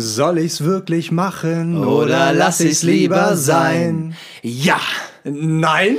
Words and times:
Soll 0.00 0.38
ich's 0.38 0.62
wirklich 0.62 1.10
machen 1.10 1.84
Oder 1.84 2.32
lass 2.32 2.60
ich's 2.60 2.82
lieber 2.82 3.36
sein? 3.36 4.14
Ja. 4.42 4.80
Nein? 5.24 5.96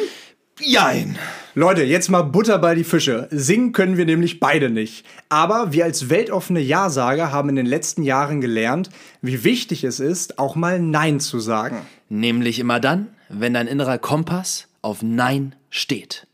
Jein. 0.61 1.17
Leute, 1.53 1.83
jetzt 1.83 2.09
mal 2.09 2.21
Butter 2.21 2.57
bei 2.59 2.75
die 2.75 2.83
Fische. 2.85 3.27
Singen 3.31 3.73
können 3.73 3.97
wir 3.97 4.05
nämlich 4.05 4.39
beide 4.39 4.69
nicht. 4.69 5.05
Aber 5.27 5.73
wir 5.73 5.83
als 5.83 6.09
weltoffene 6.09 6.61
Ja-Sager 6.61 7.31
haben 7.31 7.49
in 7.49 7.57
den 7.57 7.65
letzten 7.65 8.03
Jahren 8.03 8.39
gelernt, 8.39 8.89
wie 9.21 9.43
wichtig 9.43 9.83
es 9.83 9.99
ist, 9.99 10.39
auch 10.39 10.55
mal 10.55 10.79
Nein 10.79 11.19
zu 11.19 11.39
sagen. 11.39 11.77
Nämlich 12.07 12.59
immer 12.59 12.79
dann, 12.79 13.07
wenn 13.27 13.53
dein 13.53 13.67
innerer 13.67 13.97
Kompass 13.97 14.67
auf 14.81 15.01
Nein 15.01 15.55
steht. 15.69 16.27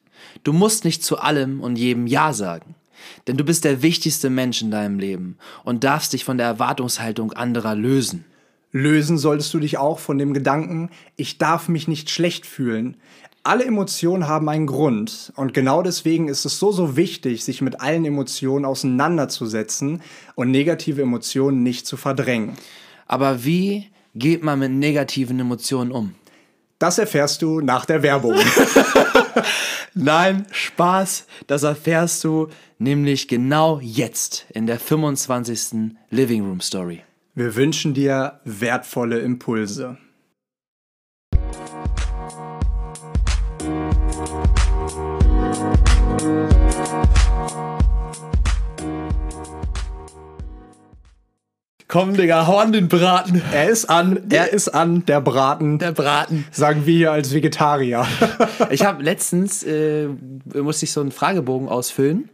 Du 0.44 0.54
musst 0.54 0.86
nicht 0.86 1.04
zu 1.04 1.18
allem 1.18 1.62
und 1.62 1.78
jedem 1.78 2.06
Ja 2.06 2.34
sagen. 2.34 2.76
Denn 3.28 3.38
du 3.38 3.44
bist 3.44 3.64
der 3.64 3.82
wichtigste 3.82 4.30
Mensch 4.30 4.62
in 4.62 4.72
deinem 4.72 5.00
Leben 5.00 5.38
und 5.64 5.84
darfst 5.84 6.14
dich 6.14 6.24
von 6.26 6.38
der 6.38 6.48
Erwartungshaltung 6.48 7.34
anderer 7.34 7.76
lösen. 7.76 8.26
Lösen 8.72 9.18
solltest 9.18 9.54
du 9.54 9.60
dich 9.60 9.78
auch 9.78 10.00
von 10.00 10.18
dem 10.18 10.34
Gedanken, 10.34 10.90
ich 11.16 11.38
darf 11.38 11.70
mich 11.70 11.88
nicht 11.88 12.10
schlecht 12.10 12.46
fühlen. 12.46 12.98
Alle 13.44 13.64
Emotionen 13.64 14.28
haben 14.28 14.50
einen 14.50 14.68
Grund 14.68 15.32
und 15.36 15.54
genau 15.54 15.82
deswegen 15.82 16.28
ist 16.28 16.46
es 16.46 16.60
so, 16.60 16.72
so 16.72 16.98
wichtig, 16.98 17.46
sich 17.46 17.62
mit 17.62 17.80
allen 17.80 18.04
Emotionen 18.04 18.66
auseinanderzusetzen 18.66 20.02
und 20.34 20.52
negative 20.52 21.04
Emotionen 21.04 21.64
nicht 21.64 21.88
zu 21.88 21.96
verdrängen. 21.96 22.54
Aber 23.08 23.46
wie 23.46 23.88
geht 24.16 24.44
man 24.44 24.60
mit 24.60 24.72
negativen 24.72 25.40
Emotionen 25.40 25.92
um? 25.92 26.16
Das 26.80 26.98
erfährst 26.98 27.42
du 27.42 27.62
nach 27.62 27.86
der 27.86 28.04
Werbung. 28.04 28.36
Nein, 29.94 30.46
Spaß, 30.52 31.28
das 31.48 31.64
erfährst 31.64 32.24
du 32.24 32.50
nämlich 32.78 33.28
genau 33.28 33.80
jetzt 33.82 34.46
in 34.54 34.68
der 34.68 34.80
25. 34.80 35.92
Living 36.10 36.46
Room 36.46 36.62
Story. 36.62 37.04
Wir 37.34 37.56
wünschen 37.56 37.94
dir 37.94 38.40
wertvolle 38.46 39.20
Impulse. 39.20 39.98
Komm, 51.96 52.14
Digga, 52.14 52.46
hau 52.46 52.58
an 52.58 52.74
den 52.74 52.90
Braten. 52.90 53.42
Er 53.54 53.70
ist 53.70 53.86
an, 53.86 54.30
er 54.30 54.52
ist 54.52 54.68
an, 54.68 55.06
der 55.06 55.22
Braten, 55.22 55.80
Der 55.80 55.94
Braten. 55.94 56.46
sagen 56.52 56.86
wir 56.86 56.94
hier 56.94 57.12
als 57.14 57.34
Vegetarier. 57.34 58.06
Ich 58.70 58.84
habe 58.84 59.02
letztens, 59.02 59.64
äh, 59.64 60.10
musste 60.54 60.84
ich 60.84 60.92
so 60.92 61.00
einen 61.00 61.14
Fragebogen 61.14 61.70
ausfüllen 61.70 62.28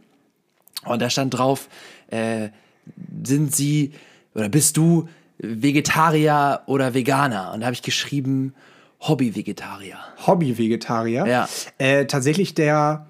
und 0.84 1.00
da 1.00 1.08
stand 1.10 1.38
drauf, 1.38 1.68
äh, 2.08 2.48
sind 3.22 3.54
Sie 3.54 3.92
oder 4.34 4.48
bist 4.48 4.76
du 4.78 5.08
Vegetarier 5.38 6.62
oder 6.66 6.92
Veganer? 6.92 7.52
Und 7.54 7.60
da 7.60 7.66
habe 7.66 7.74
ich 7.74 7.82
geschrieben, 7.82 8.54
Hobby-Vegetarier. 9.02 9.98
Hobby-Vegetarier. 10.26 11.24
Ja. 11.24 11.48
Äh, 11.78 12.06
tatsächlich 12.06 12.54
der 12.54 13.06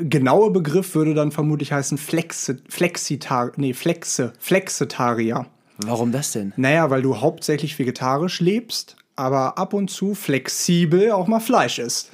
genaue 0.00 0.50
Begriff 0.50 0.94
würde 0.94 1.14
dann 1.14 1.32
vermutlich 1.32 1.72
heißen 1.72 1.98
Flexe, 1.98 2.58
Flexitar, 2.68 3.52
nee, 3.56 3.74
Flexe, 3.74 4.32
Flexitarier. 4.38 5.46
Warum 5.78 6.10
das 6.12 6.32
denn? 6.32 6.52
Naja, 6.56 6.90
weil 6.90 7.02
du 7.02 7.20
hauptsächlich 7.20 7.78
vegetarisch 7.78 8.40
lebst, 8.40 8.96
aber 9.14 9.58
ab 9.58 9.72
und 9.74 9.90
zu 9.90 10.14
flexibel 10.14 11.12
auch 11.12 11.28
mal 11.28 11.40
Fleisch 11.40 11.78
isst. 11.78 12.10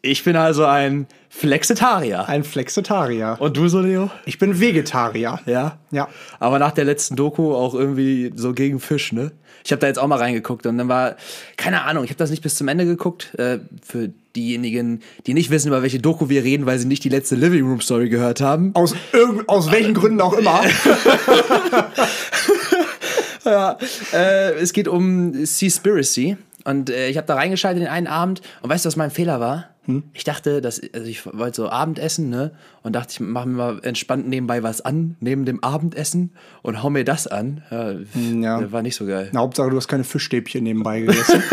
Ich 0.00 0.24
bin 0.24 0.36
also 0.36 0.64
ein 0.64 1.06
Flexitarier. 1.28 2.28
Ein 2.28 2.44
Flexitarier. 2.44 3.36
Und 3.38 3.56
du 3.56 3.68
so, 3.68 3.80
Leo? 3.80 4.10
Ich 4.24 4.38
bin 4.38 4.58
Vegetarier. 4.60 5.40
Ja? 5.46 5.78
Ja. 5.90 6.08
Aber 6.40 6.58
nach 6.58 6.72
der 6.72 6.84
letzten 6.84 7.14
Doku 7.16 7.54
auch 7.54 7.74
irgendwie 7.74 8.32
so 8.34 8.52
gegen 8.52 8.80
Fisch, 8.80 9.12
ne? 9.12 9.32
Ich 9.64 9.70
habe 9.70 9.78
da 9.80 9.86
jetzt 9.86 9.98
auch 9.98 10.08
mal 10.08 10.18
reingeguckt 10.18 10.66
und 10.66 10.76
dann 10.78 10.88
war, 10.88 11.14
keine 11.56 11.82
Ahnung, 11.82 12.02
ich 12.02 12.10
habe 12.10 12.18
das 12.18 12.30
nicht 12.30 12.42
bis 12.42 12.56
zum 12.56 12.66
Ende 12.66 12.84
geguckt. 12.84 13.32
Äh, 13.38 13.58
für 13.86 14.10
diejenigen, 14.34 15.02
die 15.26 15.34
nicht 15.34 15.50
wissen, 15.50 15.68
über 15.68 15.82
welche 15.82 16.00
Doku 16.00 16.28
wir 16.28 16.42
reden, 16.42 16.66
weil 16.66 16.78
sie 16.80 16.86
nicht 16.88 17.04
die 17.04 17.08
letzte 17.10 17.36
Living 17.36 17.64
Room 17.64 17.80
Story 17.80 18.08
gehört 18.08 18.40
haben. 18.40 18.72
Aus, 18.74 18.96
irgend- 19.12 19.48
aus 19.48 19.70
welchen 19.70 19.94
Gründen 19.94 20.20
auch 20.20 20.32
immer. 20.32 20.62
Ja, 23.44 23.76
äh, 24.12 24.52
es 24.54 24.72
geht 24.72 24.86
um 24.86 25.44
Seaspiracy. 25.44 26.36
Und 26.64 26.90
äh, 26.90 27.08
ich 27.08 27.16
habe 27.16 27.26
da 27.26 27.34
reingeschaltet 27.34 27.82
in 27.82 27.88
einen 27.88 28.06
Abend. 28.06 28.40
Und 28.62 28.70
weißt 28.70 28.84
du, 28.84 28.86
was 28.86 28.94
mein 28.96 29.10
Fehler 29.10 29.40
war? 29.40 29.68
Ich 30.12 30.22
dachte, 30.22 30.60
dass, 30.60 30.80
also 30.94 31.06
ich 31.08 31.26
wollte 31.26 31.56
so 31.56 31.68
Abendessen, 31.68 32.30
ne? 32.30 32.52
Und 32.84 32.94
dachte, 32.94 33.12
ich 33.14 33.20
mache 33.20 33.48
mir 33.48 33.56
mal 33.56 33.80
entspannt 33.82 34.28
nebenbei 34.28 34.62
was 34.62 34.80
an, 34.80 35.16
neben 35.18 35.44
dem 35.44 35.62
Abendessen 35.64 36.30
und 36.62 36.82
hau 36.84 36.90
mir 36.90 37.04
das 37.04 37.26
an. 37.26 37.62
Ja, 37.70 37.94
ja. 38.60 38.70
War 38.72 38.82
nicht 38.82 38.94
so 38.94 39.06
geil. 39.06 39.28
Na, 39.32 39.40
Hauptsache, 39.40 39.70
du 39.70 39.76
hast 39.76 39.88
keine 39.88 40.04
Fischstäbchen 40.04 40.62
nebenbei 40.62 41.00
gegessen. 41.00 41.42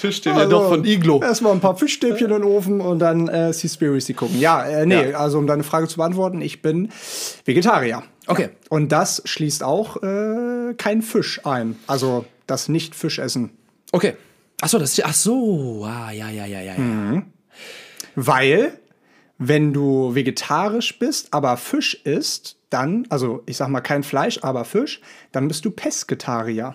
Fischstäbchen 0.00 0.40
ja, 0.42 0.46
doch 0.48 0.68
von 0.68 0.84
Iglo. 0.84 1.22
Erstmal 1.22 1.52
ein 1.52 1.60
paar 1.60 1.76
Fischstäbchen 1.76 2.26
in 2.26 2.32
den 2.32 2.44
Ofen 2.44 2.80
und 2.82 2.98
dann 2.98 3.28
äh, 3.28 3.52
Seaspiracy 3.54 4.12
gucken. 4.12 4.38
Ja, 4.38 4.62
äh, 4.64 4.84
nee, 4.84 5.10
Ja. 5.12 5.18
also 5.18 5.38
um 5.38 5.46
deine 5.46 5.62
Frage 5.62 5.88
zu 5.88 5.96
beantworten, 5.96 6.42
ich 6.42 6.60
bin 6.60 6.90
Vegetarier. 7.46 8.02
Okay. 8.26 8.50
Und 8.68 8.92
das 8.92 9.22
schließt 9.24 9.62
auch 9.64 10.02
äh, 10.02 10.74
kein 10.76 11.00
Fisch 11.00 11.40
ein. 11.46 11.76
Also 11.86 12.26
das 12.46 12.68
Nicht-Fischessen. 12.68 13.50
Okay. 13.92 14.14
Ach 14.60 14.68
so, 14.68 14.78
das 14.78 14.92
ist, 14.98 15.04
ach 15.04 15.14
so. 15.14 15.84
Ah, 15.84 16.10
ja, 16.10 16.28
ja, 16.30 16.46
ja, 16.46 16.60
ja, 16.60 16.74
ja. 16.76 17.22
Weil, 18.14 18.78
wenn 19.38 19.72
du 19.72 20.14
vegetarisch 20.14 20.98
bist, 20.98 21.28
aber 21.32 21.56
Fisch 21.56 21.94
isst, 22.04 22.56
dann, 22.70 23.06
also 23.10 23.42
ich 23.46 23.56
sag 23.56 23.68
mal 23.68 23.80
kein 23.80 24.02
Fleisch, 24.02 24.38
aber 24.42 24.64
Fisch, 24.64 25.00
dann 25.32 25.48
bist 25.48 25.64
du 25.64 25.70
Pesketarier. 25.70 26.74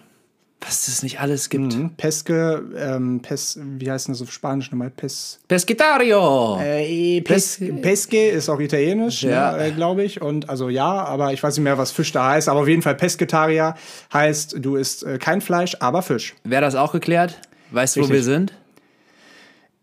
Was 0.61 0.89
es 0.89 1.03
nicht 1.03 1.21
alles 1.21 1.49
gibt. 1.49 1.71
Hm, 1.73 1.91
Peske, 1.95 2.61
ähm, 2.77 3.21
Pes, 3.21 3.57
wie 3.63 3.89
heißt 3.89 4.09
das 4.09 4.21
auf 4.21 4.29
Spanisch 4.29 4.69
nochmal? 4.71 4.89
Pes, 4.89 5.39
Pescetario. 5.47 6.59
äh, 6.61 7.21
Pes, 7.21 7.61
Pesce 7.81 8.13
ist 8.33 8.49
auch 8.49 8.59
italienisch, 8.59 9.23
Ja. 9.23 9.53
ne, 9.53 9.67
äh, 9.67 9.71
glaube 9.71 10.03
ich. 10.03 10.21
Und 10.21 10.49
also 10.49 10.67
ja, 10.67 11.05
aber 11.05 11.31
ich 11.31 11.41
weiß 11.41 11.55
nicht 11.55 11.63
mehr, 11.63 11.77
was 11.77 11.91
Fisch 11.91 12.11
da 12.11 12.31
heißt. 12.31 12.49
Aber 12.49 12.59
auf 12.59 12.67
jeden 12.67 12.81
Fall 12.81 12.95
Pesketarier 12.95 13.73
heißt, 14.11 14.57
du 14.59 14.75
isst 14.75 15.03
äh, 15.03 15.17
kein 15.17 15.39
Fleisch, 15.39 15.77
aber 15.79 16.01
Fisch. 16.01 16.35
Wäre 16.43 16.61
das 16.63 16.75
auch 16.75 16.91
geklärt? 16.91 17.39
Weißt 17.71 17.95
du, 17.95 18.01
wo 18.01 18.09
wir 18.09 18.23
sind? 18.23 18.53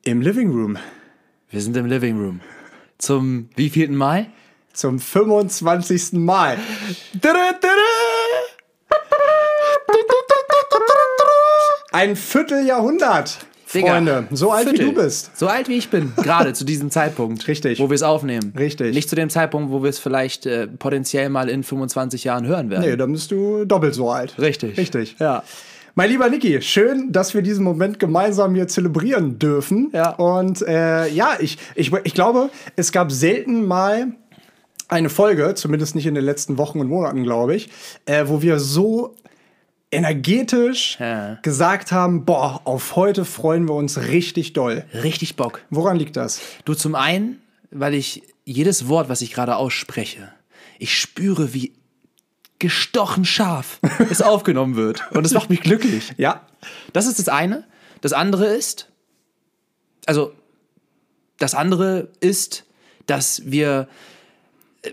Im 0.03 0.21
Living 0.21 0.51
Room 0.51 0.79
Wir 1.51 1.61
sind 1.61 1.77
im 1.77 1.87
Living 1.87 2.19
Room. 2.19 2.41
Zum 2.99 3.49
wievielten 3.57 3.97
Mal? 3.97 4.27
zum 4.77 4.99
25. 4.99 6.13
Mal. 6.13 6.59
Ein 11.93 12.15
Vierteljahrhundert, 12.15 13.39
Digga, 13.73 13.93
Freunde. 13.93 14.29
So 14.33 14.51
alt 14.51 14.69
Viertel. 14.69 14.87
wie 14.87 14.95
du 14.95 15.03
bist. 15.03 15.37
So 15.37 15.47
alt 15.47 15.69
wie 15.69 15.79
ich 15.79 15.89
bin, 15.89 16.13
gerade 16.17 16.53
zu 16.53 16.65
diesem 16.65 16.91
Zeitpunkt. 16.91 17.49
Richtig. 17.49 17.79
Wo 17.81 17.89
wir 17.89 17.95
es 17.95 18.03
aufnehmen. 18.03 18.53
Richtig. 18.57 18.95
Nicht 18.95 19.09
zu 19.09 19.17
dem 19.17 19.31
Zeitpunkt, 19.31 19.71
wo 19.73 19.83
wir 19.83 19.91
es 19.91 19.99
vielleicht 19.99 20.45
äh, 20.45 20.67
potenziell 20.67 21.31
mal 21.31 21.49
in 21.49 21.63
25 21.63 22.25
Jahren 22.25 22.47
hören 22.47 22.69
werden. 22.69 22.89
Nee, 22.89 22.97
dann 22.97 23.13
bist 23.13 23.31
du 23.31 23.65
doppelt 23.65 23.95
so 23.95 24.11
alt. 24.11 24.39
Richtig. 24.39 24.77
Richtig. 24.77 25.17
Ja. 25.19 25.43
Mein 25.99 26.11
lieber 26.11 26.29
Niki, 26.29 26.61
schön, 26.61 27.11
dass 27.11 27.33
wir 27.33 27.41
diesen 27.41 27.65
Moment 27.65 27.99
gemeinsam 27.99 28.55
hier 28.55 28.69
zelebrieren 28.69 29.39
dürfen. 29.39 29.89
Ja. 29.95 30.11
Und 30.11 30.61
äh, 30.61 31.09
ja, 31.09 31.39
ich, 31.41 31.57
ich, 31.75 31.91
ich 32.05 32.13
glaube, 32.13 32.51
es 32.77 32.93
gab 32.93 33.11
selten 33.11 33.65
mal 33.67 34.09
eine 34.89 35.09
Folge, 35.09 35.55
zumindest 35.55 35.95
nicht 35.95 36.05
in 36.05 36.15
den 36.15 36.23
letzten 36.23 36.59
Wochen 36.59 36.81
und 36.81 36.89
Monaten, 36.89 37.23
glaube 37.23 37.57
ich, 37.57 37.71
äh, 38.05 38.25
wo 38.27 38.43
wir 38.43 38.59
so 38.61 39.15
energetisch 39.91 40.99
Ja. 41.01 41.39
gesagt 41.41 41.93
haben, 41.93 42.27
boah, 42.27 42.61
auf 42.65 42.95
heute 42.95 43.25
freuen 43.25 43.67
wir 43.67 43.75
uns 43.75 43.97
richtig 43.99 44.53
doll. 44.53 44.85
Richtig 44.93 45.37
Bock. 45.37 45.63
Woran 45.71 45.97
liegt 45.97 46.17
das? 46.19 46.43
Du 46.67 46.75
zum 46.75 46.95
einen, 46.95 47.41
weil 47.71 47.95
ich 47.95 48.23
jedes 48.45 48.87
Wort, 48.89 49.09
was 49.09 49.23
ich 49.23 49.33
gerade 49.33 49.57
ausspreche, 49.57 50.29
ich 50.79 50.95
spüre, 50.99 51.55
wie 51.55 51.73
gestochen 52.59 53.25
scharf 53.25 53.81
es 54.11 54.23
aufgenommen 54.23 54.77
wird. 54.77 55.03
Und 55.13 55.27
es 55.27 55.33
macht 55.33 55.51
mich 55.51 55.61
glücklich. 55.61 56.15
Ja, 56.17 56.47
Das 56.93 57.07
ist 57.07 57.19
das 57.19 57.29
eine. 57.29 57.65
Das 58.01 58.13
andere 58.13 58.47
ist, 58.47 58.89
also 60.07 60.33
das 61.39 61.55
andere 61.55 62.09
ist, 62.21 62.65
dass 63.07 63.43
wir 63.45 63.89
äh, 64.83 64.91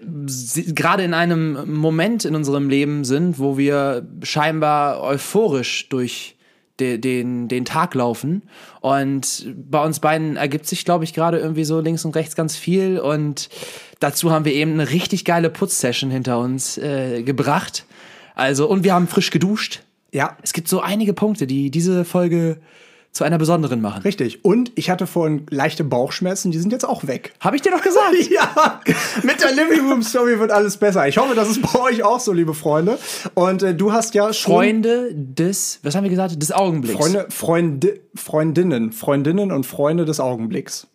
gerade 0.74 1.04
in 1.04 1.14
einem 1.14 1.74
Moment 1.74 2.26
in 2.26 2.36
unserem 2.36 2.70
Leben 2.70 3.06
sind, 3.06 3.40
wo 3.40 3.58
wir 3.58 4.08
scheinbar 4.24 5.02
euphorisch 5.02 5.90
durch 5.90 6.36
de, 6.80 6.98
den, 6.98 7.48
den 7.48 7.66
Tag 7.66 7.94
laufen. 7.94 8.44
Und 8.82 9.46
bei 9.56 9.84
uns 9.84 10.00
beiden 10.00 10.38
ergibt 10.38 10.66
sich, 10.66 10.86
glaube 10.86 11.04
ich, 11.04 11.14
gerade 11.14 11.38
irgendwie 11.38 11.64
so 11.64 11.80
links 11.80 12.06
und 12.06 12.16
rechts 12.16 12.36
ganz 12.36 12.56
viel. 12.56 13.00
Und 13.00 13.50
dazu 14.00 14.32
haben 14.32 14.46
wir 14.46 14.54
eben 14.54 14.74
eine 14.74 14.90
richtig 14.90 15.26
geile 15.26 15.50
Putzsession 15.50 16.10
hinter 16.10 16.40
uns 16.40 16.78
äh, 16.78 17.24
gebracht. 17.24 17.86
Also, 18.36 18.68
und 18.68 18.84
wir 18.84 18.94
haben 18.94 19.08
frisch 19.08 19.30
geduscht. 19.30 19.84
ja. 20.12 20.38
Es 20.42 20.54
gibt 20.54 20.68
so 20.68 20.82
einige 20.82 21.14
Punkte, 21.14 21.48
die 21.48 21.70
diese 21.70 22.06
Folge 22.06 22.60
zu 23.14 23.24
einer 23.24 23.38
besonderen 23.38 23.80
machen. 23.80 24.02
Richtig. 24.02 24.44
Und 24.44 24.72
ich 24.76 24.90
hatte 24.90 25.06
vorhin 25.06 25.46
leichte 25.52 25.84
Bauchschmerzen, 25.84 26.52
die 26.52 26.58
sind 26.58 26.72
jetzt 26.72 26.84
auch 26.84 27.06
weg. 27.06 27.34
Habe 27.40 27.56
ich 27.56 27.62
dir 27.62 27.72
doch 27.72 27.84
gesagt. 27.84 28.16
ja, 28.30 28.82
mit 29.22 29.42
der 29.42 29.52
Living 29.52 29.88
Room 29.88 30.02
Story 30.02 30.40
wird 30.40 30.52
alles 30.52 30.78
besser. 30.78 31.08
Ich 31.08 31.18
hoffe, 31.18 31.36
das 31.36 31.50
ist 31.50 31.62
bei 31.62 31.80
euch 31.80 32.04
auch 32.04 32.20
so, 32.20 32.34
liebe 32.34 32.56
Freunde. 32.56 32.98
Und 33.36 33.62
äh, 33.62 33.76
du 33.76 33.94
hast 33.94 34.16
ja 34.16 34.34
schon 34.34 34.54
Freunde 34.54 35.12
des, 35.14 35.80
was 35.84 35.96
haben 35.96 36.04
wir 36.04 36.10
gesagt, 36.10 36.42
des 36.42 36.52
Augenblicks. 36.52 36.98
Freunde, 36.98 37.28
Freunde, 37.30 38.00
Freundinnen, 38.16 38.92
Freundinnen 38.92 39.52
und 39.52 39.66
Freunde 39.68 40.06
des 40.06 40.20
Augenblicks. 40.20 40.88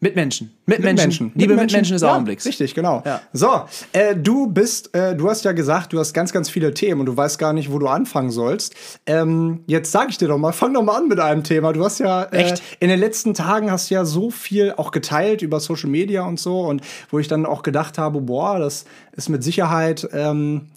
Mitmenschen. 0.00 0.52
Mitmenschen. 0.66 1.32
Liebe 1.34 1.56
Mitmenschen, 1.56 1.94
des 1.94 2.02
ja, 2.02 2.14
Augenblicks. 2.14 2.46
Richtig, 2.46 2.76
genau. 2.76 3.02
Ja. 3.04 3.20
So, 3.32 3.62
äh, 3.92 4.14
du 4.14 4.46
bist, 4.46 4.94
äh, 4.94 5.16
du 5.16 5.28
hast 5.28 5.44
ja 5.44 5.50
gesagt, 5.50 5.92
du 5.92 5.98
hast 5.98 6.12
ganz, 6.12 6.32
ganz 6.32 6.48
viele 6.48 6.72
Themen 6.72 7.00
und 7.00 7.06
du 7.06 7.16
weißt 7.16 7.36
gar 7.36 7.52
nicht, 7.52 7.72
wo 7.72 7.80
du 7.80 7.88
anfangen 7.88 8.30
sollst. 8.30 8.76
Ähm, 9.06 9.64
jetzt 9.66 9.90
sage 9.90 10.10
ich 10.10 10.18
dir 10.18 10.28
doch 10.28 10.38
mal, 10.38 10.52
fang 10.52 10.72
doch 10.72 10.84
mal 10.84 10.98
an 10.98 11.08
mit 11.08 11.18
einem 11.18 11.42
Thema. 11.42 11.72
Du 11.72 11.84
hast 11.84 11.98
ja 11.98 12.22
äh, 12.24 12.44
Echt? 12.44 12.62
in 12.78 12.90
den 12.90 13.00
letzten 13.00 13.34
Tagen 13.34 13.72
hast 13.72 13.90
ja 13.90 14.04
so 14.04 14.30
viel 14.30 14.72
auch 14.76 14.92
geteilt 14.92 15.42
über 15.42 15.58
Social 15.58 15.90
Media 15.90 16.22
und 16.22 16.38
so 16.38 16.60
und 16.60 16.80
wo 17.10 17.18
ich 17.18 17.26
dann 17.26 17.44
auch 17.44 17.64
gedacht 17.64 17.98
habe, 17.98 18.20
boah, 18.20 18.60
das 18.60 18.84
ist 19.16 19.28
mit 19.28 19.42
Sicherheit 19.42 20.08
ähm, 20.12 20.68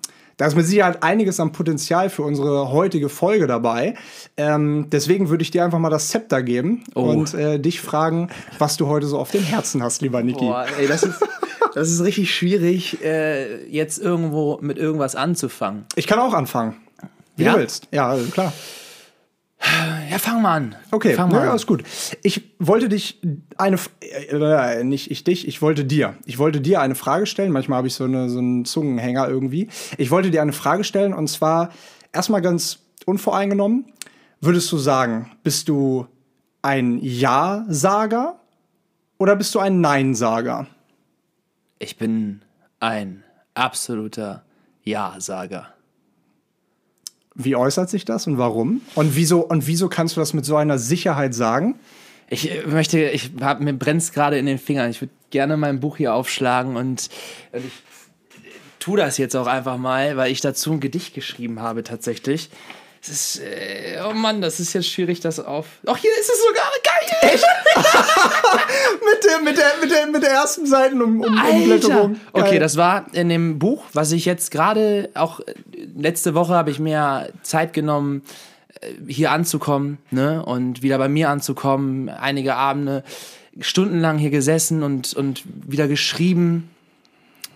da 0.41 0.47
ist 0.47 0.55
mit 0.55 0.65
Sicherheit 0.65 1.03
einiges 1.03 1.39
am 1.39 1.51
Potenzial 1.51 2.09
für 2.09 2.23
unsere 2.23 2.71
heutige 2.71 3.09
Folge 3.09 3.45
dabei. 3.45 3.93
Ähm, 4.38 4.88
deswegen 4.91 5.29
würde 5.29 5.43
ich 5.43 5.51
dir 5.51 5.63
einfach 5.63 5.77
mal 5.77 5.91
das 5.91 6.07
Zepter 6.07 6.41
geben 6.41 6.83
Oh. 6.95 7.01
und 7.03 7.35
äh, 7.35 7.59
dich 7.59 7.79
fragen, 7.79 8.29
was 8.57 8.75
du 8.75 8.88
heute 8.88 9.05
so 9.05 9.19
auf 9.19 9.29
dem 9.29 9.43
Herzen 9.43 9.83
hast, 9.83 10.01
lieber 10.01 10.23
Niki. 10.23 10.39
Boah, 10.45 10.65
ey, 10.79 10.88
das 10.88 11.03
ist, 11.03 11.19
das 11.75 11.91
ist 11.91 12.01
richtig 12.03 12.33
schwierig, 12.33 13.03
äh, 13.03 13.63
jetzt 13.67 13.99
irgendwo 13.99 14.57
mit 14.61 14.79
irgendwas 14.79 15.15
anzufangen. 15.15 15.85
Ich 15.95 16.07
kann 16.07 16.17
auch 16.17 16.33
anfangen. 16.33 16.75
Wie 17.35 17.44
Ja? 17.44 17.53
du 17.53 17.59
willst. 17.59 17.87
Ja, 17.91 18.17
klar. 18.33 18.51
Ja, 20.11 20.19
fang 20.19 20.41
mal 20.41 20.55
an. 20.57 20.75
Okay, 20.91 21.13
fang 21.13 21.31
mal 21.31 21.43
ja, 21.45 21.51
an. 21.51 21.55
ist 21.55 21.65
gut. 21.67 21.83
Ich 22.21 22.53
wollte 22.59 22.89
dich 22.89 23.21
eine, 23.57 23.75
F- 23.75 23.89
äh, 24.01 24.83
nicht 24.83 25.09
ich 25.09 25.23
dich, 25.23 25.47
ich 25.47 25.61
wollte 25.61 25.85
dir. 25.85 26.15
Ich 26.25 26.37
wollte 26.37 26.59
dir 26.59 26.81
eine 26.81 26.95
Frage 26.95 27.25
stellen. 27.25 27.51
Manchmal 27.51 27.77
habe 27.77 27.87
ich 27.87 27.93
so, 27.93 28.03
eine, 28.03 28.29
so 28.29 28.39
einen 28.39 28.65
Zungenhänger 28.65 29.29
irgendwie. 29.29 29.69
Ich 29.97 30.11
wollte 30.11 30.29
dir 30.29 30.41
eine 30.41 30.53
Frage 30.53 30.83
stellen 30.83 31.13
und 31.13 31.27
zwar 31.29 31.69
erstmal 32.11 32.41
ganz 32.41 32.79
unvoreingenommen. 33.05 33.85
Würdest 34.41 34.71
du 34.71 34.77
sagen, 34.77 35.31
bist 35.43 35.69
du 35.69 36.07
ein 36.61 36.99
Ja-Sager 37.01 38.39
oder 39.17 39.35
bist 39.35 39.55
du 39.55 39.59
ein 39.59 39.81
Nein-Sager? 39.81 40.67
Ich 41.79 41.97
bin 41.97 42.41
ein 42.79 43.23
absoluter 43.53 44.43
Ja-Sager. 44.83 45.67
Wie 47.36 47.56
äußert 47.56 47.89
sich 47.89 48.06
das 48.06 48.28
und 48.28 48.38
warum? 48.38 48.81
Und 48.95 49.16
wieso, 49.16 49.45
und 49.45 49.68
wieso 49.68 49.88
kannst 49.88 50.16
du 50.16 50.19
das 50.19 50.33
mit 50.33 50.45
so 50.45 50.56
einer 50.56 50.78
Sicherheit 50.78 51.33
sagen? 51.33 51.75
Ich 52.30 52.51
äh, 52.51 52.66
möchte, 52.68 53.10
ich 53.10 53.31
hab, 53.42 53.62
mir 53.62 53.74
brennt 53.74 54.12
gerade 54.13 54.38
in 54.38 54.45
den 54.45 54.57
Fingern. 54.57 54.89
Ich 54.89 55.01
würde 55.01 55.13
gerne 55.30 55.57
mein 55.57 55.80
Buch 55.80 55.98
hier 55.98 56.13
aufschlagen 56.13 56.75
und, 56.75 57.10
und 57.51 57.66
ich 57.66 57.72
tue 58.80 58.98
das 58.98 59.18
jetzt 59.18 59.36
auch 59.36 59.48
einfach 59.48 59.78
mal, 59.78 60.18
weil 60.18 60.31
ich 60.31 60.42
dazu 60.42 60.74
ein 60.74 60.80
Gedicht 60.80 61.13
geschrieben 61.13 61.62
habe 61.62 61.83
tatsächlich. 61.83 62.50
Es 63.01 63.09
ist, 63.09 63.42
äh, 63.42 64.00
oh 64.07 64.13
Mann, 64.13 64.42
das 64.42 64.59
ist 64.59 64.74
jetzt 64.74 64.88
schwierig, 64.88 65.19
das 65.21 65.39
auf. 65.39 65.65
Ach, 65.88 65.98
hier 65.98 66.12
ist 66.19 66.30
es 66.30 66.39
sogar 66.48 66.69
geil! 66.83 67.31
Echt? 67.33 67.45
Mit 69.03 69.24
der, 69.25 69.42
mit 69.42 69.57
der, 69.57 69.65
mit 69.81 69.92
der, 69.92 70.07
mit 70.07 70.24
der 70.24 70.31
ersten 70.31 70.65
Seiten 70.65 71.01
um, 71.01 71.21
um, 71.21 71.44
Umblätterung. 71.44 72.19
Okay, 72.33 72.59
das 72.59 72.77
war 72.77 73.06
in 73.13 73.30
dem 73.30 73.59
Buch, 73.59 73.83
was 73.94 74.12
ich 74.12 74.25
jetzt 74.25 74.51
gerade 74.51 75.09
auch 75.15 75.39
äh, 75.39 75.53
letzte 75.98 76.36
Woche 76.36 76.53
habe 76.53 76.69
ich 76.69 76.80
mir 76.80 77.30
Zeit 77.42 77.74
genommen, 77.74 78.24
äh, 78.81 78.88
hier 79.07 79.31
anzukommen, 79.31 79.97
ne, 80.12 80.44
und 80.45 80.83
wieder 80.83 80.97
bei 80.97 81.09
mir 81.09 81.30
anzukommen, 81.30 82.09
einige 82.09 82.56
Abende 82.56 83.04
stundenlang 83.59 84.18
hier 84.18 84.30
gesessen 84.30 84.83
und 84.83 85.13
und 85.13 85.44
wieder 85.68 85.88
geschrieben, 85.88 86.69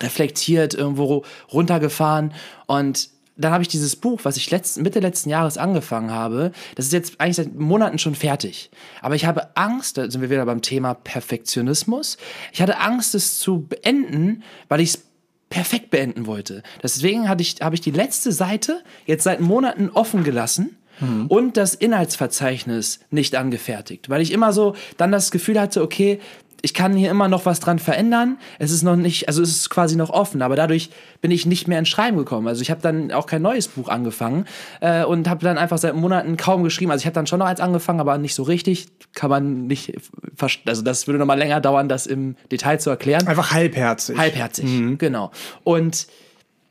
reflektiert, 0.02 0.74
irgendwo 0.74 1.24
runtergefahren 1.52 2.34
und 2.66 3.10
dann 3.38 3.52
habe 3.52 3.62
ich 3.62 3.68
dieses 3.68 3.96
Buch, 3.96 4.22
was 4.24 4.38
ich 4.38 4.50
letzt, 4.52 4.82
Mitte 4.82 5.00
letzten 5.00 5.30
Jahres 5.30 5.58
angefangen 5.58 6.12
habe, 6.12 6.52
das 6.76 6.86
ist 6.86 6.94
jetzt 6.94 7.20
eigentlich 7.20 7.36
seit 7.36 7.56
Monaten 7.56 8.00
schon 8.00 8.16
fertig. 8.16 8.70
Aber 9.02 9.16
ich 9.16 9.26
habe 9.26 9.56
Angst, 9.56 9.98
da 9.98 10.10
sind 10.10 10.22
wir 10.22 10.30
wieder 10.30 10.46
beim 10.46 10.62
Thema 10.62 10.94
Perfektionismus. 10.94 12.18
Ich 12.54 12.62
hatte 12.62 12.80
Angst, 12.80 13.16
es 13.16 13.40
zu 13.40 13.62
beenden, 13.62 14.44
weil 14.70 14.80
ich 14.80 14.96
es 14.96 15.04
perfekt 15.50 15.90
beenden 15.90 16.26
wollte. 16.26 16.64
Deswegen 16.82 17.30
hatte 17.30 17.42
ich, 17.42 17.58
habe 17.62 17.76
ich 17.76 17.82
die 17.82 17.92
letzte 17.92 18.32
Seite 18.32 18.82
jetzt 19.06 19.24
seit 19.24 19.42
Monaten 19.42 19.90
offen 19.90 20.24
gelassen 20.24 20.78
und 21.28 21.58
das 21.58 21.76
Inhaltsverzeichnis 21.76 23.02
nicht 23.12 23.36
angefertigt, 23.36 24.10
weil 24.10 24.22
ich 24.22 24.32
immer 24.32 24.54
so 24.54 24.76
dann 24.96 25.12
das 25.12 25.30
Gefühl 25.30 25.60
hatte, 25.60 25.82
okay, 25.82 26.20
ich 26.66 26.74
kann 26.74 26.98
hier 26.98 27.12
immer 27.12 27.28
noch 27.28 27.46
was 27.46 27.60
dran 27.60 27.78
verändern. 27.78 28.40
Es 28.58 28.72
ist 28.72 28.82
noch 28.82 28.96
nicht, 28.96 29.28
also 29.28 29.44
es 29.44 29.50
ist 29.50 29.70
quasi 29.70 29.96
noch 29.96 30.10
offen, 30.10 30.42
aber 30.42 30.56
dadurch 30.56 30.90
bin 31.22 31.30
ich 31.30 31.46
nicht 31.46 31.68
mehr 31.68 31.78
ins 31.78 31.90
Schreiben 31.90 32.18
gekommen. 32.18 32.48
Also 32.48 32.64
ich 32.64 32.72
habe 32.72 32.82
dann 32.82 33.12
auch 33.12 33.28
kein 33.28 33.44
neues 33.44 33.68
Buch 33.68 33.88
angefangen 33.88 34.46
äh, 34.82 35.06
und 35.06 35.30
habe 35.30 35.46
dann 35.46 35.60
einfach 35.60 35.78
seit 35.78 35.96
Monaten 35.96 36.38
kaum 36.38 36.64
geschrieben. 36.64 36.90
Also 36.90 37.04
ich 37.04 37.06
habe 37.06 37.14
dann 37.14 37.28
schon 37.28 37.38
noch 37.38 37.46
eins 37.46 37.60
angefangen, 37.60 38.00
aber 38.00 38.18
nicht 38.18 38.34
so 38.34 38.42
richtig. 38.42 38.88
Kann 39.14 39.30
man 39.30 39.68
nicht, 39.68 39.94
also 40.66 40.82
das 40.82 41.06
würde 41.06 41.20
noch 41.20 41.28
mal 41.28 41.38
länger 41.38 41.62
dauern, 41.62 41.88
das 41.88 42.08
im 42.08 42.36
Detail 42.52 42.80
zu 42.80 42.90
erklären. 42.90 43.28
Einfach 43.28 43.52
halbherzig. 43.52 44.18
Halbherzig, 44.18 44.98
genau. 44.98 45.30
Und 45.64 46.08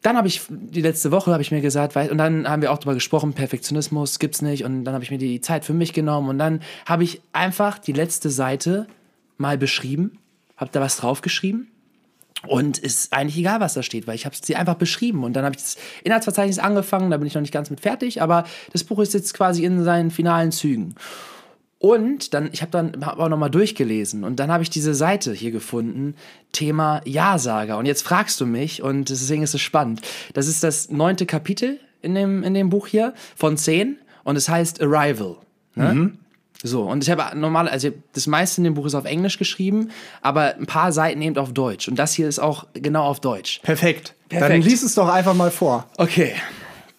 dann 0.03 0.17
habe 0.17 0.27
ich 0.27 0.43
die 0.51 0.83
letzte 0.83 1.13
Woche 1.13 1.31
habe 1.31 1.43
ich 1.43 1.53
mir 1.53 1.61
gesagt, 1.61 1.97
und 1.97 2.19
dann 2.19 2.49
haben 2.49 2.63
wir 2.63 2.73
auch 2.73 2.79
darüber 2.79 2.95
gesprochen, 2.95 3.33
Perfektionismus 3.33 4.19
gibt's 4.19 4.43
nicht 4.43 4.65
und 4.65 4.85
dann 4.85 4.93
habe 4.93 5.05
ich 5.05 5.13
mir 5.13 5.19
die 5.19 5.41
Zeit 5.41 5.65
für 5.65 5.73
mich 5.73 5.93
genommen 5.93 6.31
und 6.31 6.39
dann 6.39 6.61
habe 6.85 7.05
ich 7.05 7.23
einfach 7.33 7.79
die 7.79 7.93
letzte 7.93 8.29
Seite 8.29 8.89
mal 9.37 9.59
beschrieben, 9.59 10.19
habe 10.57 10.71
da 10.73 10.81
was 10.81 10.97
draufgeschrieben 10.97 11.69
und 12.47 12.79
ist 12.79 13.13
eigentlich 13.13 13.39
egal, 13.39 13.61
was 13.61 13.75
da 13.75 13.83
steht, 13.83 14.07
weil 14.07 14.15
ich 14.15 14.27
habe 14.27 14.37
sie 14.41 14.57
einfach 14.57 14.75
beschrieben 14.75 15.25
und 15.25 15.35
dann 15.35 15.45
habe 15.45 15.57
ich 15.57 15.63
das 15.63 15.77
Inhaltsverzeichnis 16.05 16.59
angefangen, 16.59 17.11
da 17.11 17.17
bin 17.17 17.27
ich 17.27 17.35
noch 17.35 17.41
nicht 17.41 17.53
ganz 17.53 17.71
mit 17.71 17.81
fertig, 17.81 18.23
aber 18.23 18.45
das 18.73 18.85
Buch 18.85 18.99
ist 19.01 19.15
jetzt 19.15 19.35
quasi 19.35 19.65
in 19.65 19.83
seinen 19.83 20.11
finalen 20.11 20.53
Zügen. 20.53 20.95
Und 21.79 22.33
dann, 22.33 22.49
ich 22.51 22.63
habe 22.63 22.71
dann 22.71 23.05
hab 23.05 23.19
auch 23.19 23.29
noch 23.29 23.37
mal 23.37 23.51
durchgelesen 23.51 24.25
und 24.25 24.41
dann 24.41 24.51
habe 24.51 24.63
ich 24.63 24.71
diese 24.71 24.95
Seite 24.95 25.35
hier 25.35 25.51
gefunden, 25.51 26.15
Thema 26.51 27.03
Ja-Sager. 27.05 27.77
Und 27.77 27.85
jetzt 27.85 28.01
fragst 28.01 28.41
du 28.41 28.47
mich 28.47 28.83
und 28.83 29.11
deswegen 29.11 29.43
ist 29.43 29.55
es 29.55 29.61
spannend. 29.61 30.01
Das 30.33 30.49
ist 30.49 30.65
das 30.65 30.89
neunte 30.89 31.27
Kapitel 31.27 31.79
in 32.01 32.15
dem, 32.15 32.43
in 32.43 32.55
dem 32.55 32.71
Buch 32.71 32.87
hier 32.87 33.13
von 33.37 33.59
zehn 33.59 33.99
und 34.23 34.37
es 34.37 34.49
heißt 34.49 34.81
Arrival. 34.81 35.37
Ne? 35.75 36.13
So, 36.67 36.83
und 36.85 37.05
ich 37.05 37.11
habe 37.11 37.39
normal, 37.39 37.69
also 37.69 37.91
das 38.15 38.27
meiste 38.27 38.59
in 38.61 38.65
dem 38.65 38.73
Buch 38.73 38.87
ist 38.87 38.95
auf 38.95 39.05
Englisch 39.05 39.37
geschrieben, 39.39 39.91
aber 40.23 40.55
ein 40.55 40.65
paar 40.65 40.93
Seiten 40.93 41.21
eben 41.21 41.37
auf 41.37 41.53
Deutsch. 41.53 41.89
Und 41.89 41.99
das 41.99 42.15
hier 42.15 42.27
ist 42.27 42.39
auch 42.39 42.67
genau 42.73 43.05
auf 43.05 43.21
Deutsch. 43.21 43.61
Perfekt. 43.63 44.15
Dann 44.31 44.39
Perfekt. 44.39 44.65
lies 44.65 44.83
es 44.83 44.95
doch 44.95 45.09
einfach 45.09 45.35
mal 45.35 45.51
vor. 45.51 45.87
Okay. 45.99 46.33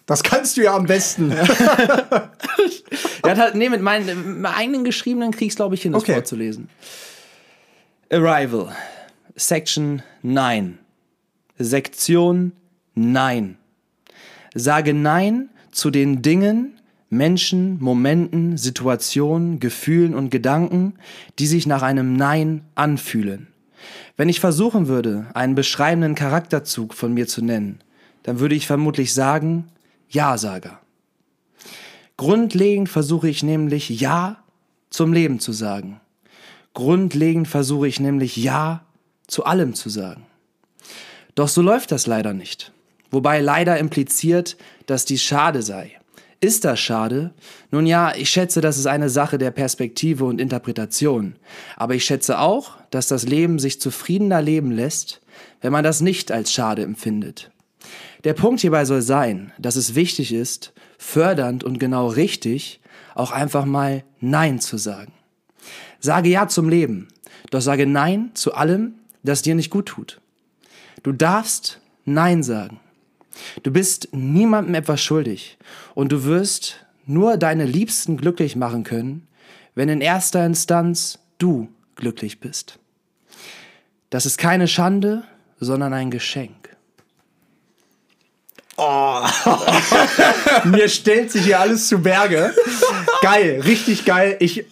Das 0.06 0.22
kannst 0.22 0.56
du 0.56 0.62
ja 0.62 0.76
am 0.76 0.86
besten. 0.86 1.34
Halt, 3.26 3.56
nee, 3.56 3.68
mit 3.68 3.82
meinen, 3.82 4.42
mit 4.42 4.56
eigenen 4.56 4.84
geschriebenen 4.84 5.32
krieg's, 5.32 5.56
glaube 5.56 5.74
ich, 5.74 5.82
hin, 5.82 5.92
das 5.92 6.02
Okay. 6.02 6.12
vorzulesen. 6.14 6.68
Arrival. 8.12 8.68
Section 9.34 10.02
9. 10.22 10.78
Sektion 11.58 12.52
Nein. 12.94 13.58
Sage 14.54 14.94
Nein 14.94 15.48
zu 15.72 15.90
den 15.90 16.22
Dingen, 16.22 16.80
Menschen, 17.08 17.78
Momenten, 17.80 18.56
Situationen, 18.56 19.60
Gefühlen 19.60 20.14
und 20.14 20.30
Gedanken, 20.30 20.94
die 21.38 21.46
sich 21.46 21.66
nach 21.66 21.82
einem 21.82 22.16
Nein 22.16 22.62
anfühlen. 22.74 23.48
Wenn 24.16 24.28
ich 24.28 24.40
versuchen 24.40 24.88
würde, 24.88 25.26
einen 25.34 25.54
beschreibenden 25.54 26.14
Charakterzug 26.14 26.94
von 26.94 27.14
mir 27.14 27.26
zu 27.26 27.42
nennen, 27.42 27.80
dann 28.22 28.40
würde 28.40 28.54
ich 28.54 28.66
vermutlich 28.66 29.14
sagen, 29.14 29.66
Ja-Sager. 30.08 30.80
Grundlegend 32.16 32.88
versuche 32.88 33.28
ich 33.28 33.42
nämlich 33.42 33.88
Ja 33.88 34.38
zum 34.90 35.12
Leben 35.12 35.38
zu 35.38 35.52
sagen. 35.52 36.00
Grundlegend 36.72 37.46
versuche 37.46 37.86
ich 37.86 38.00
nämlich 38.00 38.36
Ja 38.36 38.84
zu 39.26 39.44
allem 39.44 39.74
zu 39.74 39.90
sagen. 39.90 40.26
Doch 41.34 41.48
so 41.48 41.60
läuft 41.62 41.92
das 41.92 42.06
leider 42.06 42.32
nicht. 42.32 42.72
Wobei 43.10 43.40
leider 43.40 43.78
impliziert, 43.78 44.56
dass 44.86 45.04
dies 45.04 45.22
schade 45.22 45.62
sei. 45.62 45.92
Ist 46.40 46.64
das 46.64 46.78
schade? 46.78 47.32
Nun 47.70 47.86
ja, 47.86 48.14
ich 48.14 48.28
schätze, 48.28 48.60
das 48.60 48.76
ist 48.76 48.86
eine 48.86 49.08
Sache 49.08 49.38
der 49.38 49.50
Perspektive 49.50 50.24
und 50.24 50.40
Interpretation. 50.40 51.36
Aber 51.76 51.94
ich 51.94 52.04
schätze 52.04 52.38
auch, 52.38 52.72
dass 52.90 53.08
das 53.08 53.26
Leben 53.26 53.58
sich 53.58 53.80
zufriedener 53.80 54.42
leben 54.42 54.70
lässt, 54.70 55.22
wenn 55.62 55.72
man 55.72 55.84
das 55.84 56.00
nicht 56.00 56.30
als 56.30 56.52
schade 56.52 56.82
empfindet. 56.82 57.50
Der 58.24 58.34
Punkt 58.34 58.60
hierbei 58.60 58.84
soll 58.84 59.02
sein, 59.02 59.52
dass 59.58 59.76
es 59.76 59.94
wichtig 59.94 60.32
ist, 60.32 60.72
fördernd 60.98 61.64
und 61.64 61.78
genau 61.78 62.08
richtig 62.08 62.80
auch 63.14 63.30
einfach 63.30 63.64
mal 63.64 64.04
Nein 64.20 64.60
zu 64.60 64.76
sagen. 64.76 65.12
Sage 66.00 66.28
Ja 66.28 66.48
zum 66.48 66.68
Leben, 66.68 67.08
doch 67.50 67.60
sage 67.60 67.86
Nein 67.86 68.30
zu 68.34 68.54
allem, 68.54 68.94
das 69.22 69.42
dir 69.42 69.54
nicht 69.54 69.70
gut 69.70 69.86
tut. 69.86 70.20
Du 71.02 71.12
darfst 71.12 71.80
Nein 72.04 72.42
sagen. 72.42 72.80
Du 73.62 73.70
bist 73.70 74.08
niemandem 74.12 74.74
etwas 74.74 75.00
schuldig 75.00 75.58
und 75.94 76.12
du 76.12 76.24
wirst 76.24 76.86
nur 77.06 77.36
deine 77.36 77.64
Liebsten 77.64 78.16
glücklich 78.16 78.56
machen 78.56 78.84
können, 78.84 79.26
wenn 79.74 79.88
in 79.88 80.00
erster 80.00 80.44
Instanz 80.44 81.18
du 81.38 81.68
glücklich 81.94 82.40
bist. 82.40 82.78
Das 84.10 84.26
ist 84.26 84.38
keine 84.38 84.68
Schande, 84.68 85.24
sondern 85.60 85.92
ein 85.92 86.10
Geschenk. 86.10 86.76
Oh. 88.76 89.22
Mir 90.64 90.88
stellt 90.88 91.32
sich 91.32 91.44
hier 91.44 91.60
alles 91.60 91.88
zu 91.88 91.98
Berge. 91.98 92.54
Geil, 93.22 93.62
richtig 93.64 94.04
geil. 94.04 94.36
Ich, 94.38 94.66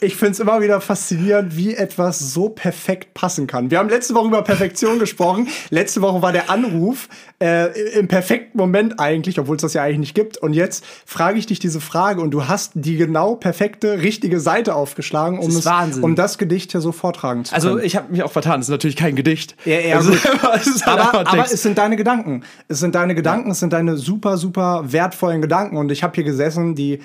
ich 0.00 0.16
finde 0.16 0.32
es 0.32 0.40
immer 0.40 0.60
wieder 0.60 0.80
faszinierend, 0.80 1.56
wie 1.56 1.74
etwas 1.74 2.18
so 2.18 2.48
perfekt 2.48 3.14
passen 3.14 3.46
kann. 3.46 3.70
Wir 3.70 3.78
haben 3.78 3.88
letzte 3.88 4.14
Woche 4.14 4.28
über 4.28 4.42
Perfektion 4.42 4.98
gesprochen. 4.98 5.48
Letzte 5.70 6.00
Woche 6.02 6.22
war 6.22 6.32
der 6.32 6.50
Anruf 6.50 7.08
äh, 7.42 7.98
im 7.98 8.08
perfekten 8.08 8.56
Moment 8.58 8.98
eigentlich, 8.98 9.38
obwohl 9.38 9.56
es 9.56 9.62
das 9.62 9.74
ja 9.74 9.82
eigentlich 9.82 9.98
nicht 9.98 10.14
gibt. 10.14 10.38
Und 10.38 10.52
jetzt 10.52 10.84
frage 11.04 11.38
ich 11.38 11.46
dich 11.46 11.58
diese 11.58 11.80
Frage 11.80 12.20
und 12.20 12.30
du 12.30 12.48
hast 12.48 12.72
die 12.74 12.96
genau 12.96 13.34
perfekte, 13.34 14.00
richtige 14.00 14.40
Seite 14.40 14.74
aufgeschlagen, 14.74 15.38
um, 15.38 15.52
das, 15.52 15.66
es, 15.90 15.98
um 15.98 16.14
das 16.14 16.38
Gedicht 16.38 16.72
hier 16.72 16.80
so 16.80 16.92
vortragen 16.92 17.44
zu 17.44 17.54
Also 17.54 17.70
können. 17.70 17.84
ich 17.84 17.96
habe 17.96 18.10
mich 18.10 18.22
auch 18.22 18.32
vertan. 18.32 18.60
Das 18.60 18.68
ist 18.68 18.72
natürlich 18.72 18.96
kein 18.96 19.16
Gedicht. 19.16 19.56
Ja, 19.64 19.80
ja, 19.80 19.96
also, 19.96 20.12
es 20.54 20.66
ist 20.66 20.86
halt 20.86 21.00
aber, 21.00 21.30
aber 21.30 21.44
es 21.44 21.62
sind 21.62 21.78
deine 21.78 21.96
Gedanken. 21.96 22.42
Es 22.68 22.80
sind 22.80 22.94
deine 22.94 23.14
Gedanken, 23.14 23.50
es 23.50 23.60
sind 23.60 23.72
deine 23.72 23.96
super, 23.96 24.36
super 24.36 24.84
wertvollen 24.86 25.42
Gedanken. 25.42 25.76
Und 25.76 25.92
ich 25.92 26.02
habe 26.02 26.14
hier 26.14 26.24
gesessen, 26.24 26.74
die, 26.74 27.00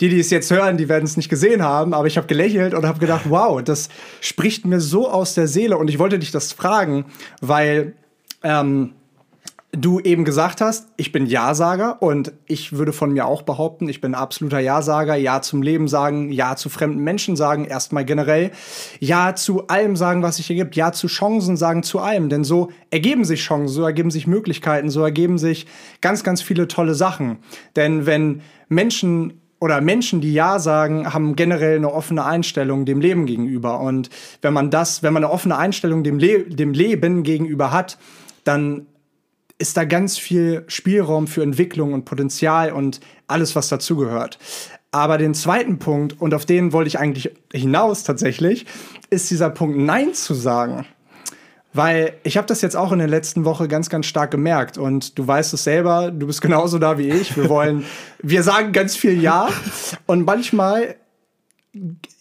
die, 0.00 0.08
die 0.08 0.20
es 0.20 0.30
jetzt 0.30 0.50
hören, 0.50 0.76
die 0.76 0.88
werden 0.88 1.04
es 1.04 1.16
nicht 1.16 1.28
gesehen 1.28 1.62
haben, 1.62 1.92
aber 1.94 2.06
ich 2.06 2.16
habe 2.16 2.26
gelächelt 2.26 2.74
und 2.74 2.86
habe 2.86 2.98
gedacht, 2.98 3.24
wow, 3.28 3.62
das 3.62 3.88
spricht 4.20 4.64
mir 4.64 4.80
so 4.80 5.08
aus 5.10 5.34
der 5.34 5.46
Seele. 5.46 5.76
Und 5.76 5.88
ich 5.88 5.98
wollte 5.98 6.18
dich 6.18 6.30
das 6.30 6.52
fragen, 6.52 7.04
weil 7.40 7.94
ähm, 8.42 8.94
du 9.72 10.00
eben 10.00 10.24
gesagt 10.24 10.60
hast, 10.60 10.88
ich 10.96 11.12
bin 11.12 11.26
Ja-Sager 11.26 12.02
und 12.02 12.32
ich 12.46 12.72
würde 12.72 12.92
von 12.92 13.12
mir 13.12 13.26
auch 13.26 13.42
behaupten, 13.42 13.88
ich 13.88 14.00
bin 14.00 14.14
absoluter 14.14 14.58
Ja-Sager. 14.58 15.14
Ja 15.14 15.42
zum 15.42 15.62
Leben 15.62 15.86
sagen, 15.86 16.32
Ja 16.32 16.56
zu 16.56 16.68
fremden 16.68 17.00
Menschen 17.04 17.36
sagen, 17.36 17.64
erstmal 17.64 18.04
generell. 18.04 18.50
Ja 18.98 19.34
zu 19.36 19.68
allem 19.68 19.96
sagen, 19.96 20.22
was 20.22 20.36
sich 20.36 20.50
ergibt. 20.50 20.76
Ja 20.76 20.92
zu 20.92 21.06
Chancen 21.06 21.56
sagen, 21.56 21.82
zu 21.82 22.00
allem. 22.00 22.28
Denn 22.30 22.42
so 22.42 22.70
ergeben 22.90 23.24
sich 23.24 23.42
Chancen, 23.42 23.68
so 23.68 23.84
ergeben 23.84 24.10
sich 24.10 24.26
Möglichkeiten, 24.26 24.90
so 24.90 25.02
ergeben 25.02 25.38
sich 25.38 25.66
ganz, 26.00 26.24
ganz 26.24 26.42
viele 26.42 26.66
tolle 26.66 26.94
Sachen. 26.94 27.38
Denn 27.76 28.06
wenn 28.06 28.42
Menschen 28.68 29.40
oder 29.60 29.80
Menschen, 29.82 30.20
die 30.20 30.32
Ja 30.32 30.58
sagen, 30.58 31.12
haben 31.12 31.36
generell 31.36 31.76
eine 31.76 31.92
offene 31.92 32.24
Einstellung 32.24 32.86
dem 32.86 33.00
Leben 33.00 33.26
gegenüber. 33.26 33.80
Und 33.80 34.08
wenn 34.40 34.54
man 34.54 34.70
das, 34.70 35.02
wenn 35.02 35.12
man 35.12 35.22
eine 35.22 35.32
offene 35.32 35.56
Einstellung 35.56 36.02
dem, 36.02 36.18
Le 36.18 36.44
dem 36.44 36.72
Leben 36.72 37.22
gegenüber 37.22 37.70
hat, 37.70 37.98
dann 38.44 38.86
ist 39.58 39.76
da 39.76 39.84
ganz 39.84 40.16
viel 40.16 40.64
Spielraum 40.66 41.26
für 41.26 41.42
Entwicklung 41.42 41.92
und 41.92 42.06
Potenzial 42.06 42.72
und 42.72 43.00
alles, 43.26 43.54
was 43.54 43.68
dazugehört. 43.68 44.38
Aber 44.90 45.18
den 45.18 45.34
zweiten 45.34 45.78
Punkt, 45.78 46.20
und 46.20 46.34
auf 46.34 46.46
den 46.46 46.72
wollte 46.72 46.88
ich 46.88 46.98
eigentlich 46.98 47.30
hinaus 47.52 48.02
tatsächlich, 48.02 48.64
ist 49.10 49.30
dieser 49.30 49.50
Punkt 49.50 49.76
Nein 49.76 50.14
zu 50.14 50.32
sagen. 50.32 50.86
Weil 51.72 52.14
ich 52.24 52.36
habe 52.36 52.48
das 52.48 52.62
jetzt 52.62 52.76
auch 52.76 52.90
in 52.90 52.98
der 52.98 53.08
letzten 53.08 53.44
Woche 53.44 53.68
ganz, 53.68 53.88
ganz 53.88 54.06
stark 54.06 54.30
gemerkt. 54.30 54.76
Und 54.76 55.18
du 55.18 55.26
weißt 55.26 55.54
es 55.54 55.64
selber, 55.64 56.10
du 56.10 56.26
bist 56.26 56.42
genauso 56.42 56.78
da 56.78 56.98
wie 56.98 57.08
ich. 57.08 57.36
Wir 57.36 57.48
wollen, 57.48 57.84
wir 58.22 58.42
sagen 58.42 58.72
ganz 58.72 58.96
viel 58.96 59.20
Ja. 59.20 59.48
Und 60.06 60.24
manchmal 60.24 60.96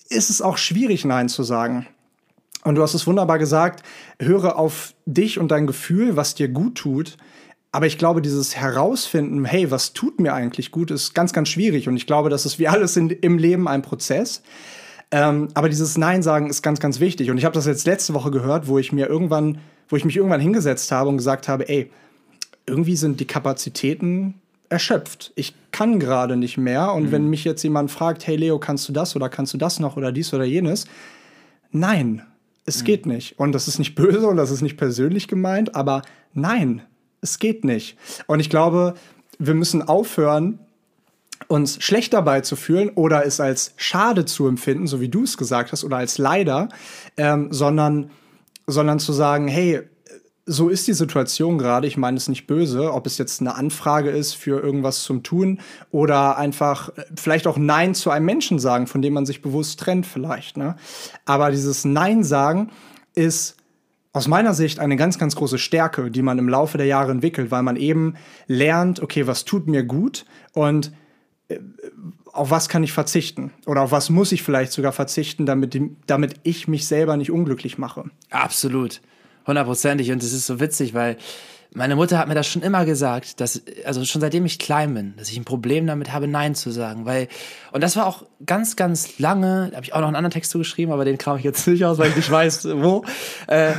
ist 0.10 0.30
es 0.30 0.42
auch 0.42 0.58
schwierig, 0.58 1.04
Nein 1.06 1.30
zu 1.30 1.44
sagen. 1.44 1.88
Und 2.64 2.76
du 2.76 2.82
hast 2.84 2.94
es 2.94 3.08
wunderbar 3.08 3.40
gesagt, 3.40 3.84
höre 4.20 4.58
auf 4.58 4.94
dich 5.06 5.40
und 5.40 5.50
dein 5.50 5.66
Gefühl, 5.66 6.16
was 6.16 6.36
dir 6.36 6.50
gut 6.50 6.76
tut. 6.76 7.18
Aber 7.72 7.86
ich 7.86 7.98
glaube, 7.98 8.22
dieses 8.22 8.56
Herausfinden, 8.56 9.46
hey, 9.46 9.72
was 9.72 9.94
tut 9.94 10.20
mir 10.20 10.34
eigentlich 10.34 10.72
gut, 10.72 10.92
ist 10.92 11.14
ganz, 11.14 11.34
ganz 11.34 11.50
schwierig. 11.50 11.88
Und 11.88 11.96
ich 11.96 12.08
glaube, 12.08 12.30
das 12.30 12.46
ist 12.46 12.60
wie 12.60 12.68
alles 12.68 12.98
in, 12.98 13.10
im 13.10 13.38
Leben 13.38 13.68
ein 13.68 13.82
Prozess. 13.82 14.42
Ähm, 15.12 15.48
aber 15.54 15.70
dieses 15.70 15.98
Nein 15.98 16.22
sagen 16.22 16.50
ist 16.50 16.62
ganz, 16.62 16.80
ganz 16.80 17.00
wichtig. 17.00 17.32
Und 17.32 17.38
ich 17.38 17.46
habe 17.46 17.54
das 17.54 17.66
jetzt 17.66 17.86
letzte 17.86 18.14
Woche 18.14 18.32
gehört, 18.32 18.68
wo 18.68 18.78
ich 18.78 18.92
mir 18.92 19.08
irgendwann, 19.08 19.60
wo 19.88 19.96
ich 19.96 20.06
mich 20.06 20.16
irgendwann 20.16 20.42
hingesetzt 20.42 20.92
habe 20.92 21.10
und 21.10 21.18
gesagt 21.18 21.48
habe, 21.48 21.68
ey, 21.68 21.90
irgendwie 22.68 22.96
sind 22.96 23.20
die 23.20 23.26
Kapazitäten 23.26 24.36
erschöpft. 24.70 25.32
Ich 25.36 25.56
kann 25.72 26.00
gerade 26.00 26.38
nicht 26.38 26.58
mehr. 26.58 26.94
Und 26.94 27.12
wenn 27.12 27.28
mich 27.28 27.44
jetzt 27.44 27.64
jemand 27.64 27.90
fragt, 27.90 28.28
hey 28.28 28.36
Leo, 28.36 28.60
kannst 28.60 28.88
du 28.88 28.94
das 28.94 29.16
oder 29.16 29.30
kannst 29.30 29.54
du 29.54 29.58
das 29.58 29.80
noch 29.80 29.98
oder 29.98 30.12
dies 30.12 30.34
oder 30.34 30.44
jenes? 30.44 30.86
Nein, 31.72 32.22
es 32.66 32.84
geht 32.84 33.08
nicht. 33.08 33.40
Und 33.40 33.54
das 33.54 33.68
ist 33.68 33.80
nicht 33.80 33.96
böse 33.96 34.28
und 34.28 34.38
das 34.38 34.52
ist 34.52 34.62
nicht 34.62 34.78
persönlich 34.78 35.28
gemeint, 35.28 35.76
aber 35.76 36.04
nein, 36.34 36.84
es 37.22 37.40
geht 37.40 37.66
nicht. 37.66 37.98
Und 38.28 38.40
ich 38.40 38.50
glaube, 38.50 38.94
wir 39.40 39.56
müssen 39.56 39.82
aufhören, 39.82 40.60
uns 41.48 41.82
schlecht 41.84 42.14
dabei 42.14 42.42
zu 42.42 42.56
fühlen 42.56 42.90
oder 42.90 43.26
es 43.26 43.40
als 43.40 43.74
schade 43.78 44.26
zu 44.26 44.48
empfinden, 44.48 44.88
so 44.88 45.02
wie 45.02 45.10
du 45.10 45.24
es 45.24 45.38
gesagt 45.38 45.72
hast, 45.72 45.84
oder 45.84 45.98
als 45.98 46.18
leider, 46.18 46.70
ähm, 47.18 47.48
sondern, 47.52 48.12
sondern 48.68 49.00
zu 49.00 49.14
sagen, 49.14 49.48
hey, 49.48 49.82
so 50.52 50.68
ist 50.70 50.88
die 50.88 50.94
Situation 50.94 51.60
gerade. 51.60 51.86
Ich 51.86 51.96
meine 51.96 52.18
es 52.18 52.28
nicht 52.28 52.48
böse, 52.48 52.92
ob 52.92 53.06
es 53.06 53.20
jetzt 53.20 53.40
eine 53.40 53.54
Anfrage 53.54 54.10
ist 54.10 54.34
für 54.34 54.60
irgendwas 54.60 55.04
zum 55.04 55.22
Tun 55.22 55.60
oder 55.92 56.38
einfach 56.38 56.90
äh, 56.90 57.06
vielleicht 57.16 57.46
auch 57.46 57.58
Nein 57.58 57.94
zu 57.94 58.10
einem 58.10 58.26
Menschen 58.26 58.58
sagen, 58.58 58.88
von 58.88 59.04
dem 59.04 59.14
man 59.14 59.28
sich 59.28 59.44
bewusst 59.44 59.80
trennt 59.80 60.08
vielleicht. 60.08 60.58
Ne? 60.58 60.76
Aber 61.26 61.52
dieses 61.52 61.86
Nein 61.86 62.24
sagen 62.24 62.72
ist 63.14 63.58
aus 64.12 64.28
meiner 64.28 64.56
Sicht 64.56 64.80
eine 64.80 64.96
ganz, 64.96 65.20
ganz 65.20 65.36
große 65.36 65.60
Stärke, 65.60 66.10
die 66.10 66.24
man 66.24 66.40
im 66.40 66.50
Laufe 66.50 66.80
der 66.80 66.88
Jahre 66.88 67.12
entwickelt, 67.12 67.52
weil 67.52 67.62
man 67.62 67.76
eben 67.76 68.16
lernt, 68.48 69.02
okay, 69.02 69.28
was 69.28 69.46
tut 69.46 69.68
mir 69.68 69.84
gut 69.84 70.26
und 70.54 70.92
auf 72.32 72.52
was 72.52 72.70
kann 72.70 72.84
ich 72.84 72.94
verzichten? 72.94 73.52
Oder 73.66 73.82
auf 73.82 73.92
was 73.92 74.10
muss 74.10 74.32
ich 74.32 74.44
vielleicht 74.44 74.72
sogar 74.72 74.92
verzichten, 74.92 75.46
damit, 75.46 75.80
damit 76.08 76.36
ich 76.44 76.68
mich 76.68 76.88
selber 76.88 77.18
nicht 77.18 77.32
unglücklich 77.32 77.78
mache? 77.78 78.06
Absolut. 78.30 79.02
Hundertprozentig. 79.48 80.12
Und 80.12 80.22
es 80.22 80.32
ist 80.32 80.46
so 80.46 80.60
witzig, 80.60 80.94
weil 80.94 81.18
meine 81.74 81.96
Mutter 81.96 82.18
hat 82.18 82.28
mir 82.28 82.36
das 82.36 82.48
schon 82.48 82.62
immer 82.62 82.86
gesagt, 82.86 83.40
dass, 83.42 83.62
also 83.86 84.04
schon 84.04 84.22
seitdem 84.22 84.46
ich 84.46 84.58
klein 84.58 84.94
bin, 84.94 85.14
dass 85.18 85.30
ich 85.30 85.38
ein 85.38 85.46
Problem 85.46 85.86
damit 85.86 86.12
habe, 86.12 86.28
Nein 86.28 86.56
zu 86.56 86.72
sagen. 86.72 87.06
Weil, 87.06 87.28
und 87.72 87.82
das 87.82 87.96
war 87.96 88.08
auch 88.08 88.26
ganz, 88.46 88.76
ganz 88.76 89.20
lange, 89.20 89.70
da 89.70 89.78
habe 89.78 89.86
ich 89.86 89.94
auch 89.94 90.00
noch 90.00 90.08
einen 90.08 90.16
anderen 90.16 90.34
Text 90.34 90.52
zugeschrieben, 90.52 90.94
aber 90.94 91.06
den 91.06 91.18
kram 91.18 91.38
ich 91.38 91.44
jetzt 91.44 91.68
nicht 91.68 91.86
aus, 91.86 91.98
weil 91.98 92.10
ich 92.10 92.16
nicht 92.16 92.32
weiß, 92.32 92.68
wo. 92.76 93.04
Äh, 93.48 93.74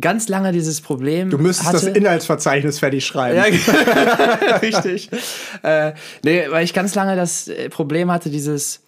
ganz 0.00 0.28
lange 0.28 0.52
dieses 0.52 0.80
Problem. 0.80 1.30
Du 1.30 1.38
müsstest 1.38 1.68
hatte, 1.68 1.86
das 1.86 1.96
Inhaltsverzeichnis 1.96 2.78
fertig 2.78 3.04
schreiben. 3.04 3.36
Ja, 3.36 3.44
richtig. 4.62 5.10
äh, 5.62 5.92
nee, 6.24 6.44
weil 6.50 6.64
ich 6.64 6.74
ganz 6.74 6.94
lange 6.94 7.16
das 7.16 7.48
äh, 7.48 7.68
Problem 7.68 8.10
hatte, 8.10 8.30
dieses 8.30 8.82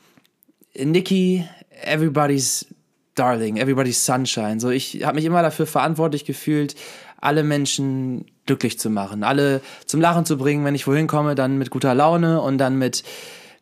Nikki, 0.75 1.47
everybody's 1.83 2.67
darling, 3.15 3.57
everybody's 3.57 4.05
sunshine. 4.05 4.61
So, 4.61 4.71
ich 4.71 5.05
habe 5.05 5.17
mich 5.17 5.25
immer 5.25 5.43
dafür 5.43 5.67
verantwortlich 5.67 6.25
gefühlt, 6.25 6.75
alle 7.21 7.43
Menschen 7.43 8.27
glücklich 8.45 8.79
zu 8.79 8.91
machen, 8.91 9.25
alle 9.25 9.61
zum 9.87 10.01
Lachen 10.01 10.25
zu 10.25 10.37
bringen, 10.37 10.65
wenn 10.65 10.75
ich 10.75 10.87
wohin 10.87 11.07
komme, 11.07 11.35
dann 11.35 11.59
mit 11.59 11.71
guter 11.71 11.95
Laune 11.95 12.41
und 12.41 12.59
dann 12.59 12.77
mit 12.77 13.03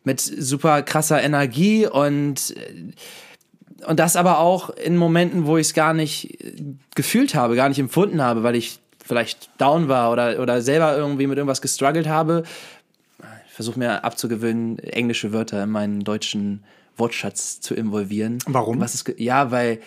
mit 0.03 0.21
super 0.21 0.83
krasser 0.83 1.21
Energie 1.21 1.87
und 1.87 2.53
und 3.85 3.99
das 3.99 4.15
aber 4.15 4.39
auch 4.39 4.69
in 4.69 4.97
Momenten, 4.97 5.45
wo 5.45 5.57
ich 5.57 5.67
es 5.67 5.73
gar 5.73 5.93
nicht 5.93 6.37
gefühlt 6.95 7.35
habe, 7.35 7.55
gar 7.55 7.69
nicht 7.69 7.79
empfunden 7.79 8.21
habe, 8.21 8.43
weil 8.43 8.55
ich 8.55 8.79
vielleicht 9.03 9.49
down 9.59 9.87
war 9.87 10.11
oder, 10.11 10.39
oder 10.41 10.61
selber 10.61 10.97
irgendwie 10.97 11.27
mit 11.27 11.37
irgendwas 11.37 11.61
gestruggelt 11.61 12.07
habe. 12.07 12.43
Ich 13.47 13.53
versuche 13.53 13.79
mir 13.79 14.03
abzugewöhnen, 14.03 14.79
englische 14.79 15.31
Wörter 15.31 15.63
in 15.63 15.69
meinen 15.69 16.03
deutschen 16.03 16.63
Wortschatz 16.97 17.59
zu 17.61 17.75
involvieren. 17.75 18.39
Warum? 18.47 18.79
Was 18.79 18.95
ist, 18.95 19.13
ja, 19.17 19.51
weil 19.51 19.79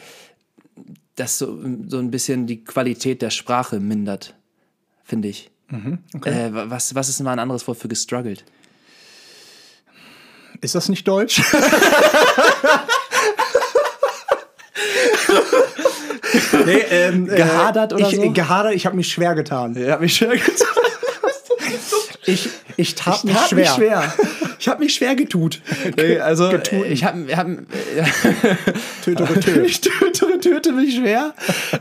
das 1.16 1.38
so, 1.38 1.58
so 1.88 1.98
ein 1.98 2.10
bisschen 2.10 2.46
die 2.46 2.62
Qualität 2.64 3.22
der 3.22 3.30
Sprache 3.30 3.80
mindert, 3.80 4.34
finde 5.04 5.28
ich. 5.28 5.50
okay. 6.14 6.46
Äh, 6.46 6.70
was, 6.70 6.94
was 6.94 7.08
ist 7.08 7.20
mal 7.20 7.32
ein 7.32 7.38
anderes 7.38 7.66
Wort 7.66 7.78
für 7.78 7.88
gestruggelt? 7.88 8.44
Ist 10.60 10.74
das 10.74 10.88
nicht 10.88 11.06
Deutsch? 11.06 11.42
nee, 16.66 16.84
ähm, 16.90 17.26
Gehadert 17.26 17.92
äh, 17.92 17.94
oder 17.96 18.08
ich, 18.08 18.16
so? 18.16 18.30
Gehadert, 18.32 18.74
ich 18.74 18.86
habe 18.86 18.96
mich 18.96 19.10
schwer 19.12 19.34
getan. 19.34 19.74
Ja, 19.76 19.92
hat 19.92 20.00
mich 20.00 20.16
schwer 20.16 20.36
getan. 20.36 20.66
Ich, 22.26 22.48
ich 22.76 22.94
tat 22.94 23.24
mich 23.24 23.34
tat 23.34 23.48
schwer. 23.48 23.58
mich 23.58 23.68
schwer. 23.70 24.12
Ich 24.60 24.68
habe 24.68 24.82
mich 24.84 24.94
schwer 24.94 25.14
getut. 25.16 25.60
Nee, 25.96 26.18
also 26.18 26.50
Getun. 26.50 26.84
ich 26.84 27.04
habe 27.04 27.36
hab, 27.36 27.46
Tötere, 29.04 29.40
tö. 29.40 29.62
ich 29.62 29.80
töte, 29.80 30.38
töte 30.40 30.72
mich 30.72 30.96
schwer. 30.96 31.32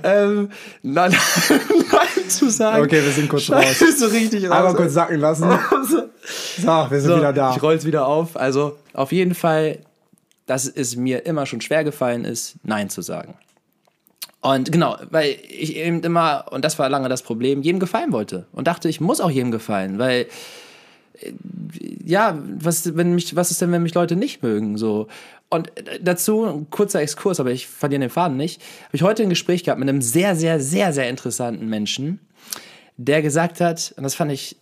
ähm, 0.04 0.50
nein, 0.84 1.12
nein 1.92 2.30
zu 2.30 2.50
sagen. 2.50 2.84
Okay, 2.84 3.04
wir 3.04 3.12
sind 3.12 3.28
kurz 3.30 3.44
Scheiße, 3.44 3.86
raus. 3.86 4.00
so 4.00 4.06
richtig 4.08 4.46
raus. 4.46 4.52
Einmal 4.58 4.76
kurz 4.76 4.94
sacken 4.94 5.20
lassen. 5.20 5.50
So, 6.58 6.68
wir 6.68 7.02
sind 7.02 7.10
So, 7.12 7.18
wieder 7.18 7.34
da. 7.34 7.56
Ich 7.56 7.62
roll's 7.62 7.86
wieder 7.86 8.06
auf. 8.08 8.38
Also 8.38 8.78
auf 8.94 9.12
jeden 9.12 9.36
Fall, 9.36 9.80
dass 10.46 10.66
es 10.66 10.96
mir 10.96 11.26
immer 11.26 11.46
schon 11.46 11.62
schwer 11.62 11.84
gefallen 11.84 12.26
ist, 12.26 12.56
Nein 12.64 12.90
zu 12.90 13.02
sagen. 13.02 13.36
Und 14.42 14.72
genau, 14.72 14.98
weil 15.10 15.38
ich 15.50 15.76
eben 15.76 16.02
immer, 16.02 16.46
und 16.52 16.64
das 16.64 16.78
war 16.78 16.90
lange 16.90 17.10
das 17.10 17.24
Problem, 17.24 17.62
jedem 17.62 17.80
gefallen 17.80 18.12
wollte. 18.12 18.46
Und 18.52 18.68
dachte, 18.68 18.88
ich 18.88 19.02
muss 19.02 19.20
auch 19.20 19.32
jedem 19.32 19.52
gefallen, 19.52 19.98
weil 19.98 20.28
äh, 21.20 21.34
ja, 22.06 22.38
was, 22.60 22.96
wenn 22.96 23.16
mich, 23.16 23.36
was 23.36 23.52
ist 23.52 23.62
denn, 23.62 23.72
wenn 23.72 23.84
mich 23.84 23.96
Leute 23.96 24.16
nicht 24.16 24.44
mögen? 24.44 24.78
So. 24.78 25.08
Und 25.50 25.72
dazu, 26.02 26.46
ein 26.46 26.70
kurzer 26.70 27.02
Exkurs, 27.02 27.40
aber 27.40 27.52
ich 27.52 27.68
verliere 27.68 28.02
den 28.02 28.10
Faden 28.10 28.38
nicht, 28.38 28.62
habe 28.86 28.96
ich 28.96 29.02
heute 29.02 29.24
ein 29.24 29.30
Gespräch 29.30 29.64
gehabt 29.64 29.80
mit 29.80 29.90
einem 29.90 30.02
sehr, 30.02 30.36
sehr, 30.36 30.60
sehr, 30.60 30.94
sehr 30.94 31.10
interessanten 31.10 31.68
Menschen, 31.68 32.20
der 32.98 33.22
gesagt 33.22 33.60
hat, 33.60 33.94
und 33.98 34.04
das 34.04 34.16
fand 34.16 34.32
ich 34.32 34.58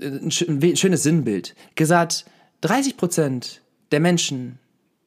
ein 0.00 0.30
schönes 0.30 1.02
Sinnbild, 1.02 1.54
gesagt, 1.74 2.24
30 2.60 2.96
Prozent 2.96 3.62
der 3.90 4.00
Menschen 4.00 4.58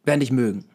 werden 0.04 0.20
dich 0.20 0.32
mögen. 0.32 0.66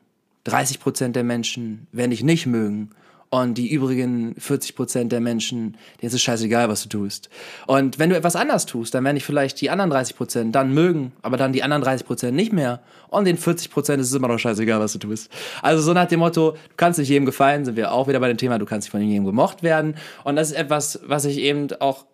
30 0.46 0.80
Prozent 0.80 1.16
der 1.16 1.24
Menschen 1.24 1.88
werden 1.92 2.10
dich 2.10 2.22
nicht 2.22 2.46
mögen. 2.46 2.90
Und 3.28 3.58
die 3.58 3.72
übrigen 3.72 4.36
40 4.38 4.76
Prozent 4.76 5.10
der 5.10 5.20
Menschen, 5.20 5.76
denen 6.00 6.08
ist 6.08 6.14
es 6.14 6.22
scheißegal, 6.22 6.68
was 6.68 6.84
du 6.84 6.88
tust. 6.88 7.28
Und 7.66 7.98
wenn 7.98 8.08
du 8.08 8.16
etwas 8.16 8.36
anders 8.36 8.66
tust, 8.66 8.94
dann 8.94 9.02
werden 9.02 9.16
dich 9.16 9.24
vielleicht 9.24 9.60
die 9.60 9.68
anderen 9.68 9.90
30 9.90 10.16
Prozent 10.16 10.54
dann 10.54 10.72
mögen, 10.72 11.12
aber 11.22 11.36
dann 11.36 11.52
die 11.52 11.64
anderen 11.64 11.82
30 11.82 12.06
Prozent 12.06 12.36
nicht 12.36 12.52
mehr. 12.52 12.80
Und 13.08 13.24
den 13.24 13.36
40 13.36 13.72
Prozent 13.72 14.00
ist 14.00 14.10
es 14.10 14.14
immer 14.14 14.28
noch 14.28 14.38
scheißegal, 14.38 14.78
was 14.78 14.92
du 14.92 15.00
tust. 15.00 15.28
Also 15.60 15.82
so 15.82 15.92
nach 15.92 16.06
dem 16.06 16.20
Motto, 16.20 16.52
du 16.52 16.58
kannst 16.76 17.00
nicht 17.00 17.08
jedem 17.08 17.26
gefallen, 17.26 17.64
sind 17.64 17.76
wir 17.76 17.90
auch 17.90 18.06
wieder 18.06 18.20
bei 18.20 18.28
dem 18.28 18.38
Thema, 18.38 18.60
du 18.60 18.64
kannst 18.64 18.86
nicht 18.86 18.92
von 18.92 19.02
jedem 19.02 19.24
gemocht 19.24 19.64
werden. 19.64 19.96
Und 20.22 20.36
das 20.36 20.52
ist 20.52 20.56
etwas, 20.56 21.00
was 21.04 21.24
ich 21.24 21.38
eben 21.38 21.66
auch 21.80 22.06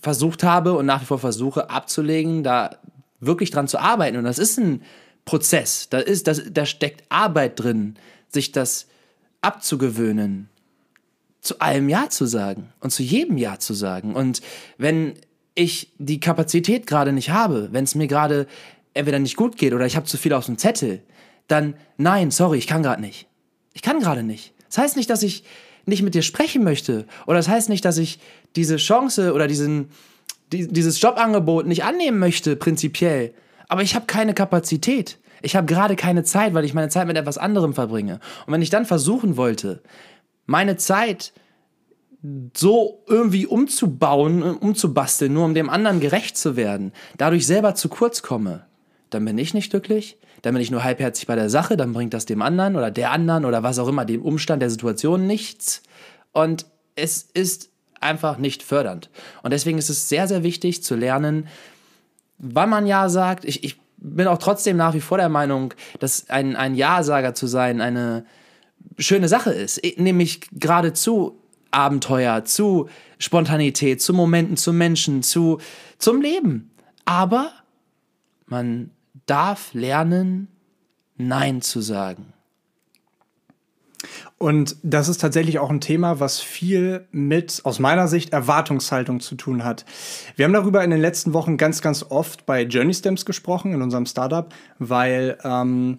versucht 0.00 0.42
habe 0.42 0.72
und 0.72 0.84
nach 0.84 1.00
wie 1.00 1.06
vor 1.06 1.20
versuche 1.20 1.70
abzulegen, 1.70 2.42
da 2.42 2.70
wirklich 3.20 3.52
dran 3.52 3.68
zu 3.68 3.78
arbeiten. 3.78 4.16
Und 4.16 4.24
das 4.24 4.40
ist 4.40 4.58
ein 4.58 4.82
Prozess. 5.24 5.88
Da, 5.90 5.98
ist, 5.98 6.26
das, 6.26 6.42
da 6.50 6.66
steckt 6.66 7.04
Arbeit 7.08 7.60
drin, 7.60 7.96
sich 8.28 8.52
das 8.52 8.86
abzugewöhnen, 9.40 10.48
zu 11.40 11.58
allem 11.60 11.88
Ja 11.88 12.08
zu 12.10 12.26
sagen 12.26 12.72
und 12.80 12.90
zu 12.90 13.02
jedem 13.02 13.38
Ja 13.38 13.58
zu 13.58 13.74
sagen. 13.74 14.14
Und 14.14 14.42
wenn 14.76 15.14
ich 15.54 15.92
die 15.98 16.20
Kapazität 16.20 16.86
gerade 16.86 17.12
nicht 17.12 17.30
habe, 17.30 17.68
wenn 17.72 17.84
es 17.84 17.94
mir 17.94 18.06
gerade 18.06 18.46
entweder 18.94 19.18
nicht 19.18 19.36
gut 19.36 19.56
geht 19.56 19.72
oder 19.72 19.86
ich 19.86 19.96
habe 19.96 20.06
zu 20.06 20.16
viel 20.16 20.32
auf 20.32 20.46
dem 20.46 20.58
Zettel, 20.58 21.02
dann 21.48 21.74
nein, 21.96 22.30
sorry, 22.30 22.58
ich 22.58 22.66
kann 22.66 22.82
gerade 22.82 23.00
nicht. 23.00 23.26
Ich 23.72 23.82
kann 23.82 24.00
gerade 24.00 24.22
nicht. 24.22 24.52
Das 24.68 24.78
heißt 24.78 24.96
nicht, 24.96 25.10
dass 25.10 25.22
ich 25.22 25.44
nicht 25.86 26.02
mit 26.02 26.14
dir 26.14 26.22
sprechen 26.22 26.62
möchte. 26.62 27.06
Oder 27.26 27.38
das 27.38 27.48
heißt 27.48 27.68
nicht, 27.68 27.84
dass 27.84 27.98
ich 27.98 28.20
diese 28.56 28.76
Chance 28.76 29.32
oder 29.32 29.46
diesen, 29.46 29.90
die, 30.52 30.68
dieses 30.68 31.00
Jobangebot 31.00 31.66
nicht 31.66 31.84
annehmen 31.84 32.18
möchte, 32.18 32.56
prinzipiell. 32.56 33.34
Aber 33.70 33.82
ich 33.82 33.94
habe 33.94 34.06
keine 34.06 34.34
Kapazität. 34.34 35.20
Ich 35.42 35.54
habe 35.54 35.66
gerade 35.66 35.94
keine 35.94 36.24
Zeit, 36.24 36.54
weil 36.54 36.64
ich 36.64 36.74
meine 36.74 36.88
Zeit 36.88 37.06
mit 37.06 37.16
etwas 37.16 37.38
anderem 37.38 37.72
verbringe. 37.72 38.18
Und 38.44 38.52
wenn 38.52 38.62
ich 38.62 38.68
dann 38.68 38.84
versuchen 38.84 39.36
wollte, 39.36 39.80
meine 40.44 40.76
Zeit 40.76 41.32
so 42.54 43.04
irgendwie 43.06 43.46
umzubauen, 43.46 44.42
umzubasteln, 44.42 45.32
nur 45.32 45.44
um 45.44 45.54
dem 45.54 45.70
anderen 45.70 46.00
gerecht 46.00 46.36
zu 46.36 46.56
werden, 46.56 46.92
dadurch 47.16 47.46
selber 47.46 47.76
zu 47.76 47.88
kurz 47.88 48.22
komme, 48.22 48.66
dann 49.08 49.24
bin 49.24 49.38
ich 49.38 49.54
nicht 49.54 49.70
glücklich, 49.70 50.18
dann 50.42 50.52
bin 50.52 50.62
ich 50.62 50.72
nur 50.72 50.82
halbherzig 50.82 51.28
bei 51.28 51.36
der 51.36 51.48
Sache, 51.48 51.76
dann 51.76 51.92
bringt 51.92 52.12
das 52.12 52.26
dem 52.26 52.42
anderen 52.42 52.74
oder 52.74 52.90
der 52.90 53.12
anderen 53.12 53.44
oder 53.44 53.62
was 53.62 53.78
auch 53.78 53.88
immer, 53.88 54.04
dem 54.04 54.20
Umstand 54.20 54.62
der 54.62 54.70
Situation 54.70 55.28
nichts. 55.28 55.84
Und 56.32 56.66
es 56.96 57.22
ist 57.22 57.70
einfach 58.00 58.36
nicht 58.36 58.64
fördernd. 58.64 59.10
Und 59.44 59.52
deswegen 59.52 59.78
ist 59.78 59.90
es 59.90 60.08
sehr, 60.08 60.26
sehr 60.26 60.42
wichtig 60.42 60.82
zu 60.82 60.96
lernen, 60.96 61.46
wann 62.40 62.70
man 62.70 62.86
Ja 62.86 63.08
sagt. 63.08 63.44
Ich, 63.44 63.62
ich 63.62 63.80
bin 63.98 64.26
auch 64.26 64.38
trotzdem 64.38 64.76
nach 64.76 64.94
wie 64.94 65.00
vor 65.00 65.18
der 65.18 65.28
Meinung, 65.28 65.74
dass 66.00 66.28
ein, 66.30 66.56
ein 66.56 66.74
Ja-Sager 66.74 67.34
zu 67.34 67.46
sein 67.46 67.80
eine 67.80 68.24
schöne 68.98 69.28
Sache 69.28 69.52
ist. 69.52 69.80
Nämlich 69.98 70.40
geradezu 70.52 71.38
Abenteuer, 71.70 72.44
zu 72.44 72.88
Spontanität, 73.18 74.02
zu 74.02 74.12
Momenten, 74.12 74.56
zu 74.56 74.72
Menschen, 74.72 75.22
zu, 75.22 75.58
zum 75.98 76.20
Leben. 76.20 76.70
Aber 77.04 77.52
man 78.46 78.90
darf 79.26 79.72
lernen, 79.74 80.48
Nein 81.16 81.60
zu 81.60 81.82
sagen. 81.82 82.32
Und 84.38 84.76
das 84.82 85.08
ist 85.08 85.20
tatsächlich 85.20 85.58
auch 85.58 85.70
ein 85.70 85.80
Thema, 85.80 86.20
was 86.20 86.40
viel 86.40 87.06
mit, 87.12 87.60
aus 87.64 87.78
meiner 87.78 88.08
Sicht, 88.08 88.32
Erwartungshaltung 88.32 89.20
zu 89.20 89.34
tun 89.34 89.64
hat. 89.64 89.84
Wir 90.36 90.46
haben 90.46 90.52
darüber 90.52 90.82
in 90.82 90.90
den 90.90 91.00
letzten 91.00 91.32
Wochen 91.32 91.56
ganz, 91.56 91.82
ganz 91.82 92.06
oft 92.08 92.46
bei 92.46 92.62
Journey 92.62 92.94
Stamps 92.94 93.24
gesprochen, 93.24 93.74
in 93.74 93.82
unserem 93.82 94.06
Startup, 94.06 94.52
weil 94.78 95.36
ähm, 95.44 95.98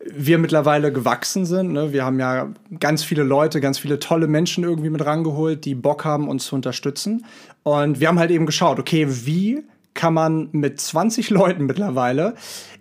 wir 0.00 0.38
mittlerweile 0.38 0.92
gewachsen 0.92 1.44
sind. 1.44 1.72
Ne? 1.72 1.92
Wir 1.92 2.04
haben 2.04 2.18
ja 2.18 2.50
ganz 2.80 3.02
viele 3.04 3.22
Leute, 3.22 3.60
ganz 3.60 3.78
viele 3.78 3.98
tolle 3.98 4.26
Menschen 4.26 4.64
irgendwie 4.64 4.90
mit 4.90 5.04
rangeholt, 5.04 5.64
die 5.64 5.74
Bock 5.74 6.04
haben, 6.04 6.28
uns 6.28 6.46
zu 6.46 6.54
unterstützen. 6.54 7.24
Und 7.62 8.00
wir 8.00 8.08
haben 8.08 8.18
halt 8.18 8.30
eben 8.30 8.46
geschaut, 8.46 8.78
okay, 8.78 9.06
wie 9.08 9.64
kann 9.96 10.14
man 10.14 10.48
mit 10.52 10.80
20 10.80 11.30
Leuten 11.30 11.66
mittlerweile 11.66 12.34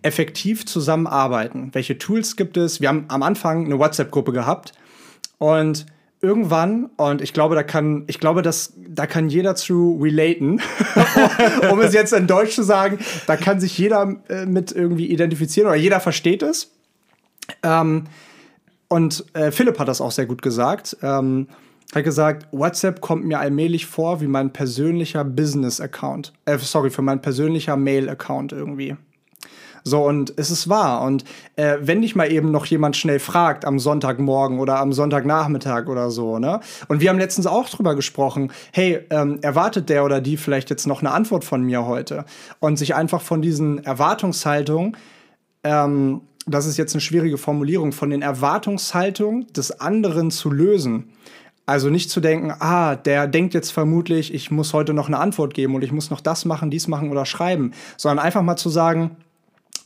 effektiv 0.03 0.67
zusammenarbeiten? 0.67 1.69
Welche 1.73 1.97
Tools 1.97 2.35
gibt 2.35 2.57
es? 2.57 2.81
Wir 2.81 2.89
haben 2.89 3.05
am 3.07 3.23
Anfang 3.23 3.65
eine 3.65 3.79
WhatsApp-Gruppe 3.79 4.31
gehabt 4.31 4.73
und 5.39 5.87
irgendwann, 6.21 6.89
und 6.97 7.21
ich 7.21 7.33
glaube, 7.33 7.55
da 7.55 7.63
kann, 7.63 8.03
ich 8.07 8.19
glaube, 8.19 8.41
dass, 8.41 8.73
da 8.87 9.05
kann 9.07 9.29
jeder 9.29 9.55
zu 9.55 9.99
relaten, 10.01 10.61
um 11.71 11.79
es 11.81 11.93
jetzt 11.93 12.13
in 12.13 12.27
Deutsch 12.27 12.55
zu 12.55 12.63
sagen, 12.63 12.99
da 13.27 13.37
kann 13.37 13.59
sich 13.59 13.77
jeder 13.77 14.15
äh, 14.29 14.45
mit 14.45 14.71
irgendwie 14.71 15.07
identifizieren 15.07 15.67
oder 15.67 15.77
jeder 15.77 15.99
versteht 15.99 16.43
es. 16.43 16.71
Ähm, 17.63 18.05
und 18.87 19.25
äh, 19.33 19.51
Philipp 19.51 19.79
hat 19.79 19.87
das 19.87 20.01
auch 20.01 20.11
sehr 20.11 20.25
gut 20.25 20.41
gesagt. 20.41 20.97
Ähm, 21.01 21.47
hat 21.95 22.03
gesagt, 22.03 22.47
WhatsApp 22.51 23.01
kommt 23.01 23.25
mir 23.25 23.39
allmählich 23.39 23.85
vor 23.85 24.21
wie 24.21 24.27
mein 24.27 24.51
persönlicher 24.51 25.23
Business-Account. 25.23 26.33
Äh, 26.45 26.57
sorry, 26.57 26.89
für 26.89 27.01
mein 27.01 27.21
persönlicher 27.21 27.77
Mail-Account 27.77 28.51
irgendwie. 28.51 28.95
So, 29.87 30.03
und 30.03 30.33
es 30.35 30.49
ist 30.49 30.67
wahr. 30.67 31.03
Und 31.03 31.23
äh, 31.57 31.77
wenn 31.79 32.01
dich 32.01 32.15
mal 32.15 32.31
eben 32.31 32.49
noch 32.49 32.65
jemand 32.65 32.97
schnell 32.97 33.19
fragt 33.19 33.65
am 33.65 33.77
Sonntagmorgen 33.77 34.59
oder 34.59 34.79
am 34.79 34.91
Sonntagnachmittag 34.91 35.87
oder 35.87 36.09
so, 36.09 36.39
ne? 36.39 36.59
Und 36.87 37.01
wir 37.01 37.09
haben 37.11 37.19
letztens 37.19 37.45
auch 37.45 37.69
drüber 37.69 37.93
gesprochen, 37.93 38.51
hey, 38.73 39.01
ähm, 39.11 39.37
erwartet 39.43 39.89
der 39.89 40.03
oder 40.03 40.21
die 40.21 40.37
vielleicht 40.37 40.71
jetzt 40.71 40.87
noch 40.87 41.01
eine 41.01 41.11
Antwort 41.11 41.43
von 41.43 41.61
mir 41.61 41.85
heute? 41.85 42.25
Und 42.59 42.77
sich 42.77 42.95
einfach 42.95 43.21
von 43.21 43.43
diesen 43.43 43.83
Erwartungshaltungen, 43.85 44.97
ähm, 45.63 46.21
das 46.47 46.65
ist 46.65 46.77
jetzt 46.77 46.95
eine 46.95 47.01
schwierige 47.01 47.37
Formulierung, 47.37 47.91
von 47.91 48.09
den 48.09 48.23
Erwartungshaltungen 48.23 49.45
des 49.53 49.79
anderen 49.79 50.31
zu 50.31 50.49
lösen. 50.49 51.11
Also 51.65 51.89
nicht 51.89 52.11
zu 52.11 52.19
denken, 52.19 52.53
ah, 52.59 52.95
der 52.95 53.27
denkt 53.27 53.53
jetzt 53.53 53.71
vermutlich, 53.71 54.33
ich 54.33 54.51
muss 54.51 54.73
heute 54.73 54.93
noch 54.93 55.07
eine 55.07 55.17
Antwort 55.17 55.53
geben 55.53 55.73
und 55.75 55.83
ich 55.83 55.91
muss 55.91 56.11
noch 56.11 56.21
das 56.21 56.45
machen, 56.45 56.69
dies 56.69 56.87
machen 56.87 57.09
oder 57.09 57.25
schreiben, 57.25 57.71
sondern 57.97 58.23
einfach 58.23 58.43
mal 58.43 58.55
zu 58.55 58.69
sagen, 58.69 59.17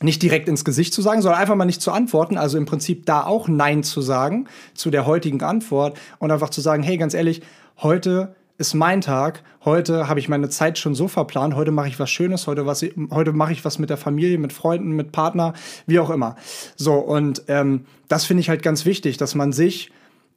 nicht 0.02 0.22
direkt 0.22 0.48
ins 0.48 0.64
Gesicht 0.64 0.94
zu 0.94 1.02
sagen, 1.02 1.22
sondern 1.22 1.40
einfach 1.40 1.56
mal 1.56 1.64
nicht 1.64 1.82
zu 1.82 1.92
antworten, 1.92 2.38
also 2.38 2.58
im 2.58 2.66
Prinzip 2.66 3.06
da 3.06 3.24
auch 3.24 3.48
Nein 3.48 3.82
zu 3.82 4.00
sagen 4.00 4.46
zu 4.74 4.90
der 4.90 5.06
heutigen 5.06 5.42
Antwort 5.42 5.98
und 6.18 6.30
einfach 6.30 6.50
zu 6.50 6.60
sagen, 6.60 6.82
hey, 6.82 6.96
ganz 6.96 7.14
ehrlich, 7.14 7.42
heute 7.78 8.34
ist 8.56 8.74
mein 8.74 9.00
Tag, 9.00 9.42
heute 9.64 10.06
habe 10.08 10.20
ich 10.20 10.28
meine 10.28 10.50
Zeit 10.50 10.78
schon 10.78 10.94
so 10.94 11.08
verplant, 11.08 11.54
heute 11.54 11.70
mache 11.70 11.88
ich 11.88 11.98
was 11.98 12.10
Schönes, 12.10 12.46
heute, 12.46 12.66
was, 12.66 12.84
heute 13.10 13.32
mache 13.32 13.52
ich 13.52 13.64
was 13.64 13.78
mit 13.78 13.88
der 13.88 13.96
Familie, 13.96 14.36
mit 14.36 14.52
Freunden, 14.52 14.90
mit 14.90 15.12
Partner, 15.12 15.54
wie 15.86 15.98
auch 15.98 16.10
immer. 16.10 16.36
So, 16.76 16.94
und 16.94 17.42
ähm, 17.48 17.86
das 18.08 18.26
finde 18.26 18.42
ich 18.42 18.50
halt 18.50 18.62
ganz 18.62 18.84
wichtig, 18.84 19.16
dass 19.16 19.34
man 19.34 19.52
sich 19.52 19.90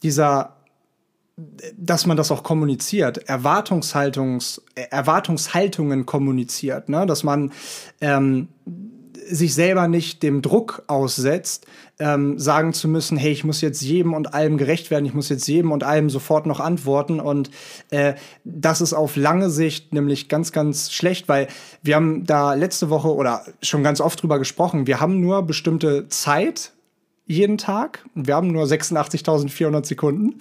dieser 0.04 0.56
dass 1.36 2.06
man 2.06 2.16
das 2.16 2.32
auch 2.32 2.44
kommuniziert, 2.44 3.18
Erwartungshaltungs, 3.30 4.62
Erwartungshaltungen 4.76 6.06
kommuniziert, 6.06 6.90
ne? 6.90 7.06
dass 7.08 7.24
man 7.24 7.52
ähm, 8.02 8.50
sich 9.30 9.54
selber 9.54 9.88
nicht 9.88 10.22
dem 10.22 10.42
Druck 10.42 10.84
aussetzt, 10.88 11.66
ähm, 12.00 12.38
sagen 12.38 12.74
zu 12.74 12.88
müssen, 12.88 13.18
hey, 13.18 13.32
ich 13.32 13.44
muss 13.44 13.62
jetzt 13.62 13.82
jedem 13.82 14.14
und 14.14 14.34
allem 14.34 14.58
gerecht 14.58 14.92
werden, 14.92 15.06
ich 15.06 15.14
muss 15.14 15.30
jetzt 15.30 15.48
jedem 15.48 15.72
und 15.72 15.84
allem 15.84 16.10
sofort 16.10 16.46
noch 16.46 16.60
antworten. 16.60 17.20
Und 17.20 17.50
äh, 17.90 18.14
das 18.44 18.82
ist 18.82 18.94
auf 18.94 19.16
lange 19.16 19.50
Sicht 19.50 19.94
nämlich 19.94 20.30
ganz, 20.30 20.52
ganz 20.52 20.92
schlecht, 20.92 21.30
weil 21.30 21.48
wir 21.82 21.96
haben 21.96 22.26
da 22.26 22.54
letzte 22.54 22.90
Woche 22.90 23.14
oder 23.14 23.46
schon 23.62 23.84
ganz 23.84 24.02
oft 24.02 24.22
drüber 24.22 24.40
gesprochen, 24.40 24.88
wir 24.88 25.00
haben 25.00 25.20
nur 25.20 25.44
bestimmte 25.44 26.08
Zeit, 26.10 26.73
jeden 27.26 27.58
Tag. 27.58 28.04
Wir 28.16 28.36
haben 28.36 28.52
nur 28.52 28.66
86.400 28.66 29.86
Sekunden. 29.86 30.36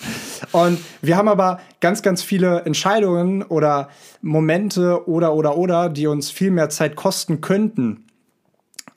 Und 0.50 0.78
wir 1.00 1.16
haben 1.16 1.28
aber 1.28 1.60
ganz, 1.80 2.02
ganz 2.02 2.22
viele 2.22 2.62
Entscheidungen 2.62 3.42
oder 3.42 3.88
Momente 4.20 5.08
oder, 5.08 5.34
oder, 5.34 5.56
oder, 5.56 5.88
die 5.88 6.06
uns 6.06 6.30
viel 6.30 6.50
mehr 6.50 6.70
Zeit 6.70 6.96
kosten 6.96 7.40
könnten. 7.40 8.04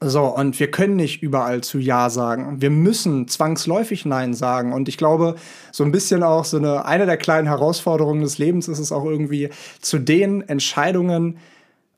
So, 0.02 0.26
und 0.26 0.60
wir 0.60 0.70
können 0.72 0.98
nicht 0.98 1.24
überall 1.24 1.62
zu 1.62 1.80
Ja 1.80 2.10
sagen. 2.10 2.62
Wir 2.62 2.70
müssen 2.70 3.28
zwangsläufig 3.28 4.06
Nein 4.06 4.34
sagen. 4.34 4.74
Und 4.74 4.90
ich 4.90 4.98
glaube, 4.98 5.36
so 5.72 5.84
ein 5.84 5.92
bisschen 5.92 6.22
auch 6.22 6.44
so 6.44 6.58
eine, 6.58 6.86
eine 6.86 7.06
der 7.06 7.18
kleinen 7.18 7.48
Herausforderungen 7.48 8.22
des 8.22 8.38
Lebens 8.38 8.68
ist 8.68 8.80
es 8.80 8.92
auch 8.92 9.06
irgendwie, 9.06 9.50
zu 9.80 10.00
den 10.00 10.42
Entscheidungen 10.48 11.38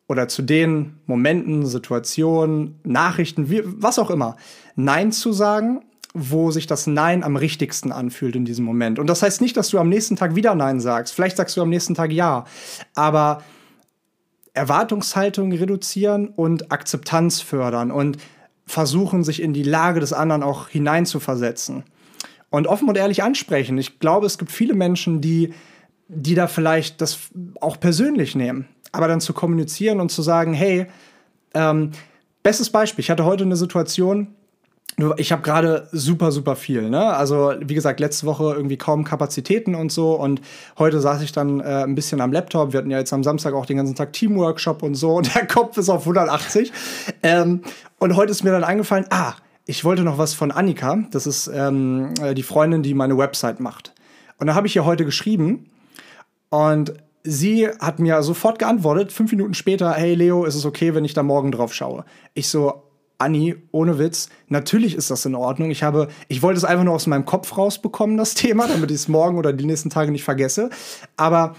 oder 0.08 0.28
zu 0.28 0.42
den 0.42 1.00
Momenten, 1.06 1.66
Situationen, 1.66 2.80
Nachrichten, 2.84 3.50
wie, 3.50 3.64
was 3.66 4.00
auch 4.00 4.10
immer, 4.10 4.38
Nein 4.78 5.12
zu 5.12 5.34
sagen, 5.34 5.82
wo 6.14 6.52
sich 6.52 6.68
das 6.68 6.88
Nein 6.88 7.24
am 7.24 7.36
richtigsten 7.36 7.92
anfühlt 7.92 8.36
in 8.36 8.46
diesem 8.46 8.64
Moment. 8.64 9.00
Und 9.00 9.08
das 9.08 9.22
heißt 9.22 9.42
nicht, 9.42 9.58
dass 9.58 9.70
du 9.70 9.80
am 9.80 9.90
nächsten 9.90 10.16
Tag 10.16 10.36
wieder 10.36 10.56
Nein 10.56 10.80
sagst. 10.80 11.14
Vielleicht 11.14 11.36
sagst 11.36 11.58
du 11.58 11.62
am 11.62 11.70
nächsten 11.70 11.96
Tag 11.96 12.12
Ja. 12.12 12.46
Aber 12.96 13.44
Erwartungshaltung 14.54 15.52
reduzieren 15.52 16.30
und 16.30 16.72
Akzeptanz 16.72 17.42
fördern 17.42 17.92
und 17.92 18.18
versuchen, 18.66 19.24
sich 19.24 19.42
in 19.42 19.54
die 19.54 19.64
Lage 19.64 20.00
des 20.00 20.14
anderen 20.14 20.44
auch 20.44 20.68
hineinzuversetzen. 20.68 21.84
Und 22.50 22.68
offen 22.68 22.88
und 22.88 22.98
ehrlich 22.98 23.24
ansprechen. 23.24 23.78
Ich 23.78 24.00
glaube, 24.00 24.26
es 24.26 24.38
gibt 24.38 24.52
viele 24.52 24.74
Menschen, 24.74 25.22
die, 25.22 25.54
die 26.08 26.36
da 26.36 26.48
vielleicht 26.48 27.02
das 27.02 27.30
auch 27.62 27.80
persönlich 27.80 28.36
nehmen. 28.36 28.68
Aber 28.92 29.08
dann 29.08 29.22
zu 29.22 29.34
kommunizieren 29.34 30.00
und 30.00 30.12
zu 30.12 30.22
sagen, 30.22 30.54
hey, 30.54 30.88
ähm, 31.54 31.92
bestes 32.44 32.70
Beispiel, 32.70 33.02
ich 33.02 33.10
hatte 33.10 33.26
heute 33.26 33.44
eine 33.44 33.58
Situation, 33.58 34.36
ich 35.18 35.32
habe 35.32 35.44
gerade 35.44 35.88
super, 35.92 36.32
super 36.32 36.56
viel. 36.56 36.90
Ne? 36.90 37.00
Also, 37.00 37.54
wie 37.62 37.76
gesagt, 37.76 38.00
letzte 38.00 38.26
Woche 38.26 38.56
irgendwie 38.56 38.78
kaum 38.78 39.04
Kapazitäten 39.04 39.76
und 39.76 39.92
so. 39.92 40.16
Und 40.16 40.42
heute 40.80 41.00
saß 41.00 41.22
ich 41.22 41.32
dann 41.32 41.60
äh, 41.60 41.84
ein 41.84 41.94
bisschen 41.94 42.20
am 42.20 42.32
Laptop. 42.32 42.74
Wir 42.74 42.80
hatten 42.80 42.90
ja 42.90 42.98
jetzt 42.98 43.14
am 43.14 43.24
Samstag 43.24 43.54
auch 43.54 43.68
den 43.68 43.78
ganzen 43.78 43.94
Tag 43.94 44.14
Teamworkshop 44.14 44.82
und 44.82 44.96
so. 44.96 45.16
Und 45.18 45.36
der 45.36 45.46
Kopf 45.46 45.78
ist 45.78 45.90
auf 45.90 46.02
180. 46.02 46.72
ähm, 47.22 47.62
und 48.00 48.16
heute 48.16 48.32
ist 48.32 48.44
mir 48.44 48.52
dann 48.52 48.64
eingefallen, 48.64 49.06
ah, 49.10 49.34
ich 49.66 49.84
wollte 49.84 50.04
noch 50.04 50.18
was 50.18 50.34
von 50.34 50.52
Annika. 50.52 50.98
Das 51.12 51.28
ist 51.28 51.48
ähm, 51.54 52.14
äh, 52.22 52.34
die 52.34 52.44
Freundin, 52.44 52.84
die 52.84 52.94
meine 52.94 53.18
Website 53.18 53.60
macht. 53.60 53.94
Und 54.40 54.48
da 54.48 54.56
habe 54.56 54.68
ich 54.68 54.76
ihr 54.76 54.86
heute 54.86 55.06
geschrieben. 55.06 55.70
Und 56.50 56.94
sie 57.24 57.68
hat 57.68 58.00
mir 58.00 58.24
sofort 58.24 58.60
geantwortet, 58.60 59.12
fünf 59.12 59.32
Minuten 59.32 59.54
später, 59.54 59.94
hey 59.94 60.16
Leo, 60.16 60.46
ist 60.46 60.56
es 60.56 60.66
okay, 60.66 60.96
wenn 60.96 61.06
ich 61.06 61.14
da 61.14 61.24
morgen 61.24 61.52
drauf 61.52 61.74
schaue? 61.74 62.06
Ich 62.34 62.50
so, 62.50 62.87
Anni, 63.18 63.56
ohne 63.72 63.98
Witz, 63.98 64.30
natürlich 64.48 64.96
ist 64.96 65.10
das 65.10 65.26
in 65.26 65.36
Ordnung. 65.36 65.72
Ich 65.72 65.84
habe, 65.84 66.08
ich 66.28 66.42
wollte 66.42 66.58
es 66.58 66.66
einfach 66.66 66.84
nur 66.84 66.94
aus 66.94 67.08
meinem 67.08 67.26
Kopf 67.26 67.58
rausbekommen, 67.58 68.18
das 68.18 68.34
Thema, 68.36 68.68
damit 68.68 68.92
ich 68.92 68.98
es 68.98 69.08
morgen 69.08 69.38
oder 69.38 69.54
die 69.54 69.66
nächsten 69.66 69.90
Tage 69.90 70.12
nicht 70.12 70.24
vergesse. 70.24 70.70
Aber 71.16 71.56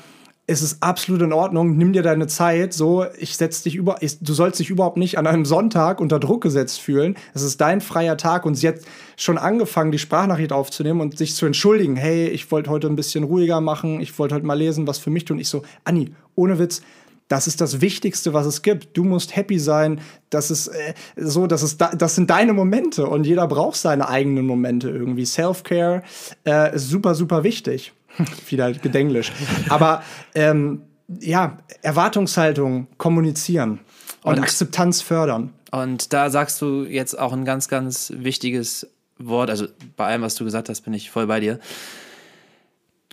es 0.50 0.62
ist 0.62 0.82
absolut 0.82 1.20
in 1.20 1.34
Ordnung. 1.34 1.76
Nimm 1.76 1.92
dir 1.92 2.02
deine 2.02 2.26
Zeit. 2.26 2.72
So, 2.72 3.04
ich 3.18 3.36
setz 3.36 3.62
dich 3.62 3.74
über, 3.74 3.96
ich, 4.00 4.18
du 4.20 4.32
sollst 4.32 4.58
dich 4.58 4.70
überhaupt 4.70 4.96
nicht 4.96 5.18
an 5.18 5.26
einem 5.26 5.44
Sonntag 5.44 6.00
unter 6.00 6.18
Druck 6.18 6.42
gesetzt 6.42 6.80
fühlen. 6.80 7.16
Es 7.34 7.42
ist 7.42 7.60
dein 7.60 7.82
freier 7.82 8.16
Tag 8.16 8.46
und 8.46 8.54
sie 8.54 8.68
hat 8.68 8.76
schon 9.16 9.36
angefangen, 9.36 9.92
die 9.92 9.98
Sprachnachricht 9.98 10.52
aufzunehmen 10.52 11.02
und 11.02 11.18
sich 11.18 11.34
zu 11.34 11.44
entschuldigen. 11.44 11.96
Hey, 11.96 12.28
ich 12.28 12.50
wollte 12.50 12.70
heute 12.70 12.86
ein 12.86 12.96
bisschen 12.96 13.24
ruhiger 13.24 13.60
machen. 13.60 14.00
Ich 14.00 14.18
wollte 14.18 14.34
heute 14.34 14.46
mal 14.46 14.54
lesen, 14.54 14.86
was 14.86 14.96
für 14.96 15.10
mich 15.10 15.26
tun. 15.26 15.38
Ich 15.38 15.50
so, 15.50 15.62
Anni, 15.84 16.14
ohne 16.34 16.58
Witz, 16.58 16.80
das 17.28 17.46
ist 17.46 17.60
das 17.60 17.80
Wichtigste, 17.80 18.32
was 18.32 18.46
es 18.46 18.62
gibt. 18.62 18.96
Du 18.96 19.04
musst 19.04 19.36
happy 19.36 19.58
sein. 19.58 20.00
Das 20.30 20.50
ist 20.50 20.68
äh, 20.68 20.94
so, 21.16 21.46
das 21.46 21.62
ist 21.62 21.80
da, 21.80 21.94
das 21.94 22.14
sind 22.14 22.30
deine 22.30 22.54
Momente 22.54 23.06
und 23.06 23.26
jeder 23.26 23.46
braucht 23.46 23.76
seine 23.76 24.08
eigenen 24.08 24.46
Momente 24.46 24.88
irgendwie. 24.88 25.26
Self-Care 25.26 26.02
äh, 26.46 26.74
ist 26.74 26.88
super, 26.88 27.14
super 27.14 27.44
wichtig. 27.44 27.92
Wieder 28.48 28.72
Gedenglisch. 28.72 29.32
Aber 29.68 30.02
ähm, 30.34 30.82
ja, 31.20 31.58
Erwartungshaltung 31.82 32.88
kommunizieren 32.96 33.80
und, 34.22 34.34
und 34.34 34.42
Akzeptanz 34.42 35.02
fördern. 35.02 35.52
Und 35.70 36.14
da 36.14 36.30
sagst 36.30 36.60
du 36.62 36.84
jetzt 36.84 37.18
auch 37.18 37.34
ein 37.34 37.44
ganz, 37.44 37.68
ganz 37.68 38.10
wichtiges 38.16 38.88
Wort. 39.18 39.50
Also 39.50 39.66
bei 39.96 40.06
allem, 40.06 40.22
was 40.22 40.34
du 40.34 40.44
gesagt 40.44 40.70
hast, 40.70 40.80
bin 40.80 40.94
ich 40.94 41.10
voll 41.10 41.26
bei 41.26 41.40
dir. 41.40 41.60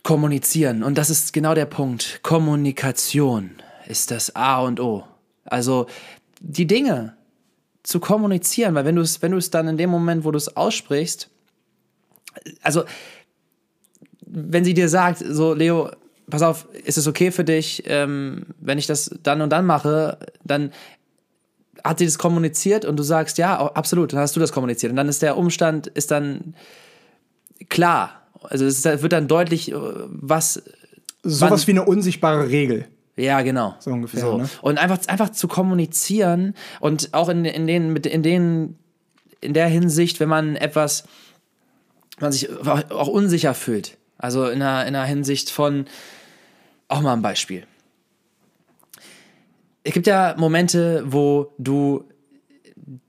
Kommunizieren. 0.03 0.83
Und 0.83 0.97
das 0.97 1.09
ist 1.09 1.33
genau 1.33 1.53
der 1.53 1.65
Punkt. 1.65 2.19
Kommunikation 2.23 3.51
ist 3.87 4.11
das 4.11 4.35
A 4.35 4.61
und 4.61 4.79
O. 4.79 5.03
Also 5.45 5.87
die 6.39 6.67
Dinge 6.67 7.15
zu 7.83 7.99
kommunizieren, 7.99 8.75
weil 8.75 8.85
wenn 8.85 8.95
du 8.95 9.01
es, 9.01 9.21
wenn 9.21 9.31
du 9.31 9.37
es 9.37 9.51
dann 9.51 9.67
in 9.67 9.77
dem 9.77 9.89
Moment, 9.89 10.25
wo 10.25 10.31
du 10.31 10.37
es 10.37 10.55
aussprichst, 10.55 11.29
also 12.61 12.83
wenn 14.25 14.65
sie 14.65 14.73
dir 14.73 14.89
sagt, 14.89 15.19
so 15.19 15.53
Leo, 15.53 15.91
pass 16.29 16.41
auf, 16.41 16.67
ist 16.83 16.97
es 16.97 17.07
okay 17.07 17.31
für 17.31 17.43
dich, 17.43 17.83
ähm, 17.85 18.47
wenn 18.59 18.77
ich 18.77 18.87
das 18.87 19.11
dann 19.21 19.41
und 19.41 19.51
dann 19.51 19.65
mache, 19.65 20.17
dann 20.43 20.71
hat 21.83 21.99
sie 21.99 22.05
das 22.05 22.17
kommuniziert 22.17 22.83
und 22.83 22.97
du 22.97 23.03
sagst, 23.03 23.37
ja, 23.37 23.57
absolut, 23.57 24.13
dann 24.13 24.19
hast 24.19 24.35
du 24.35 24.39
das 24.39 24.51
kommuniziert. 24.51 24.89
Und 24.89 24.95
dann 24.95 25.07
ist 25.07 25.21
der 25.21 25.37
Umstand, 25.37 25.87
ist 25.87 26.09
dann 26.09 26.55
klar. 27.69 28.23
Also 28.41 28.65
es 28.65 28.83
wird 28.83 29.13
dann 29.13 29.27
deutlich, 29.27 29.71
äh, 29.71 29.75
was. 29.75 30.63
Sowas 31.21 31.67
wie 31.67 31.71
eine 31.71 31.85
unsichtbare 31.85 32.49
Regel. 32.49 32.87
Ja, 33.17 33.41
genau. 33.41 33.75
So 33.79 33.91
ungefähr. 33.91 34.19
So. 34.19 34.37
Ne? 34.37 34.49
Und 34.61 34.77
einfach, 34.77 34.99
einfach 35.07 35.29
zu 35.29 35.47
kommunizieren 35.47 36.53
und 36.79 37.13
auch 37.13 37.29
in, 37.29 37.45
in, 37.45 37.65
den, 37.65 37.95
in, 37.95 38.23
den, 38.23 38.77
in 39.41 39.53
der 39.53 39.67
Hinsicht, 39.67 40.19
wenn 40.19 40.29
man 40.29 40.55
etwas, 40.55 41.05
man 42.19 42.31
sich 42.31 42.49
auch 42.59 43.07
unsicher 43.07 43.53
fühlt. 43.53 43.97
Also 44.17 44.47
in 44.47 44.61
einer, 44.61 44.85
in 44.85 44.95
einer 44.95 45.05
Hinsicht 45.05 45.49
von, 45.49 45.85
auch 46.87 47.01
mal 47.01 47.13
ein 47.13 47.21
Beispiel. 47.21 47.65
Es 49.83 49.93
gibt 49.93 50.07
ja 50.07 50.35
Momente, 50.37 51.03
wo 51.05 51.53
du 51.57 52.05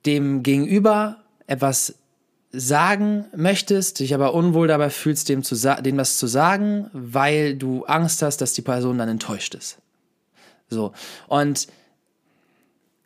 dem 0.05 0.42
Gegenüber 0.42 1.25
etwas 1.47 1.95
sagen 2.53 3.27
möchtest, 3.35 3.99
dich 3.99 4.14
aber 4.14 4.35
unwohl 4.35 4.69
dabei 4.69 4.90
fühlst, 4.90 5.29
dem, 5.29 5.42
zu 5.42 5.57
dem 5.57 5.97
was 5.97 6.16
zu 6.16 6.27
sagen, 6.27 6.90
weil 6.92 7.57
du 7.57 7.85
Angst 7.85 8.23
hast, 8.23 8.40
dass 8.40 8.53
die 8.53 8.62
Person 8.62 8.99
dann 8.99 9.09
enttäuscht 9.09 9.55
ist. 9.55 9.79
So. 10.68 10.92
Und 11.29 11.68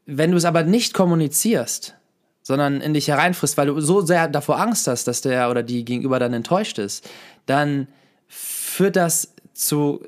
wenn 0.06 0.30
du 0.30 0.36
es 0.36 0.44
aber 0.44 0.64
nicht 0.64 0.94
kommunizierst, 0.94 1.94
sondern 2.42 2.80
in 2.80 2.94
dich 2.94 3.08
hereinfrisst, 3.08 3.56
weil 3.56 3.66
du 3.66 3.80
so 3.80 4.00
sehr 4.00 4.28
davor 4.28 4.60
Angst 4.60 4.86
hast, 4.86 5.06
dass 5.06 5.20
der 5.20 5.50
oder 5.50 5.62
die 5.62 5.84
gegenüber 5.84 6.18
dann 6.18 6.32
enttäuscht 6.32 6.78
ist, 6.78 7.08
dann 7.46 7.86
führt 8.26 8.96
das 8.96 9.34
zu 9.52 10.02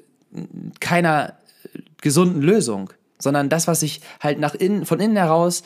keiner 0.80 1.36
gesunden 2.00 2.42
Lösung, 2.42 2.92
sondern 3.18 3.48
das, 3.48 3.68
was 3.68 3.80
sich 3.80 4.00
halt 4.20 4.38
nach 4.38 4.54
innen, 4.54 4.86
von 4.86 4.98
innen 4.98 5.16
heraus 5.16 5.62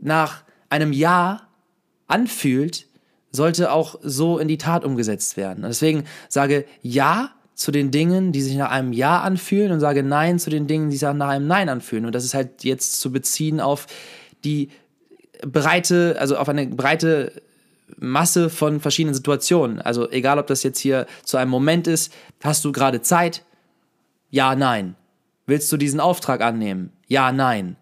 nach 0.00 0.42
einem 0.70 0.92
Ja 0.92 1.42
anfühlt, 2.08 2.86
sollte 3.30 3.70
auch 3.70 3.98
so 4.02 4.38
in 4.38 4.48
die 4.48 4.58
Tat 4.58 4.84
umgesetzt 4.84 5.36
werden. 5.36 5.62
Und 5.62 5.70
deswegen 5.70 6.04
sage 6.28 6.64
Ja 6.82 7.35
zu 7.56 7.72
den 7.72 7.90
Dingen, 7.90 8.32
die 8.32 8.42
sich 8.42 8.54
nach 8.54 8.70
einem 8.70 8.92
Ja 8.92 9.22
anfühlen 9.22 9.72
und 9.72 9.80
sage 9.80 10.02
Nein 10.02 10.38
zu 10.38 10.50
den 10.50 10.66
Dingen, 10.66 10.90
die 10.90 10.96
sich 10.98 11.08
nach 11.10 11.28
einem 11.28 11.46
Nein 11.46 11.70
anfühlen. 11.70 12.04
Und 12.04 12.14
das 12.14 12.24
ist 12.24 12.34
halt 12.34 12.62
jetzt 12.62 13.00
zu 13.00 13.10
beziehen 13.10 13.60
auf 13.60 13.86
die 14.44 14.68
breite, 15.40 16.16
also 16.20 16.36
auf 16.36 16.50
eine 16.50 16.66
breite 16.66 17.32
Masse 17.96 18.50
von 18.50 18.78
verschiedenen 18.78 19.14
Situationen. 19.14 19.80
Also 19.80 20.10
egal, 20.10 20.38
ob 20.38 20.46
das 20.48 20.62
jetzt 20.64 20.78
hier 20.78 21.06
zu 21.24 21.38
einem 21.38 21.50
Moment 21.50 21.86
ist, 21.86 22.12
hast 22.44 22.62
du 22.62 22.72
gerade 22.72 23.00
Zeit? 23.00 23.42
Ja, 24.28 24.54
nein. 24.54 24.94
Willst 25.46 25.72
du 25.72 25.78
diesen 25.78 25.98
Auftrag 25.98 26.42
annehmen? 26.42 26.92
Ja, 27.06 27.32
nein. 27.32 27.76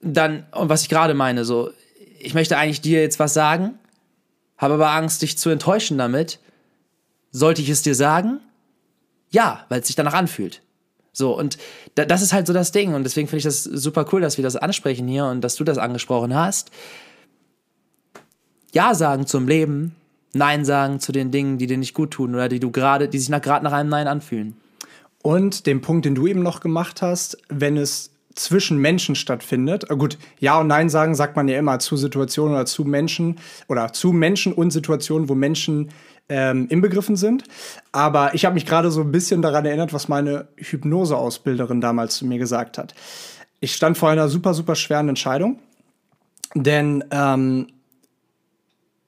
Dann, 0.00 0.46
und 0.52 0.70
was 0.70 0.82
ich 0.82 0.88
gerade 0.88 1.12
meine, 1.12 1.44
so, 1.44 1.70
ich 2.18 2.32
möchte 2.32 2.56
eigentlich 2.56 2.80
dir 2.80 3.02
jetzt 3.02 3.18
was 3.18 3.34
sagen, 3.34 3.74
habe 4.56 4.74
aber 4.74 4.92
Angst, 4.92 5.20
dich 5.20 5.36
zu 5.36 5.50
enttäuschen 5.50 5.98
damit. 5.98 6.38
Sollte 7.30 7.60
ich 7.60 7.68
es 7.68 7.82
dir 7.82 7.94
sagen? 7.94 8.40
Ja, 9.30 9.64
weil 9.68 9.80
es 9.80 9.86
sich 9.86 9.96
danach 9.96 10.14
anfühlt. 10.14 10.62
So, 11.12 11.36
und 11.36 11.58
da, 11.94 12.04
das 12.04 12.22
ist 12.22 12.32
halt 12.32 12.46
so 12.46 12.52
das 12.52 12.72
Ding. 12.72 12.94
Und 12.94 13.04
deswegen 13.04 13.28
finde 13.28 13.38
ich 13.38 13.44
das 13.44 13.64
super 13.64 14.06
cool, 14.12 14.20
dass 14.20 14.36
wir 14.36 14.42
das 14.42 14.56
ansprechen 14.56 15.08
hier 15.08 15.26
und 15.26 15.40
dass 15.40 15.56
du 15.56 15.64
das 15.64 15.78
angesprochen 15.78 16.34
hast. 16.34 16.70
Ja 18.72 18.94
sagen 18.94 19.26
zum 19.26 19.48
Leben, 19.48 19.96
Nein 20.32 20.64
sagen 20.64 21.00
zu 21.00 21.10
den 21.10 21.32
Dingen, 21.32 21.58
die 21.58 21.66
dir 21.66 21.78
nicht 21.78 21.94
gut 21.94 22.12
tun 22.12 22.34
oder 22.34 22.48
die 22.48 22.60
du 22.60 22.70
gerade, 22.70 23.08
die 23.08 23.18
sich 23.18 23.30
gerade 23.42 23.64
nach 23.64 23.72
einem 23.72 23.90
Nein 23.90 24.06
anfühlen. 24.06 24.56
Und 25.22 25.66
den 25.66 25.80
Punkt, 25.80 26.06
den 26.06 26.14
du 26.14 26.26
eben 26.26 26.42
noch 26.42 26.60
gemacht 26.60 27.02
hast, 27.02 27.36
wenn 27.48 27.76
es 27.76 28.10
zwischen 28.34 28.78
Menschen 28.78 29.16
stattfindet. 29.16 29.90
Äh, 29.90 29.96
gut, 29.96 30.18
Ja 30.38 30.60
und 30.60 30.68
Nein 30.68 30.88
sagen 30.88 31.14
sagt 31.14 31.36
man 31.36 31.48
ja 31.48 31.58
immer 31.58 31.78
zu 31.78 31.96
Situationen 31.96 32.54
oder 32.54 32.66
zu 32.66 32.84
Menschen 32.84 33.38
oder 33.68 33.92
zu 33.92 34.12
Menschen 34.12 34.52
und 34.52 34.70
Situationen, 34.70 35.28
wo 35.28 35.34
Menschen 35.34 35.90
ähm, 36.30 36.68
inbegriffen 36.68 37.16
sind. 37.16 37.44
Aber 37.92 38.34
ich 38.34 38.46
habe 38.46 38.54
mich 38.54 38.64
gerade 38.64 38.90
so 38.90 39.02
ein 39.02 39.12
bisschen 39.12 39.42
daran 39.42 39.66
erinnert, 39.66 39.92
was 39.92 40.08
meine 40.08 40.48
Hypnoseausbilderin 40.56 41.82
damals 41.82 42.16
zu 42.16 42.24
mir 42.24 42.38
gesagt 42.38 42.78
hat. 42.78 42.94
Ich 43.58 43.74
stand 43.74 43.98
vor 43.98 44.08
einer 44.08 44.28
super, 44.28 44.54
super 44.54 44.74
schweren 44.74 45.10
Entscheidung, 45.10 45.58
denn 46.54 47.04
ähm, 47.10 47.66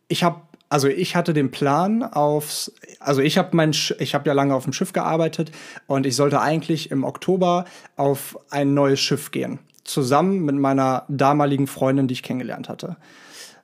ich 0.09 0.23
habe 0.25 0.43
also 0.69 0.89
ich 0.89 1.17
hatte 1.17 1.35
den 1.35 1.51
Plan 1.51 2.03
aufs, 2.03 2.73
also 2.99 3.21
ich 3.21 3.37
habe 3.37 3.55
mein, 3.55 3.73
ich 3.99 4.15
habe 4.15 4.27
ja 4.27 4.33
lange 4.33 4.55
auf 4.55 4.65
dem 4.65 4.73
Schiff 4.73 4.95
gearbeitet 4.95 5.53
und 5.87 6.07
ich 6.07 6.17
sollte 6.17 6.41
eigentlich 6.41 6.91
im 6.91 7.05
Oktober 7.05 7.67
auf 7.97 8.39
ein 8.49 8.73
neues 8.73 8.99
Schiff 8.99 9.33
gehen, 9.33 9.59
zusammen 9.85 10.47
mit 10.47 10.55
meiner 10.55 11.05
damaligen 11.09 11.67
Freundin, 11.67 12.09
die 12.09 12.15
ich 12.15 12.23
kennengelernt 12.23 12.71
hatte. 12.71 12.97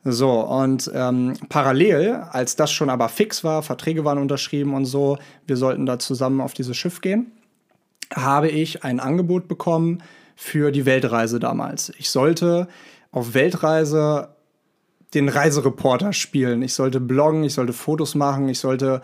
So, 0.04 0.40
und 0.40 0.90
ähm, 0.94 1.34
parallel, 1.48 2.14
als 2.30 2.56
das 2.56 2.70
schon 2.70 2.88
aber 2.88 3.08
fix 3.08 3.44
war, 3.44 3.62
Verträge 3.62 4.04
waren 4.04 4.18
unterschrieben 4.18 4.74
und 4.74 4.84
so, 4.84 5.18
wir 5.46 5.56
sollten 5.56 5.87
da 5.87 5.98
zusammen 5.98 6.40
auf 6.40 6.54
dieses 6.54 6.76
Schiff 6.76 7.00
gehen, 7.00 7.32
habe 8.14 8.48
ich 8.48 8.84
ein 8.84 9.00
Angebot 9.00 9.48
bekommen 9.48 10.02
für 10.37 10.70
die 10.70 10.87
Weltreise 10.87 11.40
damals. 11.40 11.92
Ich 11.98 12.11
sollte 12.11 12.68
auf 13.11 13.34
Weltreise 13.34 14.28
den 15.14 15.28
Reisereporter 15.28 16.12
spielen. 16.12 16.62
Ich 16.62 16.74
sollte 16.74 17.00
bloggen, 17.00 17.44
ich 17.44 17.54
sollte 17.54 17.72
Fotos 17.72 18.14
machen, 18.14 18.48
ich 18.48 18.61
sollte. 18.61 19.02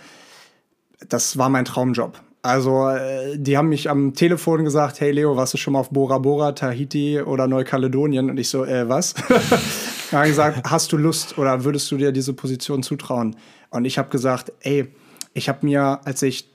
Das 1.09 1.37
war 1.39 1.49
mein 1.49 1.65
Traumjob. 1.65 2.21
Also, 2.43 2.89
äh, 2.89 3.39
die 3.39 3.57
haben 3.57 3.71
mich 3.71 3.89
am 3.89 4.15
Telefon 4.15 4.65
gesagt, 4.65 5.01
hey 5.01 5.11
Leo, 5.11 5.37
warst 5.37 5.55
du 5.55 5.59
schon 5.59 5.73
mal 5.73 5.81
auf 5.81 5.91
Bora 5.91 6.19
Bora, 6.19 6.53
Tahiti 6.53 7.21
oder 7.21 7.47
Neukaledonien? 7.47 8.31
Und 8.31 8.39
ich 8.39 8.49
so, 8.49 8.65
äh, 8.65 8.89
was? 8.89 9.15
haben 10.15 10.29
gesagt, 10.29 10.71
hast 10.71 10.93
du 10.93 10.97
Lust 10.97 11.39
oder 11.39 11.65
würdest 11.65 11.91
du 11.91 11.97
dir 11.97 12.13
diese 12.13 12.33
Position 12.33 12.83
zutrauen? 12.83 13.37
Und 13.71 13.85
ich 13.85 13.99
habe 13.99 14.11
gesagt, 14.11 14.53
ey, 14.61 14.87
ich 15.33 15.49
habe 15.49 15.61
mir, 15.63 16.01
als 16.05 16.23
ich 16.23 16.49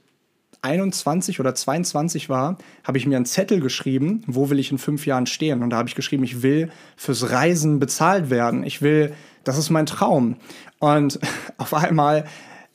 21 0.62 1.40
oder 1.40 1.56
22 1.56 2.30
war, 2.30 2.58
habe 2.84 2.98
ich 2.98 3.06
mir 3.06 3.16
einen 3.16 3.26
Zettel 3.26 3.60
geschrieben, 3.60 4.24
wo 4.28 4.50
will 4.50 4.60
ich 4.60 4.72
in 4.72 4.78
fünf 4.78 5.06
Jahren 5.06 5.26
stehen. 5.26 5.64
Und 5.64 5.70
da 5.70 5.78
habe 5.78 5.88
ich 5.88 5.96
geschrieben, 5.96 6.24
ich 6.24 6.42
will 6.42 6.70
fürs 6.98 7.32
Reisen 7.32 7.80
bezahlt 7.80 8.30
werden. 8.30 8.64
Ich 8.64 8.82
will, 8.82 9.14
das 9.44 9.58
ist 9.58 9.70
mein 9.70 9.86
Traum. 9.86 10.38
Und 10.80 11.20
auf 11.58 11.74
einmal, 11.74 12.26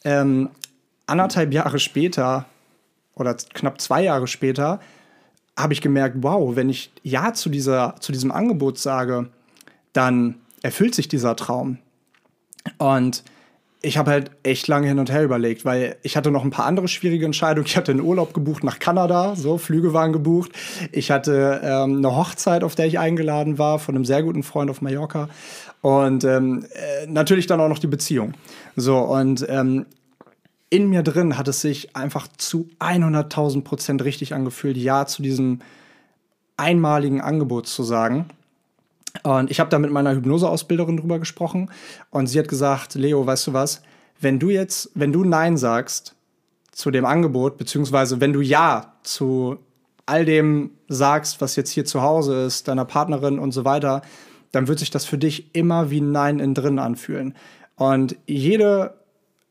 ähm, 0.05 0.51
anderthalb 1.07 1.53
Jahre 1.53 1.79
später 1.79 2.47
oder 3.15 3.35
knapp 3.35 3.81
zwei 3.81 4.03
Jahre 4.03 4.27
später, 4.27 4.81
habe 5.57 5.73
ich 5.73 5.81
gemerkt, 5.81 6.17
wow, 6.21 6.57
wenn 6.57 6.69
ich 6.69 6.91
Ja 7.03 7.33
zu, 7.33 7.49
dieser, 7.49 7.97
zu 8.01 8.13
diesem 8.13 8.33
Angebot 8.33 8.79
sage, 8.79 9.29
dann 9.93 10.37
erfüllt 10.65 10.95
sich 10.95 11.09
dieser 11.09 11.37
Traum. 11.37 11.79
Und 12.79 13.23
ich 13.83 13.99
habe 13.99 14.11
halt 14.11 14.31
echt 14.43 14.67
lange 14.67 14.89
hin 14.89 14.99
und 14.99 15.13
her 15.13 15.23
überlegt, 15.23 15.67
weil 15.67 15.97
ich 16.03 16.17
hatte 16.17 16.31
noch 16.31 16.43
ein 16.43 16.51
paar 16.51 16.65
andere 16.65 16.89
schwierige 16.89 17.27
Entscheidungen. 17.27 17.67
Ich 17.67 17.77
hatte 17.77 17.93
einen 17.93 18.01
Urlaub 18.01 18.33
gebucht 18.33 18.65
nach 18.65 18.79
Kanada, 18.79 19.37
so 19.37 19.59
Flüge 19.59 19.93
waren 19.93 20.15
gebucht. 20.15 20.53
Ich 20.91 21.11
hatte 21.11 21.61
ähm, 21.63 21.99
eine 21.99 22.17
Hochzeit, 22.17 22.65
auf 22.65 22.75
der 22.75 22.87
ich 22.87 22.99
eingeladen 22.99 23.59
war, 23.59 23.79
von 23.79 23.95
einem 23.95 24.07
sehr 24.07 24.23
guten 24.23 24.43
Freund 24.43 24.71
auf 24.71 24.81
Mallorca. 24.81 25.29
Und 25.83 26.25
ähm, 26.25 26.65
äh, 26.73 27.07
natürlich 27.09 27.47
dann 27.47 27.61
auch 27.61 27.69
noch 27.69 27.79
die 27.79 27.87
Beziehung. 27.87 28.33
So, 28.75 29.01
und 29.01 29.45
ähm, 29.51 29.85
in 30.71 30.89
mir 30.89 31.03
drin 31.03 31.37
hat 31.37 31.47
es 31.47 31.61
sich 31.61 31.95
einfach 31.95 32.27
zu 32.39 32.71
100.000 32.81 33.65
Prozent 33.65 34.03
richtig 34.03 34.33
angefühlt, 34.33 34.79
Ja 34.79 35.05
zu 35.05 35.21
diesem 35.21 35.59
einmaligen 36.57 37.21
Angebot 37.21 37.67
zu 37.67 37.83
sagen. 37.83 38.31
Und 39.23 39.51
ich 39.51 39.61
habe 39.61 39.71
da 39.71 39.79
mit 39.79 39.91
meiner 39.91 40.15
Hypnoseausbilderin 40.15 40.97
drüber 40.97 41.19
gesprochen 41.19 41.71
und 42.11 42.27
sie 42.27 42.39
hat 42.39 42.49
gesagt, 42.49 42.95
Leo, 42.95 43.25
weißt 43.25 43.47
du 43.47 43.53
was, 43.53 43.83
wenn 44.21 44.39
du 44.39 44.51
jetzt, 44.51 44.91
wenn 44.95 45.13
du 45.13 45.25
Nein 45.25 45.57
sagst 45.57 46.17
zu 46.73 46.91
dem 46.91 47.05
Angebot, 47.05 47.57
beziehungsweise 47.57 48.21
wenn 48.21 48.33
du 48.33 48.41
Ja 48.41 48.95
zu 49.03 49.59
all 50.07 50.25
dem 50.25 50.73
sagst, 50.89 51.41
was 51.41 51.57
jetzt 51.57 51.71
hier 51.71 51.85
zu 51.85 52.03
Hause 52.03 52.45
ist, 52.45 52.69
deiner 52.69 52.85
Partnerin 52.85 53.39
und 53.39 53.53
so 53.53 53.65
weiter, 53.65 54.03
dann 54.53 54.69
wird 54.69 54.79
sich 54.79 54.91
das 54.91 55.05
für 55.05 55.19
dich 55.19 55.55
immer 55.55 55.91
wie 55.91 56.01
Nein 56.01 56.41
in 56.41 56.55
drin 56.55 56.79
anfühlen. 56.79 57.35
Und 57.77 58.17
jede, 58.27 58.95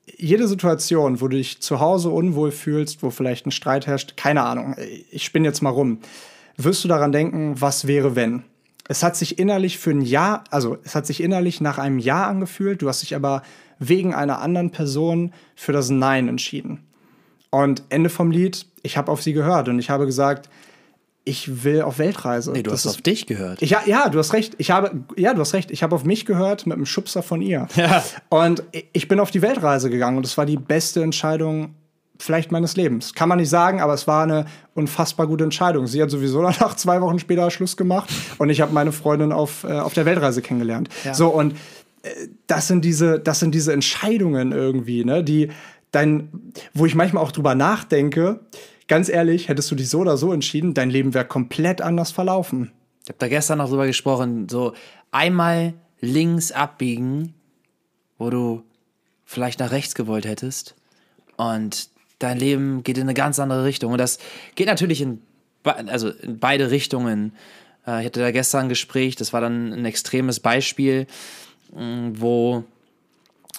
jede 0.06 0.48
Situation, 0.48 1.22
wo 1.22 1.28
du 1.28 1.38
dich 1.38 1.62
zu 1.62 1.80
Hause 1.80 2.10
unwohl 2.10 2.52
fühlst, 2.52 3.04
wo 3.04 3.10
vielleicht 3.10 3.48
ein 3.48 3.52
Streit 3.52 3.88
herrscht, 3.88 4.16
keine 4.18 4.44
Ahnung, 4.44 4.76
ich 5.12 5.24
spinne 5.24 5.48
jetzt 5.48 5.62
mal 5.62 5.72
rum, 5.72 6.00
wirst 6.58 6.84
du 6.84 6.88
daran 6.88 7.12
denken, 7.12 7.60
was 7.60 7.88
wäre, 7.88 8.16
wenn? 8.16 8.44
Es 8.88 9.04
hat 9.04 9.16
sich 9.16 9.40
innerlich 9.40 9.78
für 9.78 9.92
ein 9.92 10.02
Jahr, 10.02 10.44
also 10.50 10.78
es 10.84 10.96
hat 10.96 11.06
sich 11.06 11.22
innerlich 11.22 11.62
nach 11.62 11.78
einem 11.78 12.00
Ja 12.00 12.28
angefühlt, 12.28 12.82
du 12.82 12.90
hast 12.90 13.02
dich 13.02 13.16
aber 13.16 13.44
wegen 13.80 14.14
einer 14.14 14.42
anderen 14.42 14.72
Person 14.72 15.34
für 15.56 15.72
das 15.72 15.90
Nein 15.90 16.28
entschieden. 16.28 16.86
Und 17.50 17.84
Ende 17.90 18.10
vom 18.10 18.32
Lied, 18.32 18.66
ich 18.82 18.98
habe 18.98 19.12
auf 19.12 19.22
sie 19.22 19.34
gehört 19.34 19.70
und 19.70 19.80
ich 19.80 19.90
habe 19.90 20.06
gesagt, 20.06 20.50
ich 21.26 21.64
will 21.64 21.82
auf 21.84 22.00
Weltreise. 22.00 22.52
Nee, 22.52 22.64
du 22.64 22.72
das 22.72 22.82
hast 22.82 22.92
ist, 22.92 22.98
auf 22.98 23.02
dich 23.02 23.28
gehört. 23.28 23.62
Ich, 23.62 23.70
ja, 23.70 24.10
du 24.10 24.20
hast 24.20 24.34
recht. 24.34 24.56
Ich 24.58 24.72
habe, 24.72 25.04
ja, 25.16 25.34
du 25.34 25.40
hast 25.40 25.54
recht. 25.54 25.72
Ich 25.72 25.82
habe 25.82 25.96
auf 25.96 26.04
mich 26.04 26.26
gehört 26.26 26.66
mit 26.66 26.76
einem 26.76 26.86
Schubser 26.86 27.24
von 27.24 27.42
ihr. 27.42 27.68
Ja. 27.76 28.04
Und 28.30 28.64
ich 28.92 29.08
bin 29.08 29.20
auf 29.22 29.32
die 29.32 29.42
Weltreise 29.42 29.90
gegangen 29.90 30.18
und 30.18 30.26
es 30.26 30.38
war 30.38 30.46
die 30.46 30.58
beste 30.58 31.02
Entscheidung 31.02 31.76
vielleicht 32.20 32.52
meines 32.52 32.76
Lebens. 32.76 33.14
Kann 33.14 33.30
man 33.30 33.40
nicht 33.40 33.50
sagen, 33.50 33.82
aber 33.82 33.94
es 33.94 34.08
war 34.08 34.24
eine 34.24 34.46
unfassbar 34.76 35.28
gute 35.28 35.44
Entscheidung. 35.44 35.88
Sie 35.88 36.02
hat 36.02 36.10
sowieso 36.10 36.42
danach 36.42 36.76
zwei 36.76 37.02
Wochen 37.02 37.20
später 37.20 37.50
Schluss 37.52 37.78
gemacht 37.78 38.10
und 38.38 38.50
ich 38.50 38.62
habe 38.62 38.74
meine 38.74 38.92
Freundin 38.92 39.32
auf, 39.32 39.64
äh, 39.64 39.80
auf 39.80 39.94
der 39.94 40.06
Weltreise 40.06 40.42
kennengelernt. 40.42 40.90
Ja. 41.04 41.14
So, 41.14 41.30
und 41.30 41.54
äh, 42.04 42.10
das 42.48 42.68
sind 42.68 42.86
diese, 42.86 43.20
das 43.20 43.40
sind 43.40 43.56
diese 43.56 43.74
Entscheidungen 43.74 44.52
irgendwie, 44.52 45.04
ne, 45.06 45.24
die 45.24 45.50
dein, 45.92 46.30
wo 46.74 46.86
ich 46.86 46.96
manchmal 46.96 47.24
auch 47.24 47.32
drüber 47.32 47.56
nachdenke, 47.56 48.40
ganz 48.88 49.10
ehrlich, 49.10 49.48
hättest 49.48 49.72
du 49.72 49.76
dich 49.76 49.90
so 49.90 50.00
oder 50.00 50.18
so 50.18 50.34
entschieden, 50.34 50.74
dein 50.74 50.90
Leben 50.90 51.14
wäre 51.14 51.26
komplett 51.26 51.82
anders 51.82 52.12
verlaufen. 52.12 52.72
Ich 53.04 53.10
habe 53.10 53.20
da 53.20 53.28
gestern 53.28 53.60
noch 53.60 53.70
drüber 53.70 53.86
gesprochen, 53.86 54.48
so 54.50 54.74
einmal 55.12 55.74
links 56.00 56.52
abbiegen, 56.52 57.34
wo 58.18 58.30
du 58.30 58.64
vielleicht 59.26 59.60
nach 59.60 59.72
rechts 59.72 59.96
gewollt 59.96 60.26
hättest 60.26 60.76
und 61.38 61.90
dein 62.24 62.38
Leben 62.38 62.84
geht 62.84 62.98
in 62.98 63.04
eine 63.04 63.14
ganz 63.14 63.40
andere 63.40 63.64
Richtung. 63.66 63.92
Und 63.92 63.98
das 64.00 64.20
geht 64.56 64.68
natürlich 64.68 65.02
in, 65.02 65.22
also 65.64 66.10
in 66.10 66.40
beide 66.40 66.72
Richtungen. 66.72 67.34
Äh, 67.86 68.02
ich 68.02 68.06
hatte 68.08 68.22
da 68.22 68.32
gestern 68.32 68.66
ein 68.66 68.70
Gespräch, 68.70 69.16
das 69.16 69.34
war 69.34 69.42
dann 69.42 69.74
ein 69.74 69.86
extremes 69.86 70.40
Beispiel, 70.40 71.08
mm, 71.74 72.14
wo 72.16 72.64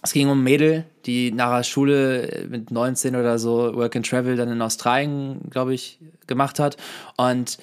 es 0.02 0.12
ging 0.12 0.28
um 0.28 0.40
ein 0.40 0.44
Mädel, 0.44 0.84
die 1.06 1.32
nach 1.32 1.56
der 1.56 1.62
Schule 1.62 2.46
mit 2.50 2.70
19 2.70 3.16
oder 3.16 3.38
so 3.38 3.74
Work 3.74 3.96
and 3.96 4.06
Travel 4.06 4.36
dann 4.36 4.50
in 4.50 4.60
Australien, 4.60 5.40
glaube 5.48 5.72
ich, 5.72 5.98
gemacht 6.26 6.58
hat. 6.58 6.76
Und 7.16 7.56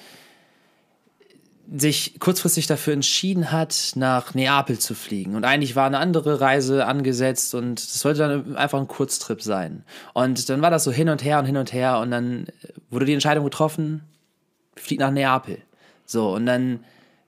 sich 1.74 2.20
kurzfristig 2.20 2.66
dafür 2.66 2.92
entschieden 2.92 3.50
hat, 3.50 3.92
nach 3.94 4.34
Neapel 4.34 4.78
zu 4.78 4.94
fliegen. 4.94 5.34
Und 5.34 5.44
eigentlich 5.44 5.74
war 5.74 5.86
eine 5.86 5.98
andere 5.98 6.40
Reise 6.40 6.86
angesetzt 6.86 7.54
und 7.54 7.78
es 7.78 8.00
sollte 8.00 8.20
dann 8.20 8.56
einfach 8.56 8.78
ein 8.78 8.88
Kurztrip 8.88 9.40
sein. 9.42 9.84
Und 10.12 10.48
dann 10.48 10.60
war 10.60 10.70
das 10.70 10.84
so 10.84 10.92
hin 10.92 11.08
und 11.08 11.24
her 11.24 11.38
und 11.38 11.46
hin 11.46 11.56
und 11.56 11.72
her 11.72 11.98
und 12.00 12.10
dann 12.10 12.46
wurde 12.90 13.06
die 13.06 13.14
Entscheidung 13.14 13.44
getroffen, 13.44 14.02
fliegt 14.76 15.00
nach 15.00 15.10
Neapel. 15.10 15.58
So, 16.04 16.34
und 16.34 16.44
dann 16.46 16.80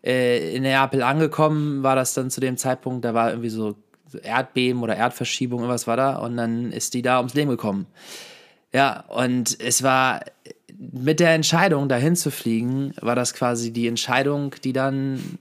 äh, 0.04 0.54
in 0.54 0.62
Neapel 0.62 1.02
angekommen 1.02 1.82
war 1.82 1.96
das 1.96 2.12
dann 2.12 2.30
zu 2.30 2.40
dem 2.40 2.58
Zeitpunkt, 2.58 3.04
da 3.04 3.14
war 3.14 3.30
irgendwie 3.30 3.48
so 3.48 3.76
Erdbeben 4.22 4.82
oder 4.82 4.96
Erdverschiebung, 4.96 5.60
irgendwas 5.60 5.86
war 5.86 5.96
da 5.96 6.16
und 6.16 6.36
dann 6.36 6.70
ist 6.70 6.94
die 6.94 7.02
da 7.02 7.18
ums 7.18 7.34
Leben 7.34 7.50
gekommen. 7.50 7.86
Ja, 8.74 9.04
und 9.06 9.58
es 9.60 9.84
war 9.84 10.20
mit 10.76 11.20
der 11.20 11.30
Entscheidung, 11.30 11.88
dahin 11.88 12.16
zu 12.16 12.32
fliegen, 12.32 12.92
war 13.00 13.14
das 13.14 13.32
quasi 13.32 13.72
die 13.72 13.86
Entscheidung, 13.86 14.54
die 14.64 14.72
dann 14.72 15.38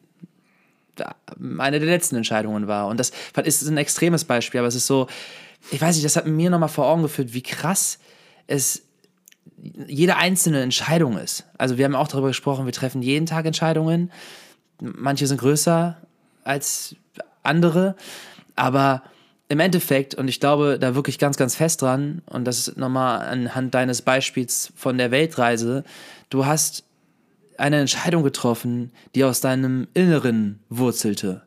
eine 1.58 1.80
der 1.80 1.90
letzten 1.90 2.16
Entscheidungen 2.16 2.68
war. 2.68 2.88
Und 2.88 3.00
das 3.00 3.12
ist 3.44 3.68
ein 3.68 3.78
extremes 3.78 4.26
Beispiel, 4.26 4.60
aber 4.60 4.68
es 4.68 4.76
ist 4.76 4.86
so, 4.86 5.08
ich 5.72 5.82
weiß 5.82 5.96
nicht, 5.96 6.06
das 6.06 6.16
hat 6.16 6.28
mir 6.28 6.52
nochmal 6.52 6.70
vor 6.70 6.86
Augen 6.86 7.02
geführt, 7.02 7.34
wie 7.34 7.42
krass 7.42 7.98
es 8.46 8.84
jede 9.88 10.18
einzelne 10.18 10.62
Entscheidung 10.62 11.18
ist. 11.18 11.46
Also 11.58 11.80
wir 11.80 11.86
haben 11.86 11.96
auch 11.96 12.10
darüber 12.10 12.28
gesprochen, 12.28 12.68
wir 12.68 12.74
treffen 12.74 13.02
jeden 13.02 13.26
Tag 13.26 13.48
Entscheidungen. 13.48 14.12
Manche 14.80 15.26
sind 15.26 15.40
größer 15.40 15.98
als 16.44 16.96
andere, 17.42 17.96
aber 18.56 19.02
im 19.54 19.60
Endeffekt, 19.60 20.16
und 20.16 20.28
ich 20.28 20.40
glaube 20.40 20.80
da 20.80 20.96
wirklich 20.96 21.20
ganz, 21.20 21.38
ganz 21.38 21.56
fest 21.56 21.84
dran, 21.84 22.24
und 22.26 22.46
das 22.46 22.68
ist 22.68 22.78
nochmal 22.78 23.28
anhand 23.28 23.76
deines 23.76 24.02
Beispiels 24.02 24.74
von 24.76 24.98
der 24.98 25.12
Weltreise, 25.12 25.84
du 26.32 26.48
hast 26.48 26.84
eine 27.60 27.80
Entscheidung 27.80 28.24
getroffen, 28.24 28.92
die 29.14 29.24
aus 29.24 29.42
deinem 29.42 29.88
Inneren 29.94 30.60
wurzelte. 30.70 31.44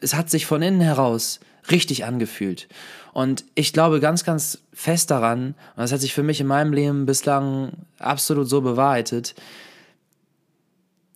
Es 0.00 0.14
hat 0.14 0.30
sich 0.30 0.46
von 0.46 0.62
innen 0.62 0.80
heraus 0.80 1.38
richtig 1.70 2.06
angefühlt. 2.06 2.66
Und 3.12 3.44
ich 3.54 3.74
glaube 3.74 4.00
ganz, 4.00 4.24
ganz 4.24 4.62
fest 4.72 5.10
daran, 5.10 5.48
und 5.48 5.82
das 5.82 5.92
hat 5.92 6.00
sich 6.00 6.14
für 6.14 6.22
mich 6.22 6.40
in 6.40 6.46
meinem 6.46 6.72
Leben 6.72 7.04
bislang 7.04 7.72
absolut 7.98 8.48
so 8.48 8.62
bewahrheitet, 8.62 9.34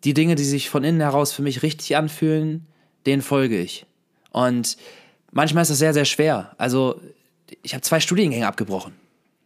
die 0.04 0.12
Dinge, 0.12 0.34
die 0.34 0.44
sich 0.44 0.68
von 0.68 0.84
innen 0.84 1.00
heraus 1.00 1.32
für 1.32 1.40
mich 1.40 1.62
richtig 1.62 1.96
anfühlen, 1.96 2.66
denen 3.06 3.22
folge 3.22 3.58
ich. 3.58 3.86
Und 4.30 4.76
manchmal 5.34 5.62
ist 5.62 5.70
das 5.70 5.78
sehr, 5.78 5.92
sehr 5.92 6.06
schwer. 6.06 6.52
Also 6.56 7.00
ich 7.62 7.74
habe 7.74 7.82
zwei 7.82 8.00
Studiengänge 8.00 8.46
abgebrochen. 8.46 8.94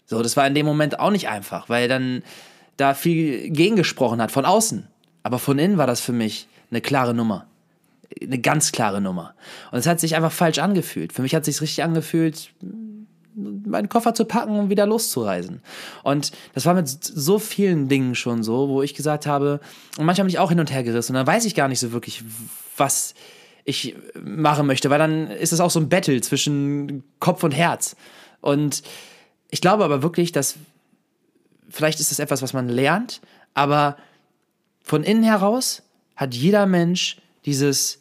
So, 0.06 0.22
das 0.22 0.36
war 0.36 0.46
in 0.46 0.54
dem 0.54 0.64
Moment 0.64 1.00
auch 1.00 1.10
nicht 1.10 1.28
einfach, 1.28 1.68
weil 1.68 1.88
dann 1.88 2.22
da 2.76 2.94
viel 2.94 3.50
gegengesprochen 3.50 4.22
hat 4.22 4.30
von 4.30 4.44
außen. 4.44 4.86
Aber 5.22 5.38
von 5.38 5.58
innen 5.58 5.76
war 5.76 5.86
das 5.86 6.00
für 6.00 6.12
mich 6.12 6.46
eine 6.70 6.80
klare 6.80 7.12
Nummer. 7.12 7.46
Eine 8.22 8.38
ganz 8.38 8.72
klare 8.72 9.00
Nummer. 9.00 9.34
Und 9.70 9.78
es 9.78 9.86
hat 9.86 10.00
sich 10.00 10.16
einfach 10.16 10.32
falsch 10.32 10.58
angefühlt. 10.58 11.12
Für 11.12 11.22
mich 11.22 11.34
hat 11.34 11.46
es 11.46 11.56
sich 11.56 11.60
richtig 11.60 11.82
angefühlt, 11.82 12.50
meinen 13.34 13.88
Koffer 13.88 14.14
zu 14.14 14.24
packen 14.24 14.58
und 14.58 14.70
wieder 14.70 14.86
loszureisen. 14.86 15.60
Und 16.02 16.32
das 16.54 16.64
war 16.66 16.74
mit 16.74 16.88
so 16.88 17.38
vielen 17.38 17.88
Dingen 17.88 18.14
schon 18.14 18.42
so, 18.42 18.68
wo 18.68 18.82
ich 18.82 18.94
gesagt 18.94 19.26
habe, 19.26 19.60
und 19.98 20.06
manchmal 20.06 20.24
bin 20.24 20.30
ich 20.30 20.38
auch 20.38 20.48
hin 20.48 20.60
und 20.60 20.72
her 20.72 20.82
gerissen. 20.82 21.12
Und 21.12 21.16
dann 21.16 21.26
weiß 21.26 21.44
ich 21.44 21.54
gar 21.54 21.68
nicht 21.68 21.80
so 21.80 21.92
wirklich, 21.92 22.24
was 22.76 23.14
ich 23.68 23.94
machen 24.24 24.66
möchte, 24.66 24.88
weil 24.88 24.98
dann 24.98 25.28
ist 25.30 25.52
es 25.52 25.60
auch 25.60 25.70
so 25.70 25.78
ein 25.78 25.90
Battle 25.90 26.20
zwischen 26.22 27.04
Kopf 27.20 27.42
und 27.42 27.52
Herz. 27.52 27.96
Und 28.40 28.82
ich 29.50 29.60
glaube 29.60 29.84
aber 29.84 30.02
wirklich, 30.02 30.32
dass 30.32 30.54
vielleicht 31.68 32.00
ist 32.00 32.10
es 32.10 32.18
etwas, 32.18 32.40
was 32.40 32.54
man 32.54 32.68
lernt, 32.68 33.20
aber 33.52 33.98
von 34.82 35.04
innen 35.04 35.22
heraus 35.22 35.82
hat 36.16 36.34
jeder 36.34 36.64
Mensch 36.64 37.18
dieses, 37.44 38.00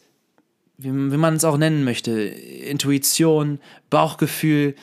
wie, 0.78 0.88
wie 0.88 1.16
man 1.18 1.34
es 1.34 1.44
auch 1.44 1.58
nennen 1.58 1.84
möchte, 1.84 2.12
Intuition, 2.12 3.60
Bauchgefühl, 3.90 4.74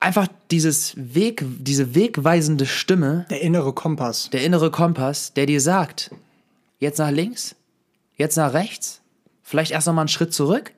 einfach 0.00 0.28
dieses 0.50 0.94
Weg, 0.96 1.44
diese 1.58 1.94
wegweisende 1.94 2.64
Stimme, 2.64 3.26
Der 3.28 3.42
innere 3.42 3.74
Kompass. 3.74 4.30
der 4.30 4.44
innere 4.44 4.70
Kompass, 4.70 5.34
der 5.34 5.44
dir 5.44 5.60
sagt, 5.60 6.10
jetzt 6.78 6.98
nach 6.98 7.10
links, 7.10 7.54
jetzt 8.16 8.36
nach 8.36 8.52
rechts, 8.52 9.02
vielleicht 9.42 9.72
erst 9.72 9.86
noch 9.86 9.94
mal 9.94 10.02
einen 10.02 10.08
Schritt 10.08 10.32
zurück 10.32 10.72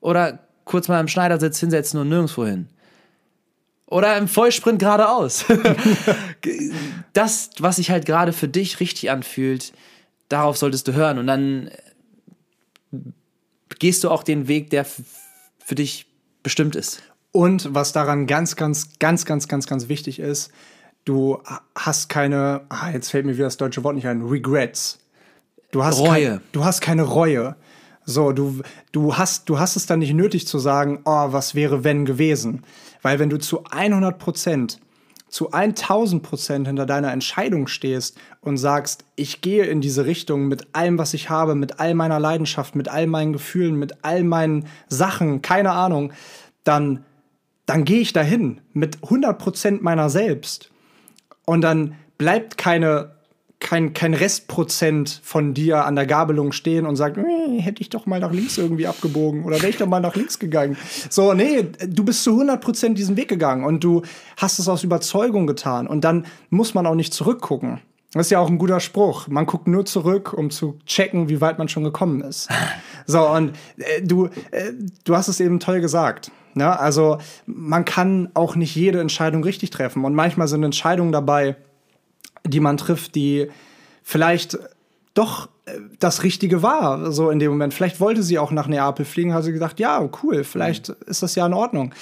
oder 0.00 0.40
kurz 0.64 0.88
mal 0.88 1.00
im 1.00 1.08
Schneidersitz 1.08 1.60
hinsetzen 1.60 2.00
und 2.00 2.08
nirgendwo 2.08 2.44
hin. 2.44 2.68
Oder 3.86 4.16
im 4.18 4.26
Vollsprint 4.26 4.80
geradeaus. 4.80 5.44
das, 7.12 7.50
was 7.58 7.76
sich 7.76 7.90
halt 7.90 8.04
gerade 8.04 8.32
für 8.32 8.48
dich 8.48 8.80
richtig 8.80 9.10
anfühlt, 9.10 9.72
darauf 10.28 10.56
solltest 10.56 10.88
du 10.88 10.92
hören. 10.92 11.18
Und 11.18 11.28
dann 11.28 11.68
äh, 12.92 12.98
gehst 13.78 14.02
du 14.02 14.10
auch 14.10 14.24
den 14.24 14.48
Weg, 14.48 14.70
der 14.70 14.84
für 14.84 15.74
dich 15.76 16.06
bestimmt 16.42 16.74
ist. 16.74 17.02
Und 17.30 17.74
was 17.74 17.92
daran 17.92 18.26
ganz, 18.26 18.56
ganz, 18.56 18.98
ganz, 18.98 19.24
ganz, 19.24 19.46
ganz, 19.46 19.66
ganz 19.66 19.88
wichtig 19.88 20.18
ist, 20.18 20.50
du 21.04 21.40
hast 21.76 22.08
keine, 22.08 22.62
ah, 22.68 22.90
jetzt 22.90 23.10
fällt 23.10 23.26
mir 23.26 23.34
wieder 23.34 23.44
das 23.44 23.56
deutsche 23.56 23.84
Wort 23.84 23.94
nicht 23.94 24.08
ein, 24.08 24.22
Regrets. 24.22 24.98
Du 25.70 25.84
hast 25.84 25.98
Reue. 25.98 26.28
Kein, 26.28 26.40
du 26.52 26.64
hast 26.64 26.80
keine 26.80 27.02
Reue. 27.02 27.56
So, 28.04 28.32
du, 28.32 28.62
du, 28.92 29.16
hast, 29.16 29.48
du 29.48 29.58
hast 29.58 29.76
es 29.76 29.86
dann 29.86 29.98
nicht 29.98 30.14
nötig 30.14 30.46
zu 30.46 30.58
sagen, 30.58 31.00
oh, 31.04 31.32
was 31.32 31.54
wäre 31.54 31.82
wenn 31.82 32.04
gewesen. 32.04 32.62
Weil 33.02 33.18
wenn 33.18 33.30
du 33.30 33.38
zu 33.38 33.64
100 33.64 34.18
Prozent, 34.18 34.80
zu 35.28 35.50
1000 35.50 36.22
Prozent 36.22 36.66
hinter 36.68 36.86
deiner 36.86 37.12
Entscheidung 37.12 37.66
stehst 37.66 38.16
und 38.40 38.58
sagst, 38.58 39.04
ich 39.16 39.40
gehe 39.40 39.64
in 39.64 39.80
diese 39.80 40.06
Richtung 40.06 40.46
mit 40.46 40.68
allem, 40.72 40.98
was 40.98 41.14
ich 41.14 41.30
habe, 41.30 41.56
mit 41.56 41.80
all 41.80 41.94
meiner 41.94 42.20
Leidenschaft, 42.20 42.76
mit 42.76 42.88
all 42.88 43.08
meinen 43.08 43.32
Gefühlen, 43.32 43.74
mit 43.74 44.04
all 44.04 44.22
meinen 44.22 44.66
Sachen, 44.88 45.42
keine 45.42 45.72
Ahnung, 45.72 46.12
dann, 46.62 47.04
dann 47.66 47.84
gehe 47.84 48.00
ich 48.00 48.12
dahin 48.12 48.60
mit 48.72 49.02
100 49.02 49.36
Prozent 49.36 49.82
meiner 49.82 50.10
selbst. 50.10 50.70
Und 51.44 51.62
dann 51.62 51.96
bleibt 52.18 52.56
keine, 52.56 53.15
kein, 53.58 53.94
kein 53.94 54.14
Restprozent 54.14 55.20
von 55.24 55.54
dir 55.54 55.86
an 55.86 55.96
der 55.96 56.06
Gabelung 56.06 56.52
stehen 56.52 56.86
und 56.86 56.96
sagt, 56.96 57.16
"Äh, 57.16 57.60
hätte 57.60 57.80
ich 57.80 57.88
doch 57.88 58.06
mal 58.06 58.20
nach 58.20 58.32
links 58.32 58.58
irgendwie 58.58 58.86
abgebogen 58.86 59.44
oder 59.44 59.56
wäre 59.56 59.68
ich 59.68 59.78
doch 59.78 59.86
mal 59.86 60.00
nach 60.00 60.14
links 60.14 60.38
gegangen. 60.38 60.76
So, 61.08 61.32
nee, 61.32 61.66
du 61.86 62.04
bist 62.04 62.22
zu 62.22 62.32
100 62.32 62.60
Prozent 62.60 62.98
diesen 62.98 63.16
Weg 63.16 63.28
gegangen 63.28 63.64
und 63.64 63.82
du 63.82 64.02
hast 64.36 64.58
es 64.58 64.68
aus 64.68 64.84
Überzeugung 64.84 65.46
getan. 65.46 65.86
Und 65.86 66.04
dann 66.04 66.26
muss 66.50 66.74
man 66.74 66.86
auch 66.86 66.94
nicht 66.94 67.14
zurückgucken. 67.14 67.80
Das 68.12 68.26
ist 68.26 68.30
ja 68.30 68.38
auch 68.38 68.48
ein 68.48 68.58
guter 68.58 68.80
Spruch. 68.80 69.28
Man 69.28 69.46
guckt 69.46 69.66
nur 69.66 69.84
zurück, 69.84 70.32
um 70.32 70.50
zu 70.50 70.78
checken, 70.86 71.28
wie 71.28 71.40
weit 71.40 71.58
man 71.58 71.68
schon 71.68 71.84
gekommen 71.84 72.20
ist. 72.22 72.48
So, 73.08 73.24
und 73.28 73.52
äh, 73.76 74.02
du, 74.02 74.26
äh, 74.50 74.72
du 75.04 75.14
hast 75.14 75.28
es 75.28 75.38
eben 75.38 75.60
toll 75.60 75.80
gesagt. 75.80 76.32
Ne? 76.54 76.76
Also, 76.76 77.18
man 77.46 77.84
kann 77.84 78.30
auch 78.34 78.56
nicht 78.56 78.74
jede 78.74 79.00
Entscheidung 79.00 79.44
richtig 79.44 79.70
treffen. 79.70 80.04
Und 80.04 80.12
manchmal 80.16 80.48
sind 80.48 80.64
Entscheidungen 80.64 81.12
dabei, 81.12 81.54
die 82.48 82.60
man 82.60 82.76
trifft, 82.76 83.14
die 83.14 83.48
vielleicht 84.02 84.58
doch 85.14 85.48
äh, 85.66 85.72
das 85.98 86.22
Richtige 86.22 86.62
war, 86.62 87.12
so 87.12 87.30
in 87.30 87.38
dem 87.38 87.50
Moment. 87.50 87.74
Vielleicht 87.74 88.00
wollte 88.00 88.22
sie 88.22 88.38
auch 88.38 88.50
nach 88.50 88.68
Neapel 88.68 89.04
fliegen, 89.04 89.34
hat 89.34 89.44
sie 89.44 89.52
gedacht, 89.52 89.80
ja, 89.80 90.08
cool, 90.22 90.44
vielleicht 90.44 90.88
ist 90.88 91.22
das 91.22 91.34
ja 91.34 91.46
in 91.46 91.54
Ordnung. 91.54 91.94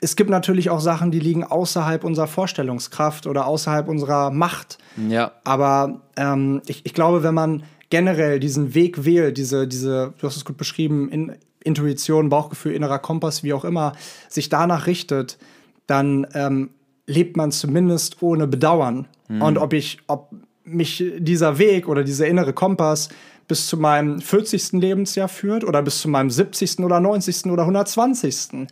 Es 0.00 0.16
gibt 0.16 0.30
natürlich 0.30 0.70
auch 0.70 0.80
Sachen, 0.80 1.12
die 1.12 1.20
liegen 1.20 1.44
außerhalb 1.44 2.02
unserer 2.02 2.26
Vorstellungskraft 2.26 3.26
oder 3.26 3.46
außerhalb 3.46 3.88
unserer 3.88 4.30
Macht. 4.30 4.78
Ja. 5.08 5.32
Aber 5.44 6.00
ähm, 6.16 6.62
ich, 6.66 6.84
ich 6.84 6.94
glaube, 6.94 7.22
wenn 7.22 7.34
man 7.34 7.62
generell 7.90 8.40
diesen 8.40 8.74
Weg 8.74 9.04
wählt, 9.04 9.38
diese, 9.38 9.68
diese, 9.68 10.14
du 10.18 10.26
hast 10.26 10.36
es 10.36 10.44
gut 10.44 10.56
beschrieben, 10.56 11.08
in, 11.10 11.36
Intuition, 11.62 12.28
Bauchgefühl, 12.28 12.72
innerer 12.72 12.98
Kompass, 12.98 13.42
wie 13.42 13.52
auch 13.52 13.64
immer, 13.64 13.92
sich 14.28 14.48
danach 14.48 14.86
richtet, 14.86 15.38
dann 15.86 16.26
ähm, 16.34 16.70
lebt 17.06 17.36
man 17.36 17.50
zumindest 17.52 18.22
ohne 18.22 18.46
Bedauern. 18.46 19.06
Und 19.28 19.58
ob 19.58 19.72
ich, 19.72 19.98
ob 20.06 20.30
mich 20.64 21.04
dieser 21.18 21.58
Weg 21.58 21.88
oder 21.88 22.04
dieser 22.04 22.26
innere 22.26 22.52
Kompass 22.52 23.08
bis 23.46 23.66
zu 23.66 23.78
meinem 23.78 24.20
40. 24.20 24.72
Lebensjahr 24.72 25.28
führt 25.28 25.64
oder 25.64 25.82
bis 25.82 26.00
zu 26.00 26.08
meinem 26.08 26.30
70. 26.30 26.80
oder 26.80 27.00
90. 27.00 27.46
oder 27.46 27.62
120. 27.62 28.68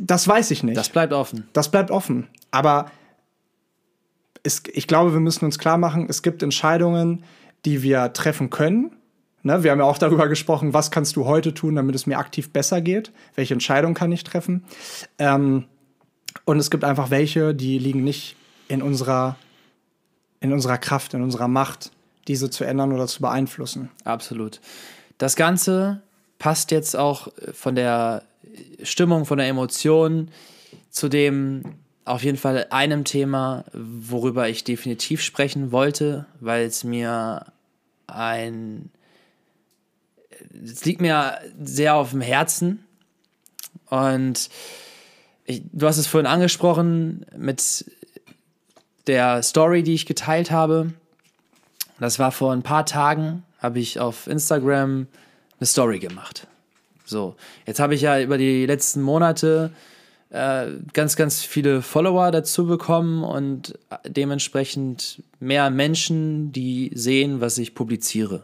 Das 0.00 0.28
weiß 0.28 0.50
ich 0.50 0.62
nicht. 0.62 0.76
Das 0.76 0.90
bleibt 0.90 1.12
offen. 1.12 1.48
Das 1.52 1.70
bleibt 1.70 1.90
offen. 1.90 2.28
Aber 2.50 2.90
es, 4.42 4.62
ich 4.72 4.86
glaube, 4.86 5.12
wir 5.12 5.20
müssen 5.20 5.44
uns 5.46 5.58
klar 5.58 5.78
machen, 5.78 6.06
es 6.08 6.22
gibt 6.22 6.42
Entscheidungen, 6.42 7.24
die 7.64 7.82
wir 7.82 8.12
treffen 8.12 8.50
können. 8.50 8.92
Ne, 9.42 9.62
wir 9.62 9.72
haben 9.72 9.78
ja 9.78 9.84
auch 9.84 9.98
darüber 9.98 10.28
gesprochen, 10.28 10.72
was 10.72 10.90
kannst 10.90 11.16
du 11.16 11.26
heute 11.26 11.52
tun, 11.52 11.74
damit 11.74 11.94
es 11.94 12.06
mir 12.06 12.18
aktiv 12.18 12.50
besser 12.50 12.80
geht? 12.80 13.12
Welche 13.34 13.54
Entscheidung 13.54 13.94
kann 13.94 14.12
ich 14.12 14.24
treffen? 14.24 14.64
Ähm, 15.18 15.64
und 16.44 16.58
es 16.58 16.70
gibt 16.70 16.84
einfach 16.84 17.10
welche, 17.10 17.54
die 17.54 17.78
liegen 17.78 18.04
nicht 18.04 18.36
in 18.74 18.82
unserer, 18.82 19.36
in 20.40 20.52
unserer 20.52 20.78
Kraft, 20.78 21.14
in 21.14 21.22
unserer 21.22 21.48
Macht, 21.48 21.90
diese 22.28 22.50
zu 22.50 22.64
ändern 22.64 22.92
oder 22.92 23.06
zu 23.06 23.22
beeinflussen. 23.22 23.90
Absolut. 24.04 24.60
Das 25.18 25.36
Ganze 25.36 26.02
passt 26.38 26.70
jetzt 26.70 26.96
auch 26.96 27.28
von 27.52 27.74
der 27.74 28.22
Stimmung, 28.82 29.24
von 29.24 29.38
der 29.38 29.48
Emotion 29.48 30.28
zu 30.90 31.08
dem 31.08 31.62
auf 32.04 32.22
jeden 32.22 32.36
Fall 32.36 32.66
einem 32.70 33.04
Thema, 33.04 33.64
worüber 33.72 34.48
ich 34.48 34.64
definitiv 34.64 35.22
sprechen 35.22 35.72
wollte, 35.72 36.26
weil 36.40 36.66
es 36.66 36.84
mir 36.84 37.46
ein 38.06 38.90
es 40.62 40.84
liegt 40.84 41.00
mir 41.00 41.38
sehr 41.62 41.94
auf 41.94 42.10
dem 42.10 42.20
Herzen 42.20 42.84
und 43.88 44.50
ich, 45.46 45.62
du 45.72 45.86
hast 45.86 45.98
es 45.98 46.06
vorhin 46.06 46.26
angesprochen 46.26 47.26
mit 47.36 47.84
der 49.06 49.42
Story, 49.42 49.82
die 49.82 49.94
ich 49.94 50.06
geteilt 50.06 50.50
habe. 50.50 50.92
Das 52.00 52.18
war 52.18 52.32
vor 52.32 52.52
ein 52.52 52.62
paar 52.62 52.86
Tagen, 52.86 53.44
habe 53.58 53.78
ich 53.78 54.00
auf 54.00 54.26
Instagram 54.26 55.06
eine 55.58 55.66
Story 55.66 55.98
gemacht. 55.98 56.46
So, 57.04 57.36
jetzt 57.66 57.80
habe 57.80 57.94
ich 57.94 58.00
ja 58.00 58.20
über 58.20 58.38
die 58.38 58.66
letzten 58.66 59.02
Monate 59.02 59.70
äh, 60.30 60.66
ganz, 60.92 61.16
ganz 61.16 61.42
viele 61.42 61.82
Follower 61.82 62.30
dazu 62.30 62.66
bekommen 62.66 63.22
und 63.22 63.78
dementsprechend 64.06 65.22
mehr 65.38 65.70
Menschen, 65.70 66.50
die 66.50 66.90
sehen, 66.94 67.40
was 67.40 67.58
ich 67.58 67.74
publiziere. 67.74 68.42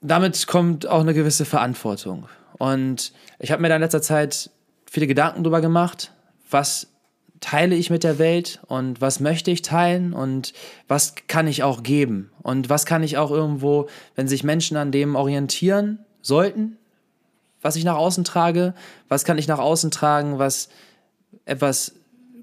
Damit 0.00 0.48
kommt 0.48 0.86
auch 0.86 1.00
eine 1.00 1.14
gewisse 1.14 1.44
Verantwortung. 1.44 2.28
Und 2.58 3.12
ich 3.38 3.52
habe 3.52 3.62
mir 3.62 3.68
da 3.68 3.76
in 3.76 3.82
letzter 3.82 4.02
Zeit 4.02 4.50
viele 4.84 5.06
Gedanken 5.06 5.44
drüber 5.44 5.60
gemacht, 5.60 6.12
was 6.50 6.88
teile 7.42 7.74
ich 7.74 7.90
mit 7.90 8.04
der 8.04 8.18
Welt 8.18 8.60
und 8.68 9.02
was 9.02 9.20
möchte 9.20 9.50
ich 9.50 9.60
teilen 9.60 10.14
und 10.14 10.54
was 10.88 11.14
kann 11.26 11.46
ich 11.46 11.62
auch 11.62 11.82
geben? 11.82 12.30
Und 12.42 12.70
was 12.70 12.86
kann 12.86 13.02
ich 13.02 13.18
auch 13.18 13.30
irgendwo, 13.30 13.88
wenn 14.14 14.28
sich 14.28 14.44
Menschen 14.44 14.78
an 14.78 14.92
dem 14.92 15.16
orientieren 15.16 15.98
sollten, 16.22 16.78
was 17.60 17.76
ich 17.76 17.84
nach 17.84 17.96
außen 17.96 18.24
trage, 18.24 18.74
was 19.08 19.24
kann 19.24 19.38
ich 19.38 19.48
nach 19.48 19.58
außen 19.58 19.90
tragen, 19.90 20.38
was 20.38 20.70
etwas 21.44 21.96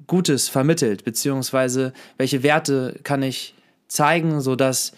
Gutes 0.05 0.49
vermittelt, 0.49 1.05
beziehungsweise 1.05 1.93
welche 2.17 2.43
Werte 2.43 2.99
kann 3.03 3.23
ich 3.23 3.55
zeigen, 3.87 4.41
sodass 4.41 4.91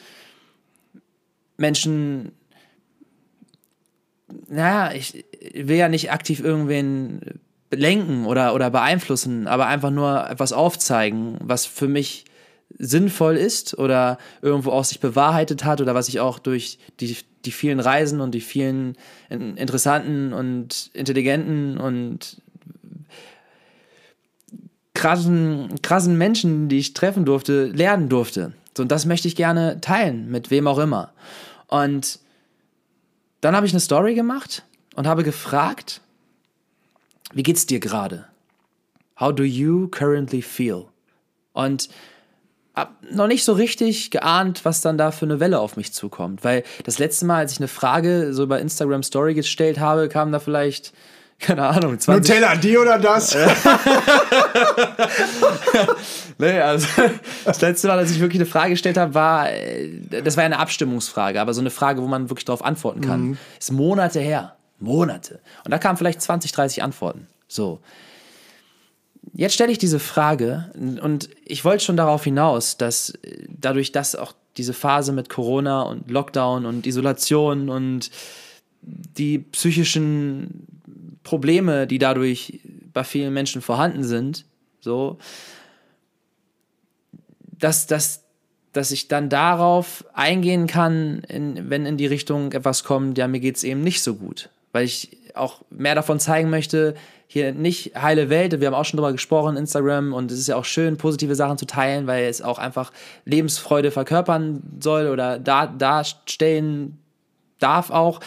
Menschen, 1.57 2.31
naja, 4.47 4.93
ich 4.93 5.25
will 5.53 5.77
ja 5.77 5.89
nicht 5.89 6.11
aktiv 6.11 6.39
irgendwen 6.39 7.39
lenken 7.71 8.25
oder, 8.25 8.53
oder 8.53 8.69
beeinflussen, 8.69 9.47
aber 9.47 9.67
einfach 9.67 9.91
nur 9.91 10.29
etwas 10.29 10.53
aufzeigen, 10.53 11.38
was 11.41 11.65
für 11.65 11.88
mich 11.88 12.25
sinnvoll 12.77 13.38
ist 13.38 13.77
oder 13.77 14.17
irgendwo 14.41 14.71
auch 14.71 14.86
sich 14.86 14.99
bewahrheitet 14.99 15.65
hat 15.65 15.81
oder 15.81 15.95
was 15.95 16.07
ich 16.07 16.19
auch 16.19 16.39
durch 16.39 16.79
die, 16.99 17.17
die 17.45 17.51
vielen 17.51 17.79
Reisen 17.79 18.21
und 18.21 18.34
die 18.34 18.41
vielen 18.41 18.95
in- 19.29 19.57
interessanten 19.57 20.34
und 20.34 20.89
intelligenten 20.93 21.77
und 21.77 22.41
krassen, 24.93 25.81
krassen 25.81 26.17
Menschen, 26.17 26.69
die 26.69 26.77
ich 26.77 26.93
treffen 26.93 27.25
durfte, 27.25 27.65
lernen 27.67 28.10
durfte. 28.10 28.53
So, 28.75 28.84
und 28.84 28.91
das 28.91 29.05
möchte 29.05 29.27
ich 29.27 29.36
gerne 29.36 29.81
teilen, 29.81 30.29
mit 30.29 30.49
wem 30.49 30.67
auch 30.67 30.79
immer. 30.79 31.12
Und 31.67 32.19
dann 33.41 33.55
habe 33.55 33.65
ich 33.65 33.73
eine 33.73 33.79
Story 33.79 34.15
gemacht 34.15 34.63
und 34.95 35.07
habe 35.07 35.23
gefragt, 35.23 36.01
wie 37.34 37.44
geht's 37.44 37.65
dir 37.65 37.80
gerade? 37.80 38.25
How 39.19 39.34
do 39.34 39.44
you 39.44 39.88
currently 39.88 40.42
feel? 40.42 40.86
Und 41.54 41.90
hab 42.73 42.96
noch 43.12 43.27
nicht 43.27 43.44
so 43.44 43.54
richtig 43.54 44.12
geahnt, 44.12 44.63
was 44.63 44.82
dann 44.82 44.98
da 44.98 45.12
für 45.12 45.25
eine 45.25 45.40
Welle 45.40 45.60
auf 45.60 45.75
mich 45.75 45.94
zukommt. 45.94 46.44
Weil 46.44 46.63
das 46.86 47.00
letzte 47.00 47.25
Mal, 47.25 47.40
als 47.40 47.52
ich 47.52 47.60
eine 47.60 47.67
Frage 47.67 48.34
so 48.34 48.44
über 48.44 48.60
Instagram 48.60 49.04
Story 49.04 49.34
gestellt 49.34 49.79
habe, 49.79 50.08
kamen 50.08 50.32
da 50.32 50.40
vielleicht, 50.40 50.94
keine 51.40 51.67
Ahnung, 51.67 52.00
20, 52.00 52.29
Nutella, 52.29 52.56
die 52.56 52.77
oder 52.77 52.98
das? 53.00 53.36
Nee, 56.38 56.60
also 56.60 56.88
das 57.46 57.62
letzte 57.62 57.88
Mal, 57.88 58.00
als 58.00 58.10
ich 58.10 58.19
wirklich 58.19 58.42
eine 58.42 58.50
Frage 58.50 58.71
gestellt 58.71 58.98
habe, 58.98 59.13
war, 59.13 59.52
äh, 59.52 59.90
das 60.23 60.38
war 60.38 60.44
ja 60.44 60.46
eine 60.46 60.58
Abstimmungsfrage, 60.58 61.40
aber 61.40 61.54
so 61.54 61.62
eine 61.62 61.69
Frage, 61.69 62.02
wo 62.02 62.08
man 62.08 62.32
wirklich 62.32 62.46
darauf 62.46 62.65
antworten 62.65 63.02
kann. 63.02 63.38
Ist 63.60 63.71
Monate 63.71 64.19
her. 64.19 64.56
Monate. 64.82 65.40
Und 65.63 65.71
da 65.71 65.77
kamen 65.77 65.98
vielleicht 65.98 66.21
20, 66.21 66.52
30 66.52 66.84
Antworten. 66.84 67.27
So. 67.48 67.79
Jetzt 69.34 69.54
stelle 69.54 69.71
ich 69.71 69.77
diese 69.77 70.00
Frage 70.00 70.71
und 71.02 71.29
ich 71.46 71.63
wollte 71.63 71.84
schon 71.84 71.98
darauf 71.98 72.23
hinaus, 72.23 72.77
dass 72.77 73.12
äh, 73.12 73.46
dadurch, 73.48 73.92
dass 73.92 74.15
auch 74.15 74.34
diese 74.58 74.73
Phase 74.73 75.13
mit 75.13 75.29
Corona 75.29 75.84
und 75.84 76.10
Lockdown 76.10 76.65
und 76.65 76.86
Isolation 76.86 77.69
und 77.69 78.12
die 78.82 79.40
psychischen 79.40 80.67
Probleme, 81.23 81.88
die 81.88 82.00
dadurch 82.00 82.60
bei 82.94 83.04
vielen 83.04 83.34
Menschen 83.34 83.62
vorhanden 83.62 84.04
sind, 84.04 84.46
so, 84.82 85.19
dass, 87.44 87.88
dass, 87.88 88.23
dass 88.73 88.92
ich 88.92 89.08
dann 89.08 89.29
darauf 89.29 90.04
eingehen 90.13 90.67
kann, 90.67 91.23
in, 91.27 91.69
wenn 91.69 91.86
in 91.86 91.98
die 91.98 92.08
Richtung 92.08 92.52
etwas 92.52 92.84
kommt, 92.84 93.17
ja, 93.17 93.27
mir 93.27 93.40
geht 93.40 93.58
es 93.58 93.63
eben 93.63 93.82
nicht 93.82 94.02
so 94.02 94.15
gut. 94.15 94.50
Weil 94.72 94.86
ich 94.86 95.17
auch 95.36 95.62
mehr 95.69 95.96
davon 95.96 96.19
zeigen 96.19 96.50
möchte, 96.50 96.96
hier 97.28 97.54
nicht 97.54 97.96
heile 97.96 98.30
Welt, 98.30 98.60
wir 98.60 98.67
haben 98.67 98.74
auch 98.74 98.84
schon 98.84 98.98
darüber 98.98 99.13
gesprochen, 99.13 99.56
Instagram, 99.56 100.13
und 100.13 100.32
es 100.32 100.40
ist 100.40 100.48
ja 100.48 100.58
auch 100.58 100.65
schön, 100.65 100.98
positive 100.98 101.34
Sachen 101.34 101.58
zu 101.58 101.65
teilen, 101.65 102.06
weil 102.06 102.26
es 102.26 102.42
auch 102.42 102.60
einfach 102.60 102.92
Lebensfreude 103.24 103.90
verkörpern 103.92 104.62
soll 104.82 105.08
oder 105.08 105.40
da, 105.40 105.65
darstellen 105.65 106.98
darf 107.60 107.90
auch. 107.90 108.19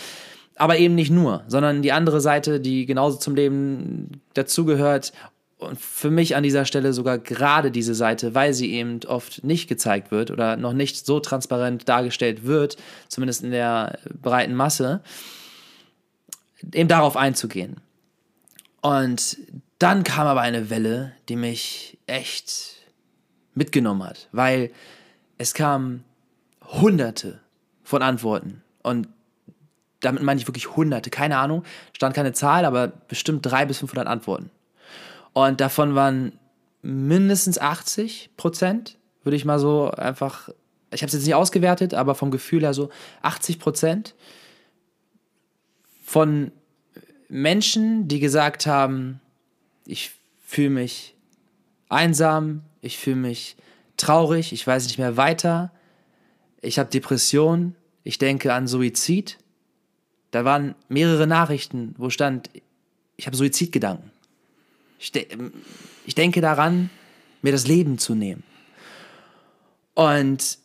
Aber 0.56 0.78
eben 0.78 0.94
nicht 0.94 1.10
nur, 1.10 1.42
sondern 1.48 1.82
die 1.82 1.92
andere 1.92 2.20
Seite, 2.22 2.60
die 2.60 2.86
genauso 2.86 3.18
zum 3.18 3.34
Leben 3.34 4.22
dazugehört. 4.32 5.12
Und 5.58 5.78
für 5.78 6.10
mich 6.10 6.36
an 6.36 6.42
dieser 6.42 6.64
Stelle 6.64 6.92
sogar 6.92 7.18
gerade 7.18 7.70
diese 7.70 7.94
Seite, 7.94 8.34
weil 8.34 8.54
sie 8.54 8.72
eben 8.72 9.00
oft 9.06 9.44
nicht 9.44 9.68
gezeigt 9.68 10.12
wird 10.12 10.30
oder 10.30 10.56
noch 10.56 10.72
nicht 10.72 11.04
so 11.04 11.20
transparent 11.20 11.88
dargestellt 11.88 12.46
wird, 12.46 12.76
zumindest 13.08 13.44
in 13.44 13.50
der 13.50 13.98
breiten 14.22 14.54
Masse, 14.54 15.02
eben 16.72 16.88
darauf 16.88 17.16
einzugehen. 17.16 17.80
Und 18.80 19.38
dann 19.78 20.04
kam 20.04 20.26
aber 20.26 20.40
eine 20.40 20.70
Welle, 20.70 21.12
die 21.28 21.36
mich 21.36 21.98
echt 22.06 22.76
mitgenommen 23.54 24.04
hat, 24.04 24.28
weil 24.32 24.70
es 25.38 25.54
kamen 25.54 26.04
hunderte 26.62 27.40
von 27.82 28.02
Antworten. 28.02 28.62
Und 28.82 29.08
damit 30.00 30.22
meine 30.22 30.40
ich 30.40 30.46
wirklich 30.46 30.76
hunderte, 30.76 31.10
keine 31.10 31.38
Ahnung, 31.38 31.64
stand 31.92 32.14
keine 32.14 32.32
Zahl, 32.32 32.64
aber 32.64 32.88
bestimmt 32.88 33.46
drei 33.46 33.64
bis 33.64 33.78
500 33.78 34.06
Antworten. 34.06 34.50
Und 35.32 35.60
davon 35.60 35.94
waren 35.94 36.38
mindestens 36.82 37.58
80 37.58 38.30
Prozent, 38.36 38.98
würde 39.22 39.36
ich 39.36 39.44
mal 39.44 39.58
so 39.58 39.90
einfach, 39.90 40.50
ich 40.90 41.02
habe 41.02 41.06
es 41.06 41.14
jetzt 41.14 41.24
nicht 41.24 41.34
ausgewertet, 41.34 41.94
aber 41.94 42.14
vom 42.14 42.30
Gefühl 42.30 42.62
her 42.62 42.74
so 42.74 42.90
80 43.22 43.58
Prozent 43.58 44.14
von 46.04 46.52
Menschen, 47.28 48.06
die 48.06 48.20
gesagt 48.20 48.66
haben, 48.66 49.20
ich 49.86 50.12
fühle 50.46 50.70
mich 50.70 51.14
einsam, 51.88 52.62
ich 52.82 52.98
fühle 52.98 53.16
mich 53.16 53.56
traurig, 53.96 54.52
ich 54.52 54.64
weiß 54.66 54.86
nicht 54.86 54.98
mehr 54.98 55.16
weiter, 55.16 55.72
ich 56.60 56.78
habe 56.78 56.90
Depression, 56.90 57.74
ich 58.04 58.18
denke 58.18 58.52
an 58.52 58.68
Suizid. 58.68 59.38
Da 60.30 60.44
waren 60.44 60.74
mehrere 60.88 61.26
Nachrichten, 61.26 61.94
wo 61.96 62.10
stand, 62.10 62.50
ich 63.16 63.26
habe 63.26 63.36
Suizidgedanken. 63.36 64.10
Ich, 64.98 65.10
de 65.12 65.26
ich 66.06 66.14
denke 66.14 66.40
daran, 66.40 66.90
mir 67.42 67.52
das 67.52 67.66
Leben 67.66 67.98
zu 67.98 68.14
nehmen. 68.14 68.42
Und 69.94 70.58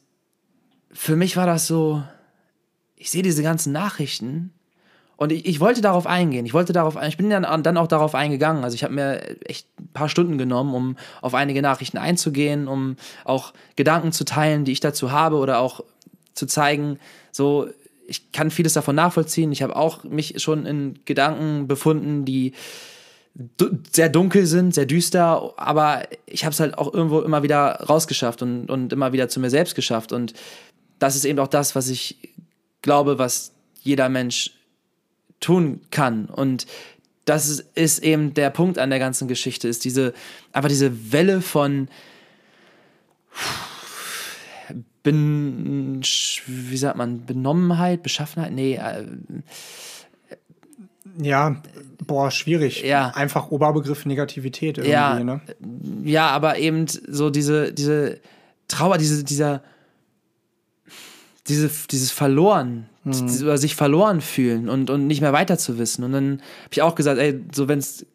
für 0.91 1.15
mich 1.15 1.37
war 1.37 1.45
das 1.45 1.67
so, 1.67 2.03
ich 2.95 3.09
sehe 3.09 3.23
diese 3.23 3.43
ganzen 3.43 3.71
Nachrichten 3.71 4.53
und 5.19 5.33
ich, 5.33 5.45
ich 5.45 5.59
wollte 5.59 5.81
darauf 5.81 6.07
eingehen. 6.07 6.45
Ich 6.45 6.53
wollte 6.53 6.71
darauf, 6.71 6.97
ich 7.05 7.17
bin 7.17 7.29
dann, 7.29 7.43
dann 7.61 7.77
auch 7.77 7.87
darauf 7.87 8.15
eingegangen. 8.15 8.63
Also 8.63 8.75
ich 8.75 8.85
habe 8.85 8.93
mir 8.93 9.21
echt 9.49 9.67
ein 9.77 9.89
paar 9.91 10.07
Stunden 10.07 10.37
genommen, 10.37 10.73
um 10.73 10.95
auf 11.21 11.33
einige 11.33 11.61
Nachrichten 11.61 11.97
einzugehen, 11.97 12.69
um 12.69 12.95
auch 13.25 13.51
Gedanken 13.75 14.13
zu 14.13 14.23
teilen, 14.23 14.63
die 14.63 14.71
ich 14.71 14.79
dazu 14.79 15.11
habe 15.11 15.35
oder 15.35 15.59
auch 15.59 15.83
zu 16.35 16.45
zeigen, 16.45 16.99
so 17.33 17.67
ich 18.07 18.31
kann 18.31 18.49
vieles 18.49 18.71
davon 18.71 18.95
nachvollziehen. 18.95 19.51
Ich 19.51 19.61
habe 19.61 19.75
auch 19.75 20.05
mich 20.05 20.41
schon 20.41 20.65
in 20.65 20.99
Gedanken 21.03 21.67
befunden, 21.67 22.23
die 22.23 22.53
sehr 23.91 24.07
dunkel 24.07 24.45
sind, 24.45 24.73
sehr 24.73 24.85
düster, 24.85 25.53
aber 25.57 26.03
ich 26.27 26.45
habe 26.45 26.53
es 26.53 26.61
halt 26.61 26.77
auch 26.77 26.93
irgendwo 26.93 27.19
immer 27.19 27.43
wieder 27.43 27.71
rausgeschafft 27.89 28.41
und, 28.41 28.71
und 28.71 28.93
immer 28.93 29.11
wieder 29.11 29.27
zu 29.27 29.41
mir 29.41 29.49
selbst 29.49 29.75
geschafft. 29.75 30.13
Und 30.13 30.31
das 30.97 31.17
ist 31.17 31.25
eben 31.25 31.39
auch 31.39 31.49
das, 31.49 31.75
was 31.75 31.89
ich 31.89 32.33
glaube, 32.81 33.19
was 33.19 33.51
jeder 33.81 34.07
Mensch 34.07 34.51
tun 35.39 35.81
kann. 35.91 36.25
Und 36.25 36.67
das 37.25 37.63
ist 37.75 37.99
eben 37.99 38.33
der 38.33 38.49
Punkt 38.49 38.77
an 38.79 38.89
der 38.89 38.99
ganzen 38.99 39.27
Geschichte, 39.27 39.67
ist 39.67 39.85
diese, 39.85 40.13
einfach 40.51 40.69
diese 40.69 41.11
Welle 41.11 41.41
von 41.41 41.87
bin, 45.03 46.01
wie 46.45 46.77
sagt 46.77 46.97
man, 46.97 47.25
Benommenheit, 47.25 48.03
Beschaffenheit, 48.03 48.51
nee, 48.51 48.75
äh, 48.75 49.05
ja, 51.21 51.61
boah, 52.05 52.31
schwierig. 52.31 52.83
Ja. 52.83 53.09
Einfach 53.09 53.49
Oberbegriff 53.49 54.05
Negativität 54.05 54.77
irgendwie, 54.77 54.91
ja, 54.91 55.23
ne? 55.23 55.41
Ja, 56.03 56.27
aber 56.29 56.57
eben 56.57 56.85
so 56.87 57.29
diese, 57.29 57.73
diese 57.73 58.19
Trauer, 58.67 58.97
diese, 58.97 59.23
dieser, 59.23 59.63
diese, 61.49 61.69
dieses 61.89 62.11
Verloren, 62.11 62.87
mhm. 63.03 63.11
dieses, 63.11 63.61
sich 63.61 63.75
verloren 63.75 64.21
fühlen 64.21 64.69
und, 64.69 64.89
und 64.89 65.07
nicht 65.07 65.21
mehr 65.21 65.33
weiter 65.33 65.57
zu 65.57 65.77
wissen. 65.77 66.03
Und 66.03 66.13
dann 66.13 66.31
habe 66.33 66.71
ich 66.71 66.81
auch 66.81 66.95
gesagt, 66.95 67.19
ey, 67.19 67.43
so 67.53 67.67
wenn 67.67 67.79
es 67.79 68.05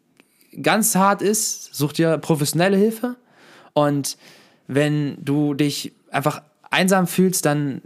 ganz 0.63 0.95
hart 0.95 1.21
ist, 1.21 1.75
such 1.75 1.93
dir 1.93 2.19
professionelle 2.19 2.77
Hilfe. 2.77 3.17
Und 3.73 4.17
wenn 4.67 5.17
du 5.23 5.55
dich 5.55 5.93
einfach 6.11 6.43
einsam 6.71 7.07
fühlst, 7.07 7.45
dann 7.45 7.83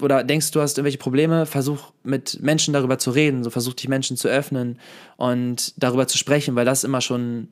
oder 0.00 0.24
denkst 0.24 0.50
du 0.50 0.60
hast 0.60 0.76
irgendwelche 0.76 0.98
Probleme, 0.98 1.46
versuch 1.46 1.92
mit 2.02 2.42
Menschen 2.42 2.74
darüber 2.74 2.98
zu 2.98 3.12
reden, 3.12 3.44
so 3.44 3.50
versuch 3.50 3.74
dich 3.74 3.88
Menschen 3.88 4.16
zu 4.16 4.26
öffnen 4.26 4.78
und 5.16 5.74
darüber 5.76 6.08
zu 6.08 6.18
sprechen, 6.18 6.56
weil 6.56 6.64
das 6.64 6.82
immer 6.82 7.00
schon 7.00 7.48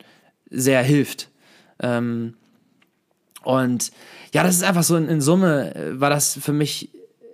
sehr 0.49 0.83
hilft. 0.83 1.29
Ähm, 1.79 2.33
und 3.43 3.91
ja, 4.33 4.43
das 4.43 4.55
ist 4.55 4.63
einfach 4.63 4.83
so 4.83 4.97
in, 4.97 5.07
in 5.07 5.21
Summe, 5.21 5.73
äh, 5.73 5.99
war 5.99 6.09
das 6.09 6.37
für 6.41 6.53
mich 6.53 6.89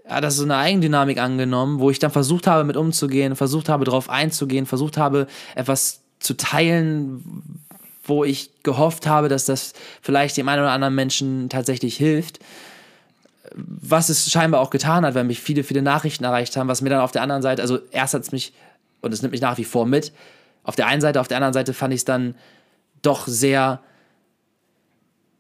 hat 0.08 0.24
das 0.24 0.36
so 0.36 0.44
eine 0.44 0.58
Eigendynamik 0.58 1.20
angenommen, 1.20 1.80
wo 1.80 1.90
ich 1.90 2.00
dann 2.00 2.12
versucht 2.12 2.48
habe, 2.48 2.64
mit 2.64 2.78
umzugehen, 2.78 3.36
versucht 3.36 3.70
habe, 3.70 3.86
darauf 3.86 4.10
einzugehen, 4.10 4.66
versucht 4.66 4.98
habe, 4.98 5.28
etwas 5.56 6.02
zu 6.20 6.36
teilen, 6.36 7.24
wo 8.04 8.24
ich 8.24 8.52
gehofft 8.64 9.06
habe, 9.06 9.28
dass 9.28 9.46
das 9.46 9.74
vielleicht 10.02 10.38
dem 10.38 10.48
einen 10.48 10.62
oder 10.62 10.72
anderen 10.72 10.96
Menschen 10.96 11.50
tatsächlich 11.50 11.98
hilft. 11.98 12.40
Was 13.56 14.10
es 14.10 14.32
scheinbar 14.32 14.62
auch 14.62 14.70
getan 14.70 15.06
hat, 15.06 15.16
weil 15.16 15.24
mich 15.24 15.42
viele, 15.42 15.64
viele 15.64 15.82
Nachrichten 15.82 16.24
erreicht 16.24 16.56
haben, 16.58 16.68
was 16.68 16.82
mir 16.82 16.90
dann 16.90 17.02
auf 17.02 17.12
der 17.12 17.22
anderen 17.22 17.42
Seite, 17.42 17.62
also 17.62 17.80
erst 17.92 18.14
hat 18.14 18.22
es 18.22 18.32
mich, 18.32 18.54
und 19.02 19.14
es 19.14 19.22
nimmt 19.22 19.32
mich 19.32 19.42
nach 19.42 19.58
wie 19.58 19.64
vor 19.64 19.86
mit, 19.86 20.14
auf 20.64 20.76
der 20.76 20.88
einen 20.88 21.02
Seite, 21.02 21.20
auf 21.22 21.28
der 21.28 21.38
anderen 21.38 21.54
Seite 21.54 21.74
fand 21.74 21.94
ich 21.94 22.02
es 22.02 22.06
dann 22.06 22.36
doch 23.02 23.28
sehr 23.28 23.80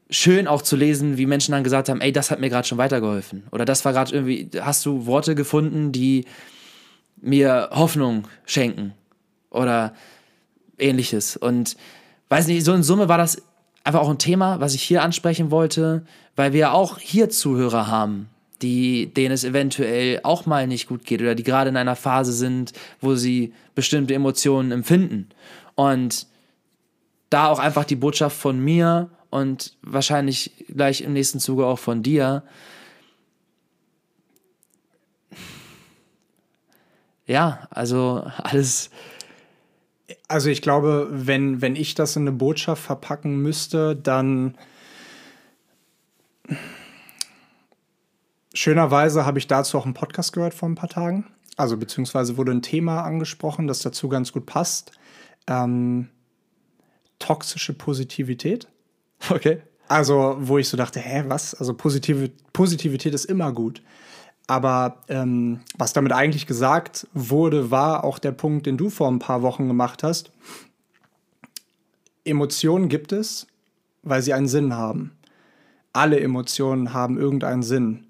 schön 0.09 0.47
auch 0.47 0.61
zu 0.61 0.75
lesen, 0.75 1.17
wie 1.17 1.25
Menschen 1.25 1.51
dann 1.51 1.63
gesagt 1.63 1.89
haben, 1.89 2.01
ey, 2.01 2.11
das 2.11 2.31
hat 2.31 2.39
mir 2.39 2.49
gerade 2.49 2.67
schon 2.67 2.77
weitergeholfen. 2.77 3.43
Oder 3.51 3.65
das 3.65 3.83
war 3.85 3.93
gerade 3.93 4.13
irgendwie, 4.13 4.49
hast 4.59 4.85
du 4.85 5.05
Worte 5.05 5.35
gefunden, 5.35 5.91
die 5.91 6.25
mir 7.17 7.69
Hoffnung 7.71 8.27
schenken. 8.45 8.93
Oder 9.49 9.93
ähnliches. 10.77 11.35
Und 11.35 11.75
weiß 12.29 12.47
nicht, 12.47 12.63
so 12.63 12.73
in 12.73 12.83
Summe 12.83 13.09
war 13.09 13.17
das 13.17 13.41
einfach 13.83 14.01
auch 14.01 14.09
ein 14.09 14.19
Thema, 14.19 14.59
was 14.59 14.75
ich 14.75 14.83
hier 14.83 15.01
ansprechen 15.01 15.51
wollte, 15.51 16.05
weil 16.35 16.53
wir 16.53 16.73
auch 16.73 16.99
hier 16.99 17.29
Zuhörer 17.29 17.87
haben, 17.87 18.29
die, 18.61 19.13
denen 19.13 19.31
es 19.31 19.43
eventuell 19.43 20.19
auch 20.23 20.45
mal 20.45 20.67
nicht 20.67 20.87
gut 20.87 21.05
geht 21.05 21.21
oder 21.21 21.35
die 21.35 21.43
gerade 21.43 21.69
in 21.69 21.77
einer 21.77 21.95
Phase 21.95 22.33
sind, 22.33 22.73
wo 23.01 23.15
sie 23.15 23.53
bestimmte 23.75 24.13
Emotionen 24.13 24.71
empfinden. 24.71 25.29
Und 25.75 26.27
da 27.29 27.49
auch 27.49 27.59
einfach 27.59 27.85
die 27.85 27.95
Botschaft 27.95 28.37
von 28.37 28.59
mir 28.59 29.09
und 29.29 29.77
wahrscheinlich 29.81 30.65
gleich 30.67 31.01
im 31.01 31.13
nächsten 31.13 31.39
Zuge 31.39 31.65
auch 31.65 31.79
von 31.79 32.03
dir. 32.03 32.43
Ja, 37.25 37.67
also 37.69 38.23
alles. 38.37 38.89
Also 40.27 40.49
ich 40.49 40.61
glaube, 40.61 41.07
wenn, 41.11 41.61
wenn 41.61 41.75
ich 41.75 41.95
das 41.95 42.15
in 42.15 42.23
eine 42.23 42.31
Botschaft 42.31 42.83
verpacken 42.83 43.41
müsste, 43.41 43.95
dann 43.95 44.57
schönerweise 48.53 49.25
habe 49.25 49.39
ich 49.39 49.47
dazu 49.47 49.77
auch 49.77 49.85
einen 49.85 49.93
Podcast 49.93 50.33
gehört 50.33 50.53
vor 50.53 50.69
ein 50.69 50.75
paar 50.75 50.89
Tagen. 50.89 51.25
Also 51.57 51.75
beziehungsweise 51.75 52.37
wurde 52.37 52.51
ein 52.51 52.61
Thema 52.61 53.01
angesprochen, 53.01 53.67
das 53.67 53.79
dazu 53.79 54.09
ganz 54.09 54.31
gut 54.31 54.45
passt. 54.45 54.91
Ähm, 55.47 56.09
toxische 57.19 57.73
Positivität. 57.73 58.67
Okay. 59.29 59.61
Also, 59.89 60.35
wo 60.39 60.57
ich 60.57 60.67
so 60.67 60.75
dachte, 60.75 60.99
hä, 60.99 61.23
was? 61.27 61.53
Also 61.55 61.73
Positive, 61.73 62.29
Positivität 62.51 63.13
ist 63.13 63.25
immer 63.25 63.51
gut. 63.53 63.81
Aber 64.47 65.03
ähm, 65.09 65.61
was 65.77 65.93
damit 65.93 66.11
eigentlich 66.11 66.47
gesagt 66.47 67.07
wurde, 67.13 67.71
war 67.71 68.03
auch 68.03 68.19
der 68.19 68.31
Punkt, 68.31 68.65
den 68.65 68.77
du 68.77 68.89
vor 68.89 69.09
ein 69.09 69.19
paar 69.19 69.41
Wochen 69.41 69.67
gemacht 69.67 70.03
hast. 70.03 70.31
Emotionen 72.23 72.89
gibt 72.89 73.11
es, 73.11 73.47
weil 74.03 74.21
sie 74.21 74.33
einen 74.33 74.47
Sinn 74.47 74.73
haben. 74.73 75.11
Alle 75.93 76.19
Emotionen 76.19 76.93
haben 76.93 77.17
irgendeinen 77.17 77.63
Sinn. 77.63 78.07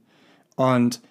Und 0.56 1.02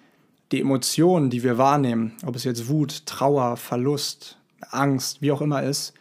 die 0.51 0.61
Emotionen, 0.61 1.29
die 1.29 1.43
wir 1.43 1.57
wahrnehmen, 1.57 2.13
ob 2.25 2.35
es 2.35 2.43
jetzt 2.43 2.69
Wut, 2.69 3.05
Trauer, 3.05 3.57
Verlust, 3.57 4.37
Angst, 4.71 5.21
wie 5.21 5.31
auch 5.31 5.41
immer 5.41 5.63
ist, 5.63 5.93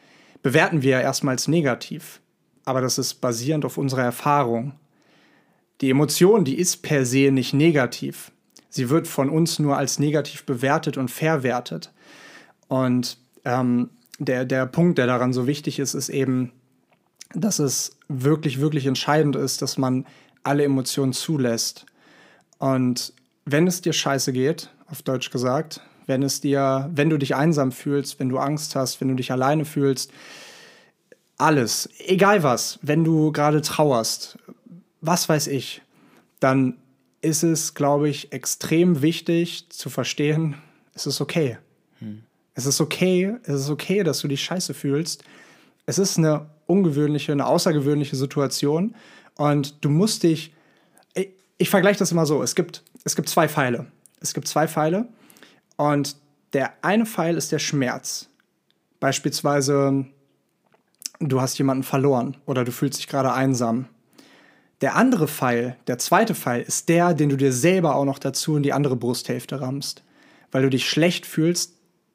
bewerten 0.43 0.83
wir 0.83 1.01
erstmals 1.01 1.49
negativ. 1.49 2.21
Aber 2.67 2.83
das 2.83 2.99
ist 2.99 3.15
basierend 3.15 3.65
auf 3.65 3.79
unserer 3.79 4.03
Erfahrung. 4.03 4.73
Die 5.81 5.89
Emotion, 5.89 6.45
die 6.45 6.59
ist 6.59 6.83
per 6.83 7.07
se 7.07 7.31
nicht 7.31 7.55
negativ. 7.55 8.33
Sie 8.69 8.91
wird 8.91 9.09
von 9.09 9.31
uns 9.31 9.59
nur 9.59 9.79
als 9.79 9.99
negativ 9.99 10.45
bewertet 10.45 10.99
und 10.99 11.11
verwertet. 11.11 11.93
Und 12.69 13.17
ähm, 13.45 13.89
der, 14.19 14.45
der 14.45 14.67
Punkt, 14.67 14.99
der 14.99 15.07
daran 15.07 15.33
so 15.33 15.47
wichtig 15.47 15.79
ist, 15.79 15.95
ist 15.95 16.09
eben, 16.09 16.53
dass 17.35 17.59
es 17.59 17.97
wirklich, 18.09 18.61
wirklich 18.61 18.87
entscheidend 18.87 19.37
ist, 19.37 19.63
dass 19.63 19.79
man 19.79 20.05
alle 20.43 20.65
Emotionen 20.65 21.13
zulässt. 21.13 21.87
Und 22.59 23.13
wenn 23.45 23.67
es 23.67 23.81
dir 23.81 23.93
scheiße 23.93 24.33
geht, 24.33 24.71
auf 24.89 25.03
Deutsch 25.03 25.31
gesagt, 25.31 25.81
wenn 26.07 26.23
es 26.23 26.41
dir, 26.41 26.91
wenn 26.93 27.11
du 27.11 27.19
dich 27.19 27.35
einsam 27.35 27.73
fühlst, 27.73 28.19
wenn 28.19 28.29
du 28.29 28.39
Angst 28.39 28.77
hast, 28.77 29.01
wenn 29.01 29.09
du 29.09 29.15
dich 29.15 29.33
alleine 29.33 29.65
fühlst, 29.65 30.13
alles, 31.39 31.89
egal 31.99 32.43
was, 32.43 32.79
wenn 32.83 33.05
du 33.05 33.33
gerade 33.33 33.61
trauerst, 33.61 34.39
was 35.01 35.29
weiß 35.29 35.49
ich, 35.49 35.83
dann 36.41 36.79
ist 37.21 37.43
es, 37.43 37.75
glaube 37.75 38.09
ich, 38.09 38.33
extrem 38.33 39.03
wichtig 39.03 39.69
zu 39.71 39.91
verstehen, 39.91 40.57
es 40.95 41.07
ist 41.07 41.21
okay. 41.21 41.59
Hm. 41.99 42.23
Es 42.55 42.67
ist 42.67 42.81
okay, 42.81 43.37
es 43.43 43.61
ist 43.61 43.71
okay, 43.71 44.03
dass 44.03 44.21
du 44.21 44.29
dich 44.29 44.43
scheiße 44.43 44.73
fühlst. 44.73 45.25
Es 45.85 45.99
ist 45.99 46.17
eine 46.17 46.47
ungewöhnliche, 46.67 47.33
eine 47.33 47.47
außergewöhnliche 47.47 48.17
Situation 48.17 48.95
und 49.37 49.85
du 49.85 49.91
musst 49.91 50.23
dich, 50.23 50.55
ich, 51.15 51.29
ich 51.59 51.69
vergleiche 51.69 51.99
das 51.99 52.13
immer 52.13 52.27
so, 52.27 52.43
es 52.43 52.55
gibt, 52.55 52.83
es 53.05 53.15
gibt 53.15 53.29
zwei 53.29 53.49
Pfeile. 53.49 53.87
Es 54.21 54.33
gibt 54.33 54.49
zwei 54.49 54.67
Pfeile 54.67 55.07
und 55.77 56.17
der 56.53 56.73
eine 56.83 57.05
Pfeil 57.05 57.37
ist 57.37 57.53
der 57.53 57.59
Schmerz. 57.59 58.29
Beispielsweise, 59.01 60.07
du 61.21 61.41
hast 61.41 61.59
jemanden 61.59 61.83
verloren 61.83 62.37
oder 62.47 62.65
du 62.65 62.73
fühlst 62.73 62.99
dich 62.99 63.09
gerade 63.09 63.33
einsam. 63.33 63.87
Der 64.83 64.95
andere 64.95 65.27
Pfeil, 65.27 65.77
der 65.87 65.99
zweite 65.99 66.35
Pfeil, 66.35 66.63
ist 66.63 66.89
der, 66.89 67.15
den 67.15 67.31
du 67.31 67.37
dir 67.37 67.53
selber 67.53 67.97
auch 67.97 68.05
noch 68.05 68.19
dazu 68.19 68.57
in 68.57 68.63
die 68.63 68.75
andere 68.75 68.97
Brusthälfte 68.97 69.61
rammst. 69.61 70.03
Weil 70.53 70.63
du 70.63 70.71
dich 70.71 70.89
schlecht 70.89 71.27
fühlst, 71.27 71.73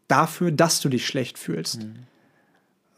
dafür, 0.07 0.51
dass 0.51 0.81
du 0.81 0.89
dich 0.89 1.07
schlecht 1.07 1.39
fühlst. 1.39 1.83
Mhm. 1.83 1.95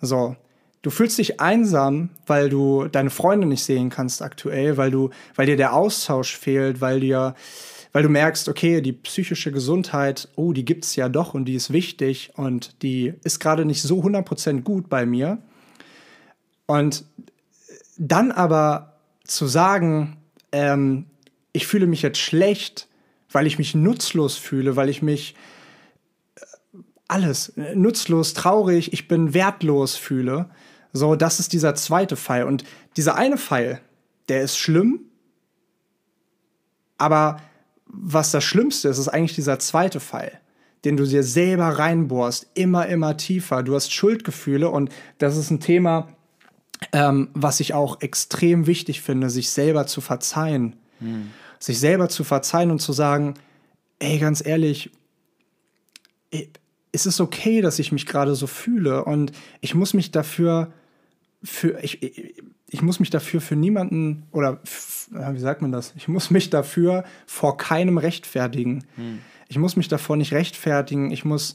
So. 0.01 0.35
Du 0.81 0.89
fühlst 0.89 1.17
dich 1.17 1.39
einsam, 1.39 2.09
weil 2.27 2.49
du 2.49 2.89
deine 2.89 3.09
Freunde 3.09 3.47
nicht 3.47 3.63
sehen 3.63 3.89
kannst 3.89 4.21
aktuell, 4.21 4.75
weil 4.75 4.91
du, 4.91 5.11
weil 5.35 5.45
dir 5.45 5.55
der 5.55 5.73
Austausch 5.73 6.35
fehlt, 6.35 6.81
weil 6.81 6.99
dir, 6.99 7.35
weil 7.93 8.03
du 8.03 8.09
merkst, 8.09 8.49
okay, 8.49 8.81
die 8.81 8.91
psychische 8.91 9.53
Gesundheit, 9.53 10.27
oh, 10.35 10.51
die 10.51 10.65
gibt's 10.65 10.97
ja 10.97 11.07
doch 11.07 11.33
und 11.33 11.45
die 11.45 11.55
ist 11.55 11.71
wichtig 11.71 12.33
und 12.35 12.83
die 12.83 13.13
ist 13.23 13.39
gerade 13.39 13.63
nicht 13.63 13.81
so 13.81 14.01
100% 14.01 14.63
gut 14.63 14.89
bei 14.89 15.05
mir. 15.05 15.37
Und 16.65 17.05
dann 17.97 18.31
aber 18.31 18.99
zu 19.25 19.47
sagen, 19.47 20.17
ähm, 20.51 21.05
ich 21.51 21.67
fühle 21.67 21.87
mich 21.87 22.01
jetzt 22.01 22.19
schlecht, 22.19 22.87
weil 23.31 23.47
ich 23.47 23.57
mich 23.57 23.75
nutzlos 23.75 24.37
fühle, 24.37 24.75
weil 24.75 24.89
ich 24.89 25.01
mich 25.01 25.35
alles 27.07 27.53
nutzlos, 27.75 28.33
traurig, 28.33 28.93
ich 28.93 29.07
bin 29.07 29.33
wertlos 29.33 29.95
fühle. 29.95 30.49
So, 30.93 31.15
das 31.15 31.39
ist 31.39 31.53
dieser 31.53 31.75
zweite 31.75 32.15
Pfeil. 32.15 32.45
Und 32.45 32.63
dieser 32.97 33.15
eine 33.15 33.37
Pfeil, 33.37 33.81
der 34.29 34.41
ist 34.41 34.57
schlimm, 34.57 35.01
aber 36.97 37.37
was 37.85 38.31
das 38.31 38.43
Schlimmste 38.43 38.89
ist, 38.89 38.97
ist 38.97 39.09
eigentlich 39.09 39.35
dieser 39.35 39.59
zweite 39.59 39.99
Pfeil, 39.99 40.39
den 40.85 40.97
du 40.97 41.05
dir 41.05 41.23
selber 41.23 41.67
reinbohrst, 41.67 42.47
immer, 42.53 42.87
immer 42.87 43.17
tiefer. 43.17 43.61
Du 43.61 43.75
hast 43.75 43.93
Schuldgefühle 43.93 44.69
und 44.69 44.89
das 45.17 45.37
ist 45.37 45.51
ein 45.51 45.59
Thema, 45.59 46.07
ähm, 46.91 47.29
was 47.33 47.59
ich 47.59 47.73
auch 47.73 48.01
extrem 48.01 48.67
wichtig 48.67 49.01
finde, 49.01 49.29
sich 49.29 49.49
selber 49.49 49.87
zu 49.87 50.01
verzeihen. 50.01 50.75
Hm. 50.99 51.31
Sich 51.59 51.79
selber 51.79 52.09
zu 52.09 52.23
verzeihen 52.23 52.71
und 52.71 52.79
zu 52.79 52.93
sagen, 52.93 53.35
ey, 53.99 54.19
ganz 54.19 54.45
ehrlich, 54.45 54.91
es 56.91 57.05
ist 57.05 57.21
okay, 57.21 57.61
dass 57.61 57.79
ich 57.79 57.91
mich 57.91 58.05
gerade 58.05 58.35
so 58.35 58.47
fühle 58.47 59.05
und 59.05 59.31
ich 59.61 59.75
muss 59.75 59.93
mich 59.93 60.11
dafür 60.11 60.71
für 61.43 61.79
ich, 61.83 62.01
ich, 62.01 62.41
ich 62.67 62.81
muss 62.81 62.99
mich 62.99 63.09
dafür 63.09 63.41
für 63.41 63.55
niemanden 63.55 64.23
oder 64.31 64.59
wie 64.63 65.39
sagt 65.39 65.61
man 65.61 65.71
das? 65.71 65.93
Ich 65.95 66.07
muss 66.07 66.31
mich 66.31 66.49
dafür 66.49 67.03
vor 67.25 67.57
keinem 67.57 67.97
rechtfertigen. 67.97 68.85
Hm. 68.95 69.19
Ich 69.47 69.57
muss 69.57 69.75
mich 69.75 69.87
davor 69.87 70.15
nicht 70.15 70.33
rechtfertigen. 70.33 71.11
Ich 71.11 71.25
muss 71.25 71.53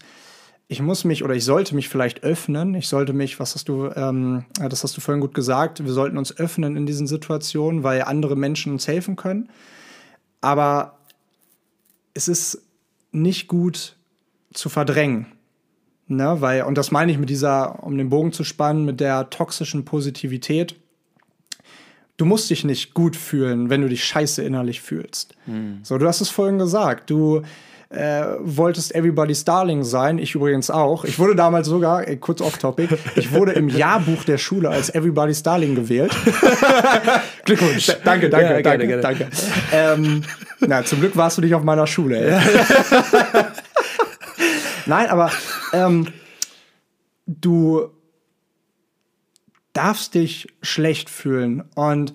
ich 0.71 0.83
muss 0.83 1.05
mich 1.05 1.25
oder 1.25 1.35
ich 1.35 1.45
sollte 1.45 1.75
mich 1.75 1.89
vielleicht 1.89 2.23
öffnen. 2.23 2.75
Ich 2.75 2.89
sollte 2.89 3.15
mich, 3.15 3.41
was 3.41 3.55
hast 3.55 3.71
du, 3.71 3.91
ähm, 3.97 4.45
das 4.61 4.85
hast 4.85 4.97
du 4.97 5.01
vorhin 5.01 5.23
gut 5.23 5.35
gesagt, 5.35 5.83
wir 5.83 5.93
sollten 5.93 6.19
uns 6.19 6.37
öffnen 6.37 6.77
in 6.77 6.85
diesen 6.85 7.07
Situationen, 7.07 7.83
weil 7.83 8.03
andere 8.03 8.37
Menschen 8.37 8.73
uns 8.73 8.87
helfen 8.87 9.17
können. 9.17 9.49
Aber 10.43 10.99
es 12.13 12.29
ist 12.29 12.63
nicht 13.13 13.49
gut, 13.49 13.97
zu 14.53 14.69
verdrängen. 14.69 15.27
Ne, 16.11 16.41
weil, 16.41 16.63
und 16.63 16.79
das 16.79 16.91
meine 16.91 17.13
ich 17.13 17.19
mit 17.19 17.29
dieser, 17.29 17.85
um 17.85 17.99
den 17.99 18.09
Bogen 18.09 18.33
zu 18.33 18.43
spannen, 18.43 18.87
mit 18.87 18.99
der 18.99 19.29
toxischen 19.29 19.85
Positivität. 19.85 20.75
Du 22.17 22.25
musst 22.25 22.49
dich 22.49 22.65
nicht 22.65 22.95
gut 22.95 23.15
fühlen, 23.15 23.69
wenn 23.69 23.83
du 23.83 23.91
dich 23.91 24.05
scheiße 24.05 24.43
innerlich 24.43 24.81
fühlst. 24.81 25.35
Mhm. 25.45 25.81
So, 25.83 25.99
du 25.99 26.07
hast 26.07 26.23
es 26.23 26.31
vorhin 26.31 26.59
gesagt. 26.59 27.11
Du 27.11 27.43
äh, 27.91 28.25
wolltest 28.41 28.95
Everybody's 28.95 29.45
Darling 29.45 29.83
sein. 29.83 30.19
Ich 30.19 30.35
übrigens 30.35 30.71
auch. 30.71 31.05
Ich 31.05 31.19
wurde 31.19 31.35
damals 31.35 31.69
sogar, 31.69 32.07
ey, 32.07 32.19
kurz 32.19 32.41
off-topic, 32.41 32.99
ich 33.17 33.33
wurde 33.33 33.53
im 33.53 33.69
Jahrbuch 33.69 34.25
der 34.25 34.39
Schule 34.39 34.69
als 34.69 34.95
Everybody's 34.95 35.43
Darling 35.43 35.75
gewählt. 35.75 36.15
Glückwunsch. 37.45 37.87
danke, 38.05 38.29
danke, 38.29 38.57
ja, 38.57 38.63
danke, 38.63 38.87
gerne, 38.87 39.03
danke. 39.03 39.29
Ähm, 39.73 40.23
na, 40.61 40.85
zum 40.85 41.01
Glück 41.01 41.17
warst 41.17 41.39
du 41.39 41.43
nicht 41.43 41.55
auf 41.55 41.63
meiner 41.63 41.87
Schule. 41.87 42.41
Nein, 44.87 45.09
aber 45.09 45.31
ähm, 45.73 46.09
du 47.27 47.91
darfst 49.73 50.15
dich 50.15 50.49
schlecht 50.61 51.09
fühlen. 51.09 51.63
Und 51.75 52.13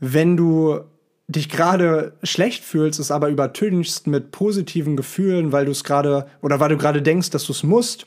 wenn 0.00 0.36
du 0.36 0.80
dich 1.28 1.50
gerade 1.50 2.14
schlecht 2.22 2.64
fühlst, 2.64 2.98
es 2.98 3.10
aber 3.10 3.28
übertünchst 3.28 4.06
mit 4.06 4.30
positiven 4.30 4.96
Gefühlen, 4.96 5.52
weil 5.52 5.66
du 5.66 5.72
es 5.72 5.84
gerade 5.84 6.26
oder 6.40 6.58
weil 6.58 6.70
du 6.70 6.78
gerade 6.78 7.02
denkst, 7.02 7.30
dass 7.30 7.44
du 7.44 7.52
es 7.52 7.62
musst, 7.62 8.06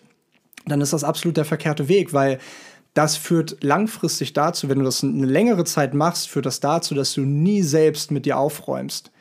dann 0.66 0.82
ist 0.82 0.94
das 0.94 1.04
absolut 1.04 1.38
der 1.38 1.46
verkehrte 1.46 1.88
Weg, 1.88 2.14
weil 2.14 2.40
das 2.94 3.18
führt 3.18 3.64
langfristig 3.64 4.34
dazu, 4.34 4.68
wenn 4.68 4.80
du 4.80 4.86
das 4.86 5.04
eine 5.04 5.26
längere 5.26 5.64
Zeit 5.64 5.94
machst, 5.94 6.30
führt 6.30 6.46
das 6.46 6.60
dazu, 6.60 6.94
dass 6.94 7.14
du 7.14 7.22
nie 7.22 7.62
selbst 7.62 8.12
mit 8.12 8.26
dir 8.26 8.38
aufräumst. 8.38 9.12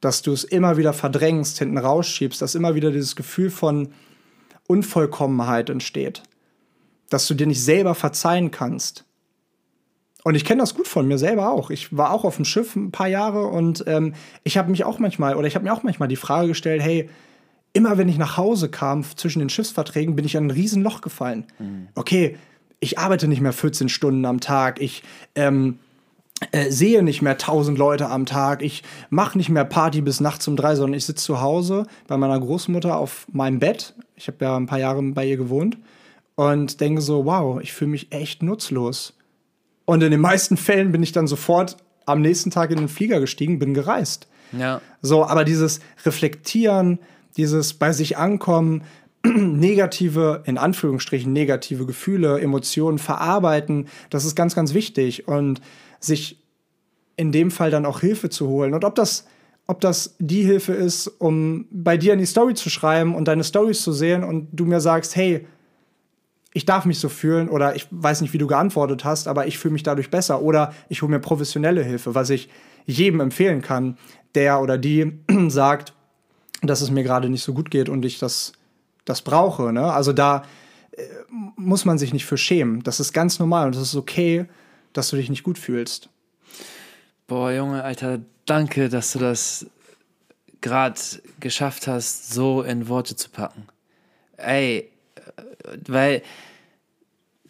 Dass 0.00 0.20
du 0.20 0.32
es 0.32 0.44
immer 0.44 0.76
wieder 0.76 0.92
verdrängst, 0.92 1.58
hinten 1.58 1.78
rausschiebst, 1.78 2.42
dass 2.42 2.54
immer 2.54 2.74
wieder 2.74 2.90
dieses 2.90 3.16
Gefühl 3.16 3.50
von 3.50 3.88
Unvollkommenheit 4.66 5.70
entsteht. 5.70 6.22
Dass 7.08 7.26
du 7.26 7.34
dir 7.34 7.46
nicht 7.46 7.62
selber 7.62 7.94
verzeihen 7.94 8.50
kannst. 8.50 9.06
Und 10.24 10.34
ich 10.34 10.44
kenne 10.46 10.62
das 10.62 10.74
gut 10.74 10.88
von 10.88 11.06
mir 11.06 11.18
selber 11.18 11.52
auch. 11.52 11.70
Ich 11.70 11.96
war 11.96 12.10
auch 12.10 12.24
auf 12.24 12.36
dem 12.36 12.46
Schiff 12.46 12.74
ein 12.74 12.90
paar 12.90 13.08
Jahre 13.08 13.46
und 13.46 13.84
ähm, 13.86 14.14
ich 14.42 14.56
habe 14.56 14.70
mich 14.70 14.84
auch 14.84 14.98
manchmal, 14.98 15.36
oder 15.36 15.46
ich 15.46 15.54
habe 15.54 15.66
mir 15.66 15.72
auch 15.72 15.82
manchmal 15.82 16.08
die 16.08 16.16
Frage 16.16 16.48
gestellt, 16.48 16.82
hey, 16.82 17.10
immer 17.74 17.98
wenn 17.98 18.08
ich 18.08 18.16
nach 18.16 18.38
Hause 18.38 18.70
kam 18.70 19.04
zwischen 19.16 19.40
den 19.40 19.50
Schiffsverträgen, 19.50 20.16
bin 20.16 20.24
ich 20.24 20.38
an 20.38 20.46
ein 20.46 20.50
Riesenloch 20.50 21.02
gefallen. 21.02 21.44
Mhm. 21.58 21.88
Okay, 21.94 22.38
ich 22.80 22.98
arbeite 22.98 23.28
nicht 23.28 23.42
mehr 23.42 23.52
14 23.52 23.90
Stunden 23.90 24.24
am 24.24 24.40
Tag, 24.40 24.80
ich 24.80 25.02
ähm, 25.34 25.78
äh, 26.52 26.70
sehe 26.70 27.02
nicht 27.02 27.20
mehr 27.20 27.32
1000 27.32 27.76
Leute 27.76 28.08
am 28.08 28.24
Tag, 28.24 28.62
ich 28.62 28.82
mache 29.10 29.36
nicht 29.36 29.50
mehr 29.50 29.64
Party 29.66 30.00
bis 30.00 30.20
nachts 30.20 30.48
um 30.48 30.56
drei, 30.56 30.74
sondern 30.74 30.96
ich 30.96 31.04
sitze 31.04 31.24
zu 31.24 31.42
Hause 31.42 31.86
bei 32.06 32.16
meiner 32.16 32.40
Großmutter 32.40 32.96
auf 32.96 33.26
meinem 33.30 33.58
Bett. 33.58 33.94
Ich 34.16 34.26
habe 34.28 34.42
ja 34.42 34.56
ein 34.56 34.66
paar 34.66 34.78
Jahre 34.78 35.02
bei 35.02 35.26
ihr 35.26 35.36
gewohnt 35.36 35.76
und 36.34 36.80
denke 36.80 37.02
so, 37.02 37.26
wow, 37.26 37.60
ich 37.60 37.74
fühle 37.74 37.90
mich 37.90 38.10
echt 38.10 38.42
nutzlos. 38.42 39.13
Und 39.84 40.02
in 40.02 40.10
den 40.10 40.20
meisten 40.20 40.56
Fällen 40.56 40.92
bin 40.92 41.02
ich 41.02 41.12
dann 41.12 41.26
sofort 41.26 41.76
am 42.06 42.20
nächsten 42.20 42.50
Tag 42.50 42.70
in 42.70 42.78
den 42.78 42.88
Flieger 42.88 43.20
gestiegen, 43.20 43.58
bin 43.58 43.74
gereist. 43.74 44.28
Ja. 44.52 44.80
So, 45.02 45.24
aber 45.24 45.44
dieses 45.44 45.80
Reflektieren, 46.04 46.98
dieses 47.36 47.74
bei 47.74 47.92
sich 47.92 48.16
ankommen, 48.16 48.82
negative, 49.24 50.42
in 50.46 50.58
Anführungsstrichen 50.58 51.32
negative 51.32 51.86
Gefühle, 51.86 52.40
Emotionen 52.40 52.98
verarbeiten, 52.98 53.88
das 54.10 54.24
ist 54.24 54.34
ganz, 54.34 54.54
ganz 54.54 54.74
wichtig. 54.74 55.28
Und 55.28 55.60
sich 56.00 56.38
in 57.16 57.32
dem 57.32 57.50
Fall 57.50 57.70
dann 57.70 57.86
auch 57.86 58.00
Hilfe 58.00 58.28
zu 58.28 58.48
holen. 58.48 58.74
Und 58.74 58.84
ob 58.84 58.94
das, 58.94 59.26
ob 59.66 59.80
das 59.80 60.14
die 60.18 60.42
Hilfe 60.42 60.72
ist, 60.72 61.06
um 61.06 61.66
bei 61.70 61.96
dir 61.96 62.12
in 62.12 62.18
die 62.18 62.26
Story 62.26 62.54
zu 62.54 62.70
schreiben 62.70 63.14
und 63.14 63.28
deine 63.28 63.44
Stories 63.44 63.82
zu 63.82 63.92
sehen 63.92 64.24
und 64.24 64.48
du 64.52 64.66
mir 64.66 64.80
sagst, 64.80 65.16
hey, 65.16 65.46
ich 66.54 66.64
darf 66.64 66.84
mich 66.86 67.00
so 67.00 67.08
fühlen 67.08 67.48
oder 67.48 67.74
ich 67.74 67.88
weiß 67.90 68.20
nicht, 68.20 68.32
wie 68.32 68.38
du 68.38 68.46
geantwortet 68.46 69.04
hast, 69.04 69.26
aber 69.26 69.46
ich 69.48 69.58
fühle 69.58 69.72
mich 69.72 69.82
dadurch 69.82 70.08
besser 70.08 70.40
oder 70.40 70.72
ich 70.88 71.02
hole 71.02 71.10
mir 71.10 71.18
professionelle 71.18 71.82
Hilfe, 71.82 72.14
was 72.14 72.30
ich 72.30 72.48
jedem 72.86 73.20
empfehlen 73.20 73.60
kann, 73.60 73.98
der 74.36 74.60
oder 74.60 74.78
die 74.78 75.18
sagt, 75.48 75.92
dass 76.62 76.80
es 76.80 76.92
mir 76.92 77.02
gerade 77.02 77.28
nicht 77.28 77.42
so 77.42 77.52
gut 77.52 77.72
geht 77.72 77.88
und 77.88 78.04
ich 78.04 78.20
das, 78.20 78.52
das 79.04 79.22
brauche. 79.22 79.72
Ne? 79.72 79.92
Also 79.92 80.12
da 80.12 80.44
äh, 80.92 81.02
muss 81.56 81.84
man 81.84 81.98
sich 81.98 82.12
nicht 82.12 82.24
für 82.24 82.38
schämen. 82.38 82.84
Das 82.84 83.00
ist 83.00 83.12
ganz 83.12 83.40
normal 83.40 83.66
und 83.66 83.74
es 83.74 83.82
ist 83.82 83.96
okay, 83.96 84.46
dass 84.92 85.10
du 85.10 85.16
dich 85.16 85.28
nicht 85.28 85.42
gut 85.42 85.58
fühlst. 85.58 86.08
Boah, 87.26 87.50
Junge, 87.50 87.82
Alter, 87.82 88.20
danke, 88.46 88.88
dass 88.88 89.12
du 89.12 89.18
das 89.18 89.66
gerade 90.60 91.00
geschafft 91.40 91.88
hast, 91.88 92.32
so 92.32 92.62
in 92.62 92.88
Worte 92.88 93.16
zu 93.16 93.28
packen. 93.28 93.66
Ey, 94.36 94.93
weil 95.86 96.22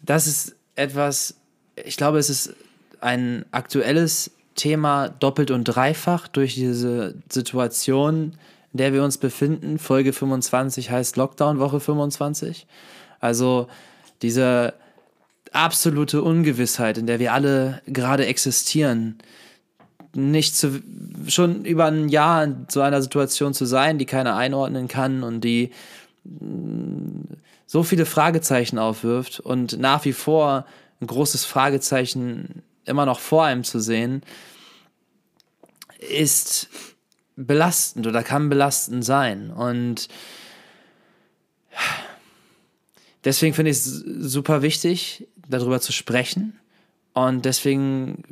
das 0.01 0.27
ist 0.27 0.55
etwas, 0.75 1.35
ich 1.83 1.97
glaube, 1.97 2.19
es 2.19 2.29
ist 2.29 2.53
ein 3.01 3.45
aktuelles 3.51 4.31
Thema 4.55 5.09
doppelt 5.09 5.51
und 5.51 5.65
dreifach 5.65 6.27
durch 6.27 6.55
diese 6.55 7.15
Situation, 7.29 8.33
in 8.71 8.77
der 8.77 8.93
wir 8.93 9.03
uns 9.03 9.17
befinden. 9.17 9.79
Folge 9.79 10.13
25 10.13 10.89
heißt 10.91 11.17
Lockdown 11.17 11.59
Woche 11.59 11.79
25. 11.79 12.65
Also 13.19 13.67
diese 14.21 14.73
absolute 15.51 16.21
Ungewissheit, 16.21 16.97
in 16.97 17.07
der 17.07 17.19
wir 17.19 17.33
alle 17.33 17.81
gerade 17.87 18.25
existieren, 18.25 19.17
nicht 20.13 20.55
zu, 20.55 20.81
schon 21.27 21.65
über 21.65 21.85
ein 21.85 22.09
Jahr 22.09 22.43
in 22.43 22.67
so 22.69 22.81
einer 22.81 23.01
Situation 23.01 23.53
zu 23.53 23.65
sein, 23.65 23.97
die 23.97 24.05
keiner 24.05 24.37
einordnen 24.37 24.87
kann 24.87 25.23
und 25.23 25.41
die 25.41 25.71
so 27.65 27.83
viele 27.83 28.05
Fragezeichen 28.05 28.77
aufwirft 28.77 29.39
und 29.39 29.79
nach 29.79 30.05
wie 30.05 30.13
vor 30.13 30.65
ein 31.01 31.07
großes 31.07 31.45
Fragezeichen 31.45 32.63
immer 32.85 33.05
noch 33.05 33.19
vor 33.19 33.45
einem 33.45 33.63
zu 33.63 33.79
sehen, 33.79 34.21
ist 35.99 36.69
belastend 37.35 38.07
oder 38.07 38.23
kann 38.23 38.49
belastend 38.49 39.03
sein. 39.03 39.51
Und 39.51 40.07
deswegen 43.23 43.53
finde 43.53 43.71
ich 43.71 43.77
es 43.77 43.85
super 43.85 44.61
wichtig, 44.61 45.27
darüber 45.47 45.81
zu 45.81 45.91
sprechen. 45.91 46.59
Und 47.13 47.45
deswegen 47.45 48.23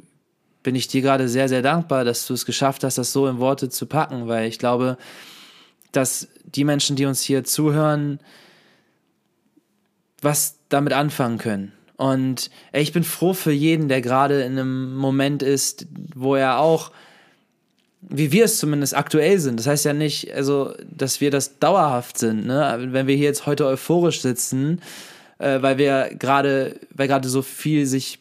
bin 0.62 0.76
ich 0.76 0.88
dir 0.88 1.02
gerade 1.02 1.28
sehr, 1.28 1.50
sehr 1.50 1.62
dankbar, 1.62 2.06
dass 2.06 2.26
du 2.26 2.34
es 2.34 2.46
geschafft 2.46 2.84
hast, 2.84 2.98
das 2.98 3.12
so 3.12 3.28
in 3.28 3.40
Worte 3.40 3.70
zu 3.70 3.86
packen, 3.86 4.28
weil 4.28 4.48
ich 4.48 4.60
glaube, 4.60 4.98
dass 5.92 6.28
die 6.46 6.64
Menschen, 6.64 6.96
die 6.96 7.06
uns 7.06 7.22
hier 7.22 7.44
zuhören, 7.44 8.20
was 10.24 10.60
damit 10.70 10.94
anfangen 10.94 11.38
können. 11.38 11.72
Und 11.98 12.50
ey, 12.72 12.82
ich 12.82 12.92
bin 12.92 13.04
froh 13.04 13.34
für 13.34 13.52
jeden, 13.52 13.88
der 13.88 14.02
gerade 14.02 14.42
in 14.42 14.54
einem 14.54 14.96
Moment 14.96 15.44
ist, 15.44 15.86
wo 16.16 16.36
er 16.36 16.60
auch, 16.60 16.92
wie 18.02 18.32
wir 18.32 18.46
es 18.46 18.58
zumindest 18.58 18.96
aktuell 18.96 19.40
sind. 19.40 19.60
Das 19.60 19.68
heißt 19.68 19.86
ja 19.86 19.94
nicht, 19.94 20.34
also, 20.34 20.74
dass 20.90 21.22
wir 21.22 21.32
das 21.32 21.60
dauerhaft 21.60 22.18
sind. 22.18 22.46
Ne? 22.46 22.88
Wenn 22.90 23.08
wir 23.08 23.16
hier 23.16 23.26
jetzt 23.26 23.46
heute 23.46 23.66
euphorisch 23.68 24.22
sitzen, 24.22 24.82
äh, 25.38 25.62
weil 25.62 25.78
wir 25.78 26.10
gerade, 26.18 26.80
weil 26.94 27.08
gerade 27.08 27.30
so 27.30 27.42
viel 27.42 27.86
sich 27.86 28.20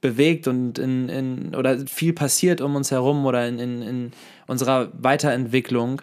bewegt 0.00 0.46
und 0.46 0.78
in, 0.78 1.08
in, 1.08 1.54
oder 1.54 1.78
viel 1.86 2.12
passiert 2.12 2.60
um 2.60 2.74
uns 2.74 2.90
herum 2.90 3.26
oder 3.26 3.46
in, 3.48 3.58
in, 3.58 3.82
in 3.82 4.12
unserer 4.46 4.90
Weiterentwicklung, 4.92 6.00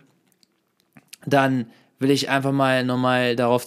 dann 1.25 1.67
will 1.99 2.11
ich 2.11 2.29
einfach 2.29 2.51
mal 2.51 2.83
nochmal 2.83 3.35
darauf 3.35 3.65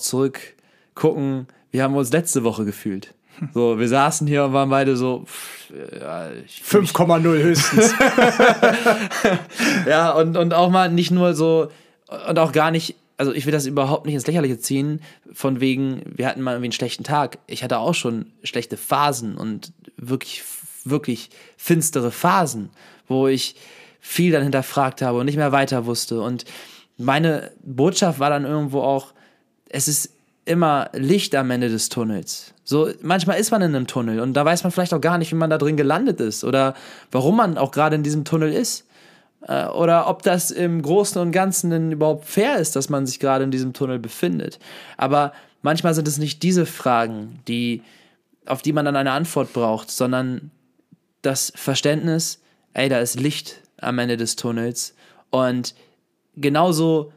zurückgucken, 1.01 1.47
wie 1.71 1.83
haben 1.83 1.95
wir 1.95 1.99
uns 1.99 2.13
letzte 2.13 2.45
Woche 2.45 2.65
gefühlt. 2.65 3.15
So, 3.55 3.79
wir 3.79 3.89
saßen 3.89 4.27
hier 4.27 4.45
und 4.45 4.53
waren 4.53 4.69
beide 4.69 4.97
so 4.97 5.25
ja, 5.99 6.29
5,0 6.63 7.43
höchstens. 7.43 7.95
ja, 9.89 10.13
und, 10.13 10.37
und 10.37 10.53
auch 10.53 10.69
mal 10.69 10.91
nicht 10.91 11.11
nur 11.11 11.35
so, 11.35 11.71
und 12.29 12.39
auch 12.39 12.53
gar 12.53 12.71
nicht, 12.71 12.97
also 13.17 13.33
ich 13.33 13.47
will 13.47 13.53
das 13.53 13.65
überhaupt 13.65 14.05
nicht 14.05 14.15
ins 14.15 14.27
Lächerliche 14.27 14.59
ziehen, 14.59 15.01
von 15.33 15.61
wegen, 15.61 16.03
wir 16.05 16.27
hatten 16.27 16.43
mal 16.43 16.53
irgendwie 16.53 16.67
einen 16.67 16.73
schlechten 16.73 17.05
Tag. 17.05 17.39
Ich 17.47 17.65
hatte 17.65 17.79
auch 17.79 17.95
schon 17.95 18.27
schlechte 18.43 18.77
Phasen 18.77 19.37
und 19.37 19.73
wirklich, 19.97 20.43
wirklich 20.85 21.31
finstere 21.57 22.11
Phasen, 22.11 22.69
wo 23.09 23.27
ich 23.27 23.57
viel 24.01 24.33
dann 24.33 24.43
hinterfragt 24.43 25.01
habe 25.01 25.19
und 25.19 25.27
nicht 25.27 25.37
mehr 25.37 25.53
weiter 25.53 25.87
wusste. 25.87 26.21
Und 26.21 26.45
meine 26.99 27.53
Botschaft 27.63 28.19
war 28.19 28.29
dann 28.29 28.45
irgendwo 28.45 28.83
auch, 28.83 29.15
es 29.71 29.89
ist 29.89 30.20
immer 30.51 30.91
Licht 30.93 31.35
am 31.35 31.51
Ende 31.51 31.69
des 31.69 31.89
Tunnels. 31.89 32.53
So, 32.65 32.91
manchmal 33.03 33.39
ist 33.39 33.51
man 33.51 33.63
in 33.63 33.75
einem 33.75 33.87
Tunnel 33.87 34.21
und 34.21 34.35
da 34.35 34.45
weiß 34.45 34.65
man 34.65 34.73
vielleicht 34.73 34.93
auch 34.93 35.01
gar 35.01 35.17
nicht, 35.17 35.31
wie 35.31 35.37
man 35.37 35.51
da 35.51 35.59
drin 35.59 35.77
gelandet 35.77 36.21
ist 36.21 36.45
oder 36.45 36.75
warum 37.11 37.37
man 37.37 37.57
auch 37.57 37.71
gerade 37.71 37.97
in 37.97 38.03
diesem 38.03 38.25
Tunnel 38.25 38.53
ist. 38.53 38.87
Äh, 39.47 39.67
oder 39.67 40.09
ob 40.09 40.23
das 40.23 40.51
im 40.51 40.83
Großen 40.83 41.21
und 41.21 41.33
Ganzen 41.33 41.71
denn 41.71 41.93
überhaupt 41.93 42.27
fair 42.27 42.59
ist, 42.59 42.77
dass 42.77 42.89
man 42.89 43.07
sich 43.07 43.21
gerade 43.21 43.45
in 43.45 43.51
diesem 43.51 43.73
Tunnel 43.73 43.99
befindet. 43.99 44.59
Aber 44.97 45.33
manchmal 45.63 45.95
sind 45.95 46.09
es 46.09 46.19
nicht 46.19 46.43
diese 46.43 46.67
Fragen, 46.67 47.41
die, 47.49 47.83
auf 48.47 48.63
die 48.63 48.73
man 48.73 48.85
dann 48.85 48.97
eine 48.97 49.13
Antwort 49.13 49.53
braucht, 49.53 49.91
sondern 49.91 50.51
das 51.23 51.53
Verständnis, 51.55 52.41
ey, 52.75 52.89
da 52.89 52.99
ist 52.99 53.21
Licht 53.21 53.63
am 53.81 53.99
Ende 53.99 54.17
des 54.17 54.37
Tunnels 54.37 54.95
und 55.31 55.75
genauso 56.37 57.13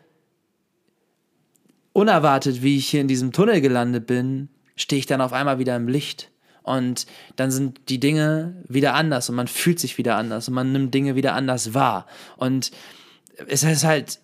unerwartet, 1.94 2.64
wie 2.64 2.78
ich 2.78 2.88
hier 2.88 3.02
in 3.02 3.08
diesem 3.08 3.32
Tunnel 3.32 3.62
gelandet 3.62 4.08
bin, 4.08 4.50
stehe 4.76 5.00
ich 5.00 5.06
dann 5.06 5.22
auf 5.22 5.34
einmal 5.34 5.60
wieder 5.60 5.76
im 5.76 5.88
Licht. 5.88 6.30
Und 6.64 7.06
dann 7.36 7.52
sind 7.52 7.90
die 7.90 8.00
Dinge 8.00 8.56
wieder 8.68 8.94
anders 8.94 9.30
und 9.30 9.36
man 9.36 9.48
fühlt 9.48 9.80
sich 9.80 9.98
wieder 9.98 10.16
anders 10.16 10.48
und 10.48 10.54
man 10.54 10.72
nimmt 10.72 10.94
Dinge 10.94 11.16
wieder 11.16 11.34
anders 11.34 11.74
wahr. 11.74 12.08
Und 12.38 12.72
es 13.48 13.64
ist 13.64 13.84
halt 13.84 14.20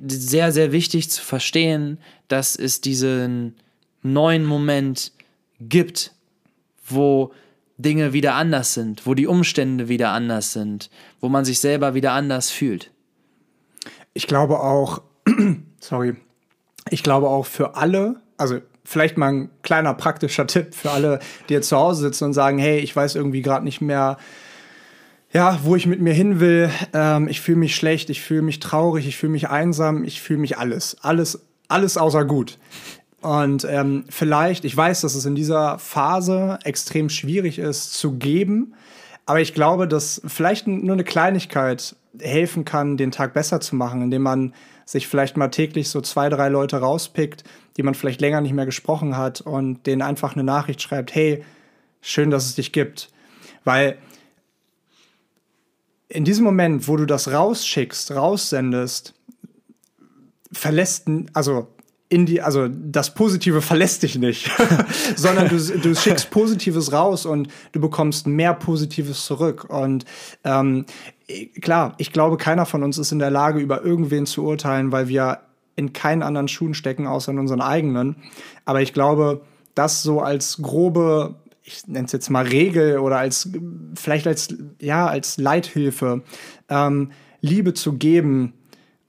sehr, 0.00 0.52
sehr 0.52 0.72
wichtig 0.72 1.10
zu 1.10 1.22
verstehen, 1.22 1.98
dass 2.28 2.56
es 2.56 2.80
diesen 2.80 3.56
neuen 4.02 4.44
Moment 4.44 5.12
gibt, 5.60 6.12
wo 6.86 7.32
Dinge 7.78 8.12
wieder 8.12 8.34
anders 8.34 8.74
sind, 8.74 9.06
wo 9.06 9.14
die 9.14 9.26
Umstände 9.26 9.88
wieder 9.88 10.10
anders 10.10 10.52
sind, 10.52 10.90
wo 11.20 11.28
man 11.28 11.44
sich 11.44 11.60
selber 11.60 11.94
wieder 11.94 12.12
anders 12.12 12.50
fühlt. 12.50 12.90
Ich 14.14 14.26
glaube 14.26 14.60
auch, 14.60 15.02
sorry, 15.80 16.16
ich 16.90 17.02
glaube 17.02 17.28
auch 17.28 17.46
für 17.46 17.76
alle, 17.76 18.16
also 18.36 18.58
vielleicht 18.84 19.16
mal 19.16 19.32
ein 19.32 19.50
kleiner 19.62 19.94
praktischer 19.94 20.46
Tipp 20.46 20.74
für 20.74 20.90
alle, 20.90 21.20
die 21.48 21.54
jetzt 21.54 21.68
zu 21.68 21.76
Hause 21.76 22.02
sitzen 22.02 22.24
und 22.24 22.32
sagen, 22.32 22.58
hey, 22.58 22.78
ich 22.78 22.94
weiß 22.94 23.14
irgendwie 23.14 23.42
gerade 23.42 23.64
nicht 23.64 23.80
mehr, 23.80 24.16
ja, 25.32 25.58
wo 25.62 25.76
ich 25.76 25.86
mit 25.86 26.00
mir 26.00 26.12
hin 26.12 26.40
will. 26.40 26.70
Ähm, 26.92 27.28
ich 27.28 27.40
fühle 27.40 27.58
mich 27.58 27.74
schlecht, 27.74 28.10
ich 28.10 28.20
fühle 28.20 28.42
mich 28.42 28.60
traurig, 28.60 29.06
ich 29.06 29.16
fühle 29.16 29.32
mich 29.32 29.48
einsam, 29.48 30.04
ich 30.04 30.20
fühle 30.20 30.40
mich 30.40 30.58
alles, 30.58 30.96
alles, 31.00 31.46
alles 31.68 31.96
außer 31.96 32.24
gut. 32.24 32.58
Und 33.22 33.64
ähm, 33.70 34.04
vielleicht, 34.08 34.64
ich 34.64 34.76
weiß, 34.76 35.02
dass 35.02 35.14
es 35.14 35.24
in 35.24 35.36
dieser 35.36 35.78
Phase 35.78 36.58
extrem 36.64 37.08
schwierig 37.08 37.58
ist 37.58 37.94
zu 37.94 38.18
geben, 38.18 38.74
aber 39.24 39.40
ich 39.40 39.54
glaube, 39.54 39.86
dass 39.86 40.20
vielleicht 40.26 40.66
nur 40.66 40.92
eine 40.92 41.04
Kleinigkeit 41.04 41.94
helfen 42.20 42.64
kann, 42.64 42.96
den 42.96 43.12
Tag 43.12 43.32
besser 43.32 43.60
zu 43.60 43.76
machen, 43.76 44.02
indem 44.02 44.22
man 44.22 44.52
sich 44.92 45.08
vielleicht 45.08 45.38
mal 45.38 45.48
täglich 45.48 45.88
so 45.88 46.02
zwei, 46.02 46.28
drei 46.28 46.50
Leute 46.50 46.76
rauspickt, 46.76 47.44
die 47.78 47.82
man 47.82 47.94
vielleicht 47.94 48.20
länger 48.20 48.42
nicht 48.42 48.52
mehr 48.52 48.66
gesprochen 48.66 49.16
hat 49.16 49.40
und 49.40 49.86
denen 49.86 50.02
einfach 50.02 50.34
eine 50.34 50.44
Nachricht 50.44 50.82
schreibt, 50.82 51.14
hey, 51.14 51.42
schön, 52.02 52.30
dass 52.30 52.44
es 52.44 52.54
dich 52.56 52.72
gibt. 52.72 53.08
Weil 53.64 53.96
in 56.08 56.24
diesem 56.26 56.44
Moment, 56.44 56.88
wo 56.88 56.98
du 56.98 57.06
das 57.06 57.32
rausschickst, 57.32 58.12
raussendest, 58.12 59.14
verlässt, 60.52 61.08
also 61.32 61.68
in 62.10 62.26
die, 62.26 62.42
also 62.42 62.68
das 62.68 63.14
Positive 63.14 63.62
verlässt 63.62 64.02
dich 64.02 64.18
nicht, 64.18 64.50
sondern 65.16 65.48
du, 65.48 65.56
du 65.56 65.94
schickst 65.94 66.30
Positives 66.30 66.92
raus 66.92 67.24
und 67.24 67.48
du 67.72 67.80
bekommst 67.80 68.26
mehr 68.26 68.52
Positives 68.52 69.24
zurück. 69.24 69.64
Und 69.70 70.04
ähm, 70.44 70.84
klar, 71.60 71.94
ich 71.98 72.12
glaube, 72.12 72.36
keiner 72.36 72.66
von 72.66 72.82
uns 72.82 72.98
ist 72.98 73.12
in 73.12 73.18
der 73.18 73.30
Lage, 73.30 73.60
über 73.60 73.84
irgendwen 73.84 74.26
zu 74.26 74.44
urteilen, 74.44 74.92
weil 74.92 75.08
wir 75.08 75.40
in 75.76 75.92
keinen 75.92 76.22
anderen 76.22 76.48
Schuhen 76.48 76.74
stecken, 76.74 77.06
außer 77.06 77.32
in 77.32 77.38
unseren 77.38 77.60
eigenen. 77.60 78.16
Aber 78.64 78.82
ich 78.82 78.92
glaube, 78.92 79.42
das 79.74 80.02
so 80.02 80.20
als 80.20 80.60
grobe, 80.60 81.36
ich 81.62 81.86
nenne 81.86 82.06
es 82.06 82.12
jetzt 82.12 82.30
mal 82.30 82.44
Regel 82.44 82.98
oder 82.98 83.18
als 83.18 83.50
vielleicht 83.94 84.26
als 84.26 84.54
ja 84.80 85.06
als 85.06 85.38
Leithilfe, 85.38 86.22
ähm, 86.68 87.12
Liebe 87.40 87.74
zu 87.74 87.94
geben, 87.94 88.52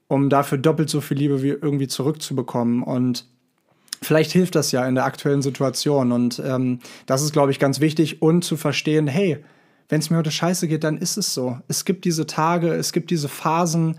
um 0.08 0.28
dafür 0.28 0.58
doppelt 0.58 0.90
so 0.90 1.00
viel 1.00 1.18
Liebe 1.18 1.42
wie 1.42 1.50
irgendwie 1.50 1.88
zurückzubekommen. 1.88 2.82
Und 2.82 3.26
vielleicht 4.02 4.32
hilft 4.32 4.54
das 4.54 4.72
ja 4.72 4.86
in 4.86 4.94
der 4.94 5.04
aktuellen 5.04 5.42
Situation. 5.42 6.12
Und 6.12 6.42
ähm, 6.44 6.80
das 7.06 7.22
ist, 7.22 7.32
glaube 7.32 7.50
ich, 7.50 7.58
ganz 7.58 7.80
wichtig. 7.80 8.22
Und 8.22 8.42
zu 8.42 8.56
verstehen, 8.56 9.06
hey, 9.06 9.44
wenn 9.88 10.00
es 10.00 10.10
mir 10.10 10.16
heute 10.16 10.30
scheiße 10.30 10.68
geht, 10.68 10.84
dann 10.84 10.96
ist 10.96 11.16
es 11.16 11.34
so. 11.34 11.58
Es 11.68 11.84
gibt 11.84 12.04
diese 12.04 12.26
Tage, 12.26 12.72
es 12.72 12.92
gibt 12.92 13.10
diese 13.10 13.28
Phasen. 13.28 13.98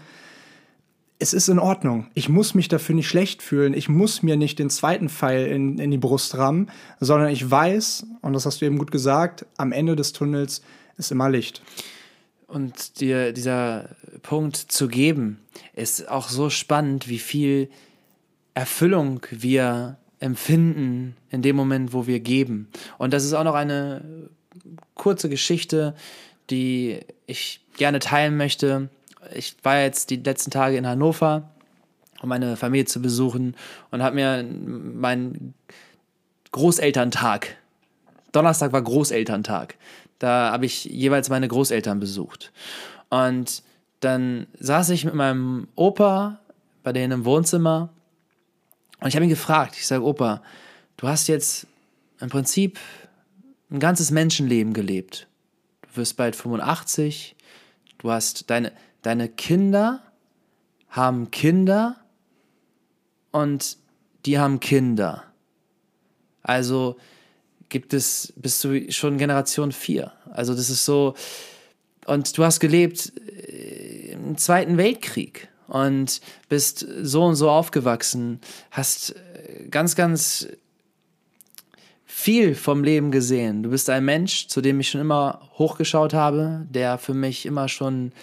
es 1.18 1.34
ist 1.34 1.48
in 1.48 1.60
Ordnung. 1.60 2.08
Ich 2.14 2.28
muss 2.28 2.56
mich 2.56 2.68
dafür 2.68 2.96
nicht 2.96 3.08
schlecht 3.08 3.42
fühlen. 3.42 3.74
Ich 3.74 3.88
muss 3.88 4.22
mir 4.22 4.36
nicht 4.36 4.60
den 4.60 4.70
zweiten 4.70 5.10
Pfeil 5.10 5.48
in, 5.48 5.80
in 5.80 5.92
die 5.92 5.98
Brust 5.98 6.38
rammen, 6.38 6.70
sondern 7.00 7.30
ich 7.30 7.50
weiß, 7.50 8.06
und 8.22 8.34
das 8.34 8.46
hast 8.46 8.62
du 8.62 8.66
eben 8.66 8.78
gut 8.78 8.92
gesagt, 8.92 9.46
am 9.58 9.72
Ende 9.72 9.96
des 9.96 10.12
Tunnels 10.12 10.62
ist 10.98 11.12
immer 11.12 11.30
Licht. 11.30 11.62
Und 12.48 13.00
dir 13.00 13.32
dieser 13.34 13.96
Punkt 14.22 14.56
zu 14.58 14.88
geben, 14.88 15.40
ist 15.74 16.10
auch 16.10 16.30
so 16.30 16.50
spannend, 16.50 17.08
wie 17.08 17.20
viel 17.20 17.70
Erfüllung 18.54 19.22
wir 19.32 19.98
empfinden 20.20 21.16
in 21.30 21.42
dem 21.42 21.56
Moment, 21.56 21.94
wo 21.94 22.08
wir 22.08 22.20
geben. 22.20 22.70
Und 22.98 23.14
das 23.14 23.24
ist 23.26 23.34
auch 23.34 23.44
noch 23.44 23.56
eine 23.56 24.30
kurze 24.94 25.30
Geschichte, 25.30 25.96
die 26.50 27.00
ich 27.28 27.62
gerne 27.78 28.00
teilen 28.00 28.38
möchte. 28.38 28.90
Ich 29.34 29.56
war 29.64 29.80
jetzt 29.80 30.10
die 30.10 30.18
letzten 30.18 30.52
Tage 30.52 30.78
in 30.78 30.88
Hannover, 30.88 31.50
um 32.22 32.30
meine 32.30 32.58
Familie 32.58 32.86
zu 32.86 33.02
besuchen 33.02 33.56
und 33.92 34.04
habe 34.04 34.16
mir 34.16 34.44
meinen 34.44 35.54
Großelterntag, 36.52 37.58
Donnerstag 38.32 38.72
war 38.72 38.82
Großelterntag, 38.82 39.76
da 40.20 40.52
habe 40.52 40.66
ich 40.66 40.86
jeweils 40.86 41.30
meine 41.30 41.48
Großeltern 41.48 42.00
besucht. 42.00 42.52
Und 43.10 43.64
dann 44.00 44.48
saß 44.60 44.90
ich 44.90 45.06
mit 45.06 45.14
meinem 45.14 45.68
Opa 45.76 46.40
bei 46.84 46.94
denen 46.94 47.12
im 47.12 47.26
Wohnzimmer 47.26 47.90
und 49.00 49.10
ich 49.10 49.16
habe 49.16 49.26
ihn 49.26 49.30
gefragt, 49.30 49.76
ich 49.78 49.88
sage, 49.88 50.04
Opa, 50.04 50.42
du 50.98 51.08
hast 51.08 51.28
jetzt 51.28 51.68
im 52.20 52.30
Prinzip 52.30 52.80
ein 53.70 53.80
ganzes 53.80 54.12
Menschenleben 54.12 54.74
gelebt. 54.74 55.28
Du 55.82 55.98
wirst 55.98 56.18
bald 56.18 56.36
85, 56.36 57.36
du 57.98 58.12
hast 58.12 58.50
deine, 58.50 58.72
deine 59.02 59.30
Kinder 59.30 60.04
haben 60.90 61.32
Kinder 61.32 61.98
und 63.32 63.78
die 64.26 64.40
haben 64.40 64.60
Kinder. 64.60 65.24
Also 66.42 66.98
gibt 67.70 67.94
es, 67.94 68.34
bist 68.38 68.64
du 68.64 68.92
schon 68.92 69.18
Generation 69.18 69.72
4. 69.72 70.12
Also 70.32 70.54
das 70.54 70.70
ist 70.70 70.86
so, 70.86 71.16
und 72.06 72.38
du 72.38 72.44
hast 72.44 72.60
gelebt 72.60 73.12
äh, 73.18 74.12
im 74.14 74.38
Zweiten 74.38 74.78
Weltkrieg 74.78 75.50
und 75.68 76.22
bist 76.48 76.86
so 77.02 77.26
und 77.26 77.36
so 77.36 77.50
aufgewachsen, 77.50 78.40
hast 78.72 79.16
äh, 79.16 79.68
ganz, 79.70 79.96
ganz 79.96 80.48
viel 82.18 82.56
vom 82.56 82.82
Leben 82.82 83.12
gesehen. 83.12 83.62
Du 83.62 83.72
bist 83.72 83.90
ein 83.90 84.06
Mensch, 84.06 84.48
zu 84.48 84.62
dem 84.62 84.80
ich 84.80 84.90
schon 84.90 85.02
immer 85.02 85.42
hochgeschaut 85.58 86.14
habe, 86.14 86.66
der 86.70 86.98
für 86.98 87.14
mich 87.14 87.46
immer 87.46 87.68
schon 87.68 88.14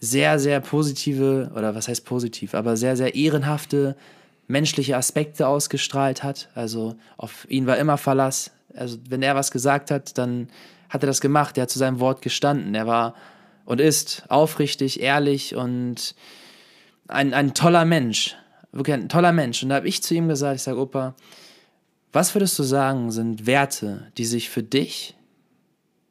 sehr, 0.00 0.38
sehr 0.38 0.60
positive, 0.60 1.52
oder 1.54 1.74
was 1.74 1.86
heißt 1.86 2.06
positiv, 2.06 2.54
aber 2.54 2.78
sehr, 2.78 2.96
sehr 2.96 3.14
ehrenhafte 3.14 3.94
menschliche 4.48 4.96
Aspekte 4.96 5.46
ausgestrahlt 5.48 6.22
hat. 6.22 6.48
Also 6.54 6.96
auf 7.18 7.46
ihn 7.50 7.66
war 7.66 7.76
immer 7.76 7.98
Verlass. 7.98 8.52
Also 8.74 8.96
wenn 9.10 9.22
er 9.22 9.34
was 9.34 9.50
gesagt 9.50 9.90
hat, 9.90 10.16
dann 10.16 10.48
hat 10.88 11.04
er 11.04 11.06
das 11.06 11.20
gemacht. 11.20 11.58
Er 11.58 11.64
hat 11.64 11.70
zu 11.70 11.78
seinem 11.78 12.00
Wort 12.00 12.22
gestanden. 12.22 12.74
Er 12.74 12.86
war 12.86 13.14
und 13.66 13.82
ist 13.82 14.24
aufrichtig, 14.28 15.00
ehrlich 15.00 15.54
und 15.54 16.14
ein, 17.06 17.34
ein 17.34 17.52
toller 17.52 17.84
Mensch. 17.84 18.34
Wirklich 18.72 18.94
ein 18.96 19.10
toller 19.10 19.32
Mensch. 19.32 19.62
Und 19.62 19.68
da 19.68 19.74
habe 19.76 19.88
ich 19.88 20.02
zu 20.02 20.14
ihm 20.14 20.26
gesagt, 20.26 20.56
ich 20.56 20.62
sage, 20.62 20.80
Opa, 20.80 21.14
was 22.12 22.34
würdest 22.34 22.58
du 22.58 22.62
sagen, 22.62 23.10
sind 23.10 23.46
Werte, 23.46 24.10
die 24.16 24.24
sich 24.24 24.48
für 24.48 24.62
dich 24.62 25.16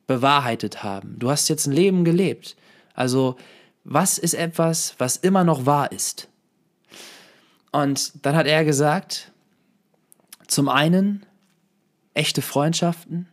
bewahrheitet 0.07 0.83
haben? 0.83 1.17
Du 1.17 1.29
hast 1.29 1.47
jetzt 1.49 1.67
ein 1.67 1.73
Leben 1.73 2.05
gelebt. 2.05 2.55
Also, 2.93 3.35
was 3.83 4.17
ist 4.17 4.33
etwas, 4.33 4.95
was 4.97 5.17
immer 5.17 5.43
noch 5.43 5.65
wahr 5.65 5.91
ist? 5.91 6.27
Und 7.71 8.25
dann 8.25 8.35
hat 8.35 8.47
er 8.47 8.63
gesagt, 8.65 9.31
zum 10.47 10.69
einen 10.69 11.25
echte 12.13 12.41
Freundschaften, 12.41 13.27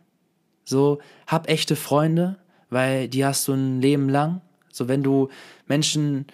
so 0.65 0.99
hab 1.27 1.49
echte 1.49 1.75
Freunde, 1.75 2.37
weil 2.69 3.07
die 3.07 3.25
hast 3.25 3.47
du 3.47 3.53
ein 3.53 3.81
Leben 3.81 4.09
lang. 4.09 4.41
So 4.71 4.87
wenn 4.87 5.03
du 5.03 5.29
Menschen 5.67 6.25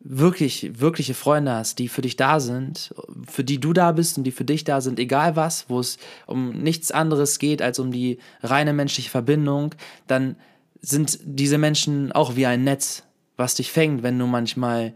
wirklich, 0.00 0.80
wirkliche 0.80 1.14
Freunde 1.14 1.52
hast, 1.52 1.78
die 1.78 1.88
für 1.88 2.00
dich 2.00 2.16
da 2.16 2.40
sind, 2.40 2.94
für 3.28 3.44
die 3.44 3.60
du 3.60 3.72
da 3.72 3.92
bist 3.92 4.16
und 4.16 4.24
die 4.24 4.32
für 4.32 4.44
dich 4.44 4.64
da 4.64 4.80
sind, 4.80 4.98
egal 4.98 5.36
was, 5.36 5.66
wo 5.68 5.78
es 5.78 5.98
um 6.26 6.50
nichts 6.50 6.90
anderes 6.90 7.38
geht 7.38 7.60
als 7.60 7.78
um 7.78 7.92
die 7.92 8.18
reine 8.42 8.72
menschliche 8.72 9.10
Verbindung, 9.10 9.74
dann 10.06 10.36
sind 10.80 11.18
diese 11.24 11.58
Menschen 11.58 12.12
auch 12.12 12.36
wie 12.36 12.46
ein 12.46 12.64
Netz, 12.64 13.02
was 13.36 13.54
dich 13.54 13.70
fängt, 13.70 14.02
wenn 14.02 14.18
du 14.18 14.26
manchmal 14.26 14.94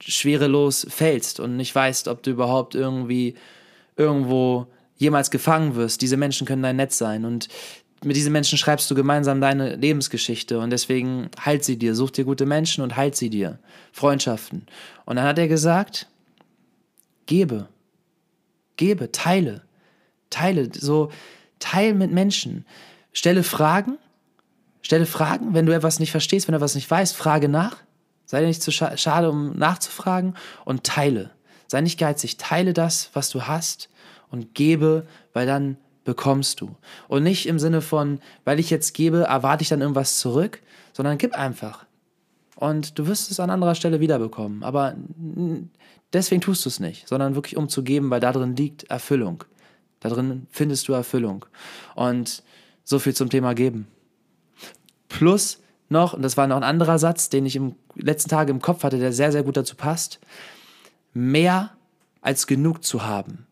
schwerelos 0.00 0.86
fällst 0.90 1.38
und 1.38 1.56
nicht 1.56 1.74
weißt, 1.74 2.08
ob 2.08 2.24
du 2.24 2.32
überhaupt 2.32 2.74
irgendwie 2.74 3.36
irgendwo 3.96 4.66
jemals 4.96 5.30
gefangen 5.30 5.76
wirst. 5.76 6.02
Diese 6.02 6.16
Menschen 6.16 6.46
können 6.46 6.62
dein 6.62 6.76
Netz 6.76 6.98
sein 6.98 7.24
und 7.24 7.48
mit 8.04 8.16
diesen 8.16 8.32
Menschen 8.32 8.58
schreibst 8.58 8.90
du 8.90 8.94
gemeinsam 8.94 9.40
deine 9.40 9.76
Lebensgeschichte 9.76 10.58
und 10.58 10.70
deswegen 10.70 11.30
halt 11.38 11.64
sie 11.64 11.78
dir, 11.78 11.94
such 11.94 12.10
dir 12.10 12.24
gute 12.24 12.46
Menschen 12.46 12.82
und 12.82 12.96
halt 12.96 13.16
sie 13.16 13.30
dir. 13.30 13.58
Freundschaften. 13.92 14.66
Und 15.04 15.16
dann 15.16 15.26
hat 15.26 15.38
er 15.38 15.48
gesagt, 15.48 16.08
gebe, 17.26 17.68
gebe, 18.76 19.12
teile, 19.12 19.62
teile, 20.30 20.70
so 20.72 21.10
teil 21.58 21.94
mit 21.94 22.12
Menschen. 22.12 22.66
Stelle 23.12 23.42
Fragen, 23.42 23.98
stelle 24.82 25.06
Fragen, 25.06 25.54
wenn 25.54 25.66
du 25.66 25.74
etwas 25.74 26.00
nicht 26.00 26.10
verstehst, 26.10 26.46
wenn 26.46 26.52
du 26.52 26.58
etwas 26.58 26.74
nicht 26.74 26.90
weißt, 26.90 27.16
frage 27.16 27.48
nach. 27.48 27.78
Sei 28.26 28.40
dir 28.40 28.46
nicht 28.46 28.62
zu 28.62 28.72
scha 28.72 28.96
schade, 28.96 29.30
um 29.30 29.56
nachzufragen 29.56 30.34
und 30.64 30.84
teile. 30.84 31.30
Sei 31.66 31.80
nicht 31.80 31.98
geizig, 31.98 32.36
teile 32.36 32.72
das, 32.72 33.10
was 33.12 33.30
du 33.30 33.42
hast 33.42 33.88
und 34.30 34.54
gebe, 34.54 35.06
weil 35.32 35.46
dann 35.46 35.76
bekommst 36.04 36.60
du. 36.60 36.76
Und 37.08 37.22
nicht 37.22 37.46
im 37.46 37.58
Sinne 37.58 37.80
von, 37.80 38.20
weil 38.44 38.60
ich 38.60 38.70
jetzt 38.70 38.94
gebe, 38.94 39.22
erwarte 39.22 39.62
ich 39.62 39.68
dann 39.68 39.80
irgendwas 39.80 40.18
zurück, 40.18 40.62
sondern 40.92 41.18
gib 41.18 41.34
einfach. 41.34 41.86
Und 42.56 42.98
du 42.98 43.06
wirst 43.06 43.30
es 43.30 43.40
an 43.40 43.50
anderer 43.50 43.74
Stelle 43.74 44.00
wiederbekommen. 44.00 44.62
Aber 44.62 44.94
deswegen 46.12 46.40
tust 46.40 46.64
du 46.64 46.68
es 46.68 46.80
nicht, 46.80 47.08
sondern 47.08 47.34
wirklich 47.34 47.56
um 47.56 47.68
zu 47.68 47.82
geben, 47.82 48.10
weil 48.10 48.20
da 48.20 48.32
drin 48.32 48.54
liegt 48.56 48.84
Erfüllung. 48.84 49.44
Da 50.00 50.08
drin 50.08 50.46
findest 50.50 50.86
du 50.88 50.92
Erfüllung. 50.92 51.46
Und 51.94 52.42
so 52.84 52.98
viel 52.98 53.14
zum 53.14 53.30
Thema 53.30 53.54
geben. 53.54 53.88
Plus 55.08 55.60
noch, 55.88 56.14
und 56.14 56.22
das 56.22 56.36
war 56.36 56.46
noch 56.46 56.56
ein 56.56 56.62
anderer 56.62 56.98
Satz, 56.98 57.28
den 57.28 57.46
ich 57.46 57.56
im 57.56 57.74
letzten 57.94 58.30
Tage 58.30 58.50
im 58.50 58.60
Kopf 58.60 58.84
hatte, 58.84 58.98
der 58.98 59.12
sehr, 59.12 59.32
sehr 59.32 59.42
gut 59.42 59.56
dazu 59.56 59.76
passt, 59.76 60.20
mehr 61.12 61.70
als 62.20 62.46
genug 62.46 62.84
zu 62.84 63.04
haben. 63.04 63.46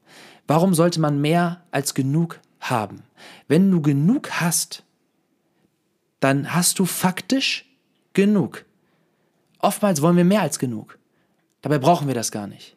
Warum 0.52 0.74
sollte 0.74 1.00
man 1.00 1.18
mehr 1.18 1.62
als 1.70 1.94
genug 1.94 2.38
haben? 2.60 3.04
Wenn 3.48 3.70
du 3.70 3.80
genug 3.80 4.32
hast, 4.32 4.84
dann 6.20 6.54
hast 6.54 6.78
du 6.78 6.84
faktisch 6.84 7.74
genug. 8.12 8.66
Oftmals 9.60 10.02
wollen 10.02 10.18
wir 10.18 10.26
mehr 10.26 10.42
als 10.42 10.58
genug. 10.58 10.98
Dabei 11.62 11.78
brauchen 11.78 12.06
wir 12.06 12.14
das 12.14 12.30
gar 12.30 12.46
nicht. 12.46 12.76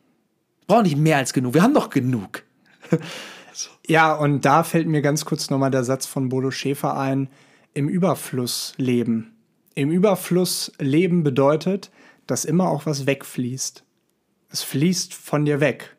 Wir 0.59 0.67
brauchen 0.67 0.83
nicht 0.83 0.95
mehr 0.95 1.17
als 1.17 1.33
genug. 1.33 1.53
Wir 1.53 1.63
haben 1.63 1.73
doch 1.73 1.89
genug. 1.89 2.43
ja, 3.85 4.13
und 4.13 4.45
da 4.45 4.63
fällt 4.63 4.87
mir 4.87 5.01
ganz 5.01 5.25
kurz 5.25 5.49
nochmal 5.49 5.71
der 5.71 5.83
Satz 5.83 6.05
von 6.05 6.29
Bodo 6.29 6.51
Schäfer 6.51 6.97
ein: 6.97 7.27
im 7.73 7.89
Überfluss 7.89 8.73
leben. 8.77 9.35
Im 9.73 9.91
Überfluss 9.91 10.71
leben 10.79 11.25
bedeutet, 11.25 11.91
dass 12.25 12.45
immer 12.45 12.69
auch 12.69 12.85
was 12.85 13.05
wegfließt. 13.05 13.83
Es 14.49 14.63
fließt 14.63 15.13
von 15.13 15.43
dir 15.43 15.59
weg. 15.59 15.97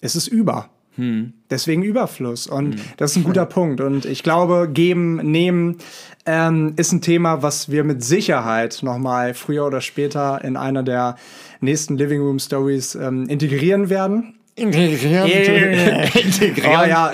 Es 0.00 0.16
ist 0.16 0.26
über. 0.26 0.70
Hm. 0.96 1.32
Deswegen 1.50 1.82
Überfluss. 1.82 2.46
Und 2.46 2.74
hm. 2.74 2.80
das 2.96 3.12
ist 3.12 3.16
ein 3.18 3.24
guter 3.24 3.46
Punkt. 3.46 3.80
Und 3.80 4.04
ich 4.04 4.22
glaube, 4.22 4.68
geben, 4.72 5.16
nehmen 5.16 5.78
ähm, 6.26 6.74
ist 6.76 6.92
ein 6.92 7.00
Thema, 7.00 7.42
was 7.42 7.70
wir 7.70 7.84
mit 7.84 8.02
Sicherheit 8.02 8.80
nochmal 8.82 9.34
früher 9.34 9.66
oder 9.66 9.80
später 9.80 10.42
in 10.44 10.56
einer 10.56 10.82
der 10.82 11.16
nächsten 11.60 11.96
Living 11.96 12.20
Room 12.20 12.38
Stories 12.38 12.94
ähm, 12.94 13.28
integrieren 13.28 13.88
werden. 13.88 14.34
Integrieren. 14.56 15.26
Integrieren. 16.14 16.70
Oh, 16.70 16.84
ja, 16.86 17.12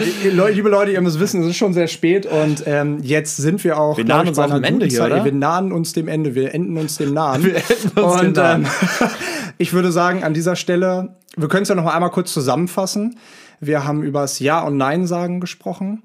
liebe 0.49 0.68
Leute, 0.68 0.91
ihr 0.91 1.01
müsst 1.01 1.20
wissen, 1.20 1.43
es 1.43 1.51
ist 1.51 1.57
schon 1.57 1.74
sehr 1.74 1.87
spät 1.87 2.27
und 2.27 2.64
ähm, 2.66 2.99
jetzt 3.03 3.37
sind 3.37 3.62
wir 3.62 3.79
auch. 3.79 3.97
Wir 3.97 4.05
nahen 4.05 4.27
uns 4.27 4.39
am 4.39 4.64
Ende 4.64 4.87
hier, 4.87 5.05
oder? 5.05 5.24
Wir 5.24 5.33
nahen 5.33 5.70
uns 5.70 5.93
dem 5.93 6.09
Ende, 6.09 6.35
wir 6.35 6.55
enden 6.55 6.77
uns 6.77 6.97
dem 6.97 7.14
Nahen. 7.14 7.45
Wir 7.45 7.57
enden 7.57 8.01
uns 8.01 8.20
und, 8.20 8.24
dem 8.24 8.33
Nahen. 8.33 8.64
Ähm, 8.64 9.09
ich 9.59 9.72
würde 9.72 9.93
sagen, 9.93 10.24
an 10.24 10.35
dieser 10.35 10.57
Stelle, 10.57 11.14
wir 11.37 11.49
können 11.49 11.62
es 11.62 11.68
ja 11.68 11.74
noch 11.74 11.85
mal 11.85 11.93
einmal 11.93 12.11
kurz 12.11 12.33
zusammenfassen. 12.33 13.16
Wir 13.61 13.84
haben 13.84 14.02
über 14.02 14.20
das 14.20 14.38
Ja 14.38 14.61
und 14.62 14.76
Nein 14.76 15.07
sagen 15.07 15.40
gesprochen. 15.40 16.02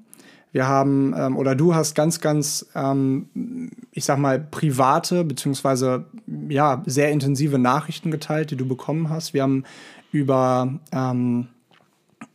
Wir 0.52 0.68
haben, 0.68 1.14
ähm, 1.16 1.36
oder 1.36 1.54
du 1.54 1.74
hast 1.74 1.94
ganz, 1.94 2.20
ganz, 2.20 2.66
ähm, 2.74 3.70
ich 3.90 4.04
sag 4.04 4.18
mal, 4.18 4.38
private, 4.38 5.24
beziehungsweise 5.24 6.04
ja, 6.48 6.82
sehr 6.84 7.10
intensive 7.10 7.58
Nachrichten 7.58 8.10
geteilt, 8.10 8.50
die 8.50 8.56
du 8.56 8.68
bekommen 8.68 9.08
hast. 9.08 9.32
Wir 9.32 9.42
haben 9.42 9.64
über, 10.12 10.78
ähm, 10.92 11.48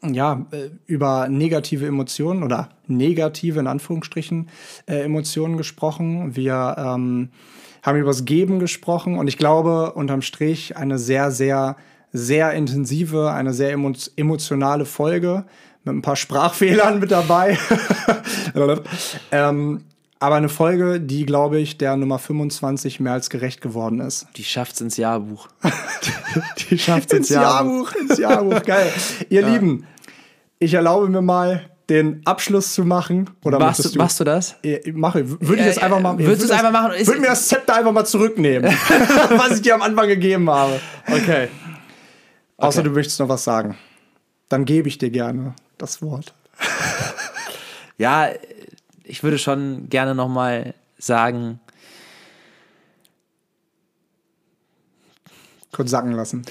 ja, 0.03 0.45
äh, 0.49 0.69
über 0.87 1.27
negative 1.29 1.85
Emotionen 1.85 2.41
oder 2.41 2.69
negative, 2.87 3.59
in 3.59 3.67
Anführungsstrichen, 3.67 4.49
äh, 4.87 5.01
Emotionen 5.03 5.57
gesprochen. 5.57 6.35
Wir 6.35 6.75
ähm, 6.77 7.29
haben 7.83 7.99
über 7.99 8.09
das 8.09 8.25
Geben 8.25 8.57
gesprochen 8.57 9.17
und 9.19 9.27
ich 9.27 9.37
glaube, 9.37 9.93
unterm 9.93 10.23
Strich 10.23 10.75
eine 10.75 10.97
sehr, 10.97 11.29
sehr 11.29 11.77
sehr 12.17 12.51
intensive, 12.53 13.31
eine 13.31 13.53
sehr 13.53 13.71
emo 13.71 13.93
emotionale 14.15 14.85
Folge 14.85 15.45
mit 15.83 15.95
ein 15.95 16.01
paar 16.01 16.15
Sprachfehlern 16.15 16.99
mit 16.99 17.11
dabei. 17.11 17.57
ähm, 19.31 19.83
aber 20.19 20.35
eine 20.35 20.49
Folge, 20.49 20.99
die, 20.99 21.25
glaube 21.25 21.59
ich, 21.59 21.77
der 21.77 21.95
Nummer 21.95 22.17
25 22.17 22.99
mehr 22.99 23.13
als 23.13 23.29
gerecht 23.29 23.61
geworden 23.61 23.99
ist. 23.99 24.27
Die 24.35 24.43
schafft's 24.43 24.81
ins 24.81 24.97
Jahrbuch. 24.97 25.47
die 26.69 26.79
schafft's 26.79 27.13
ins, 27.13 27.29
ins 27.29 27.35
Jahrbuch. 27.35 27.93
Jahrbuch. 27.93 28.09
Ins 28.09 28.17
Jahrbuch, 28.17 28.63
geil. 28.63 28.91
Ihr 29.29 29.41
ja. 29.41 29.47
Lieben, 29.47 29.85
ich 30.59 30.73
erlaube 30.73 31.07
mir 31.07 31.21
mal, 31.21 31.69
den 31.89 32.21
Abschluss 32.25 32.73
zu 32.73 32.83
machen. 32.83 33.29
Oder 33.43 33.59
machst, 33.59 33.85
du, 33.85 33.97
machst 33.97 34.19
du 34.19 34.23
das? 34.23 34.55
Mache. 34.93 35.29
Würde 35.39 35.61
ich 35.61 35.67
das 35.67 35.77
einfach 35.77 36.01
mal 36.01 36.17
Würdest 36.17 36.41
du 36.41 36.45
es 36.45 36.51
einfach 36.51 36.71
machen? 36.71 36.93
Würde 36.97 37.21
mir 37.21 37.27
das 37.27 37.47
Zepter 37.47 37.75
einfach 37.75 37.91
mal 37.91 38.05
zurücknehmen, 38.05 38.69
was 39.29 39.51
ich 39.51 39.61
dir 39.61 39.75
am 39.75 39.81
Anfang 39.81 40.07
gegeben 40.07 40.49
habe. 40.49 40.79
Okay. 41.07 41.47
Außer 42.57 42.79
okay. 42.79 42.89
du 42.89 42.95
möchtest 42.95 43.19
noch 43.19 43.29
was 43.29 43.43
sagen. 43.43 43.77
Dann 44.49 44.65
gebe 44.65 44.87
ich 44.87 44.97
dir 44.97 45.09
gerne 45.09 45.55
das 45.77 46.01
Wort. 46.01 46.33
ja, 47.97 48.29
ich 49.03 49.23
würde 49.23 49.37
schon 49.37 49.89
gerne 49.89 50.15
noch 50.15 50.27
mal 50.27 50.73
sagen. 50.97 51.59
Kurz 55.71 55.91
sacken 55.91 56.13
lassen. 56.13 56.43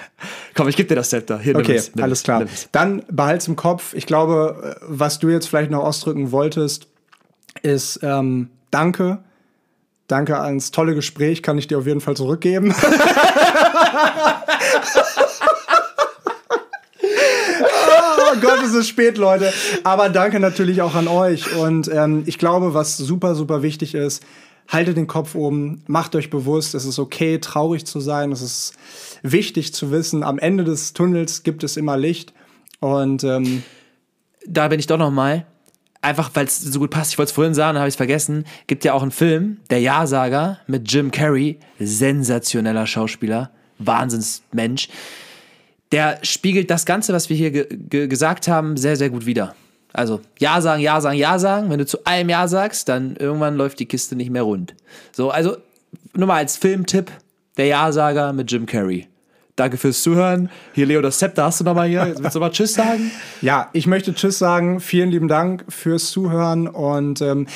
Komm, 0.54 0.68
ich 0.68 0.76
gebe 0.76 0.88
dir 0.88 0.96
das 0.96 1.10
Zepter. 1.10 1.38
Hier, 1.38 1.56
okay, 1.56 1.76
es, 1.76 1.92
alles 2.00 2.20
es, 2.20 2.24
klar. 2.24 2.44
Dann 2.72 3.04
behalt's 3.08 3.46
im 3.46 3.56
Kopf. 3.56 3.94
Ich 3.94 4.06
glaube, 4.06 4.78
was 4.82 5.18
du 5.18 5.28
jetzt 5.28 5.46
vielleicht 5.46 5.70
noch 5.70 5.84
ausdrücken 5.84 6.32
wolltest, 6.32 6.88
ist 7.62 8.00
ähm, 8.02 8.50
Danke. 8.70 9.22
Danke 10.06 10.38
ans 10.40 10.70
tolle 10.70 10.94
Gespräch, 10.94 11.42
kann 11.42 11.58
ich 11.58 11.66
dir 11.68 11.78
auf 11.78 11.86
jeden 11.86 12.00
Fall 12.00 12.16
zurückgeben. 12.16 12.74
oh 18.22 18.34
Gott, 18.40 18.59
es 18.70 18.74
ist 18.74 18.88
spät, 18.88 19.18
Leute. 19.18 19.52
Aber 19.84 20.08
danke 20.08 20.40
natürlich 20.40 20.82
auch 20.82 20.94
an 20.94 21.08
euch. 21.08 21.54
Und 21.56 21.88
ähm, 21.88 22.22
ich 22.26 22.38
glaube, 22.38 22.74
was 22.74 22.96
super, 22.96 23.34
super 23.34 23.62
wichtig 23.62 23.94
ist, 23.94 24.22
haltet 24.68 24.96
den 24.96 25.06
Kopf 25.06 25.34
oben, 25.34 25.82
macht 25.86 26.14
euch 26.14 26.30
bewusst, 26.30 26.74
es 26.74 26.84
ist 26.84 26.98
okay, 26.98 27.38
traurig 27.38 27.84
zu 27.86 28.00
sein, 28.00 28.30
es 28.32 28.40
ist 28.40 28.74
wichtig 29.22 29.74
zu 29.74 29.90
wissen, 29.90 30.22
am 30.22 30.38
Ende 30.38 30.64
des 30.64 30.92
Tunnels 30.92 31.42
gibt 31.42 31.64
es 31.64 31.76
immer 31.76 31.96
Licht. 31.96 32.32
Und 32.78 33.24
ähm, 33.24 33.62
da 34.46 34.68
bin 34.68 34.80
ich 34.80 34.86
doch 34.86 34.98
noch 34.98 35.10
mal. 35.10 35.46
Einfach 36.02 36.30
weil 36.32 36.46
es 36.46 36.58
so 36.58 36.78
gut 36.78 36.90
passt, 36.90 37.12
ich 37.12 37.18
wollte 37.18 37.28
es 37.28 37.34
vorhin 37.34 37.52
sagen, 37.52 37.74
dann 37.74 37.80
habe 37.80 37.88
ich 37.88 37.92
es 37.92 37.96
vergessen. 37.96 38.46
Gibt 38.66 38.84
ja 38.84 38.94
auch 38.94 39.02
einen 39.02 39.10
Film, 39.10 39.58
Der 39.68 39.80
Ja-Sager 39.80 40.58
mit 40.66 40.90
Jim 40.90 41.10
Carrey, 41.10 41.58
sensationeller 41.78 42.86
Schauspieler, 42.86 43.50
Wahnsinnsmensch. 43.78 44.88
Der 45.92 46.18
spiegelt 46.22 46.70
das 46.70 46.86
Ganze, 46.86 47.12
was 47.12 47.28
wir 47.30 47.36
hier 47.36 47.50
ge 47.50 47.66
ge 47.70 48.06
gesagt 48.06 48.48
haben, 48.48 48.76
sehr, 48.76 48.96
sehr 48.96 49.10
gut 49.10 49.26
wider. 49.26 49.54
Also 49.92 50.20
Ja 50.38 50.60
sagen, 50.60 50.82
Ja 50.82 51.00
sagen, 51.00 51.18
Ja 51.18 51.38
sagen. 51.38 51.70
Wenn 51.70 51.78
du 51.78 51.86
zu 51.86 52.04
allem 52.04 52.28
Ja 52.28 52.46
sagst, 52.46 52.88
dann 52.88 53.16
irgendwann 53.16 53.56
läuft 53.56 53.80
die 53.80 53.86
Kiste 53.86 54.14
nicht 54.14 54.30
mehr 54.30 54.42
rund. 54.42 54.74
So, 55.12 55.30
also 55.30 55.56
nur 56.14 56.26
mal 56.26 56.36
als 56.36 56.56
Filmtipp, 56.56 57.10
der 57.56 57.66
Ja-Sager 57.66 58.32
mit 58.32 58.50
Jim 58.50 58.66
Carrey. 58.66 59.06
Danke 59.56 59.76
fürs 59.76 60.02
Zuhören. 60.02 60.48
Hier, 60.74 60.86
Leo, 60.86 61.02
das 61.02 61.18
Zepter 61.18 61.44
hast 61.44 61.60
du 61.60 61.64
nochmal 61.64 61.88
hier. 61.88 62.14
Willst 62.18 62.34
du 62.34 62.40
mal 62.40 62.50
Tschüss 62.50 62.74
sagen? 62.74 63.10
Ja, 63.42 63.68
ich 63.74 63.86
möchte 63.86 64.14
Tschüss 64.14 64.38
sagen. 64.38 64.80
Vielen 64.80 65.10
lieben 65.10 65.28
Dank 65.28 65.64
fürs 65.68 66.10
Zuhören 66.10 66.66
und 66.66 67.20
ähm, 67.20 67.46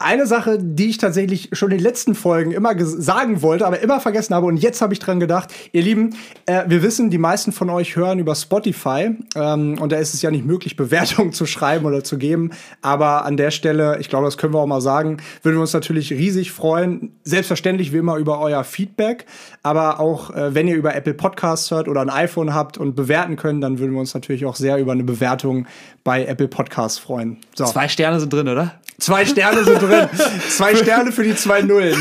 eine 0.00 0.26
Sache, 0.26 0.58
die 0.58 0.88
ich 0.88 0.98
tatsächlich 0.98 1.50
schon 1.52 1.70
in 1.70 1.76
den 1.76 1.84
letzten 1.84 2.14
Folgen 2.14 2.52
immer 2.52 2.74
sagen 2.78 3.42
wollte, 3.42 3.66
aber 3.66 3.80
immer 3.80 4.00
vergessen 4.00 4.34
habe 4.34 4.46
und 4.46 4.56
jetzt 4.56 4.80
habe 4.80 4.94
ich 4.94 4.98
dran 4.98 5.20
gedacht. 5.20 5.52
Ihr 5.72 5.82
Lieben, 5.82 6.16
äh, 6.46 6.64
wir 6.66 6.82
wissen, 6.82 7.10
die 7.10 7.18
meisten 7.18 7.52
von 7.52 7.68
euch 7.68 7.96
hören 7.96 8.18
über 8.18 8.34
Spotify 8.34 9.10
ähm, 9.34 9.78
und 9.78 9.92
da 9.92 9.96
ist 9.96 10.14
es 10.14 10.22
ja 10.22 10.30
nicht 10.30 10.46
möglich, 10.46 10.76
Bewertungen 10.80 11.34
zu 11.34 11.44
schreiben 11.44 11.84
oder 11.84 12.02
zu 12.02 12.16
geben. 12.16 12.50
Aber 12.80 13.26
an 13.26 13.36
der 13.36 13.50
Stelle, 13.50 13.98
ich 14.00 14.08
glaube, 14.08 14.24
das 14.24 14.38
können 14.38 14.54
wir 14.54 14.60
auch 14.60 14.66
mal 14.66 14.80
sagen, 14.80 15.18
würden 15.42 15.56
wir 15.56 15.60
uns 15.60 15.74
natürlich 15.74 16.10
riesig 16.12 16.50
freuen. 16.50 17.12
Selbstverständlich 17.22 17.92
wie 17.92 17.98
immer 17.98 18.16
über 18.16 18.40
euer 18.40 18.64
Feedback, 18.64 19.26
aber 19.62 20.00
auch 20.00 20.30
äh, 20.30 20.54
wenn 20.54 20.66
ihr 20.66 20.76
über 20.76 20.94
Apple 20.94 21.14
Podcasts 21.14 21.70
hört 21.70 21.88
oder 21.88 22.00
ein 22.00 22.10
iPhone 22.10 22.54
habt 22.54 22.78
und 22.78 22.96
bewerten 22.96 23.36
könnt, 23.36 23.62
dann 23.62 23.78
würden 23.78 23.92
wir 23.92 24.00
uns 24.00 24.14
natürlich 24.14 24.46
auch 24.46 24.56
sehr 24.56 24.78
über 24.78 24.92
eine 24.92 25.04
Bewertung 25.04 25.66
bei 26.04 26.24
Apple 26.24 26.48
Podcasts 26.48 26.98
freuen. 26.98 27.36
So. 27.54 27.66
Zwei 27.66 27.88
Sterne 27.88 28.18
sind 28.18 28.32
drin, 28.32 28.48
oder? 28.48 28.80
Zwei 28.98 29.24
Sterne 29.24 29.64
sind 29.64 29.80
drin. 29.80 29.89
Zwei 30.48 30.74
Sterne 30.76 31.12
für 31.12 31.22
die 31.22 31.34
zwei 31.34 31.62
Nullen. 31.62 31.96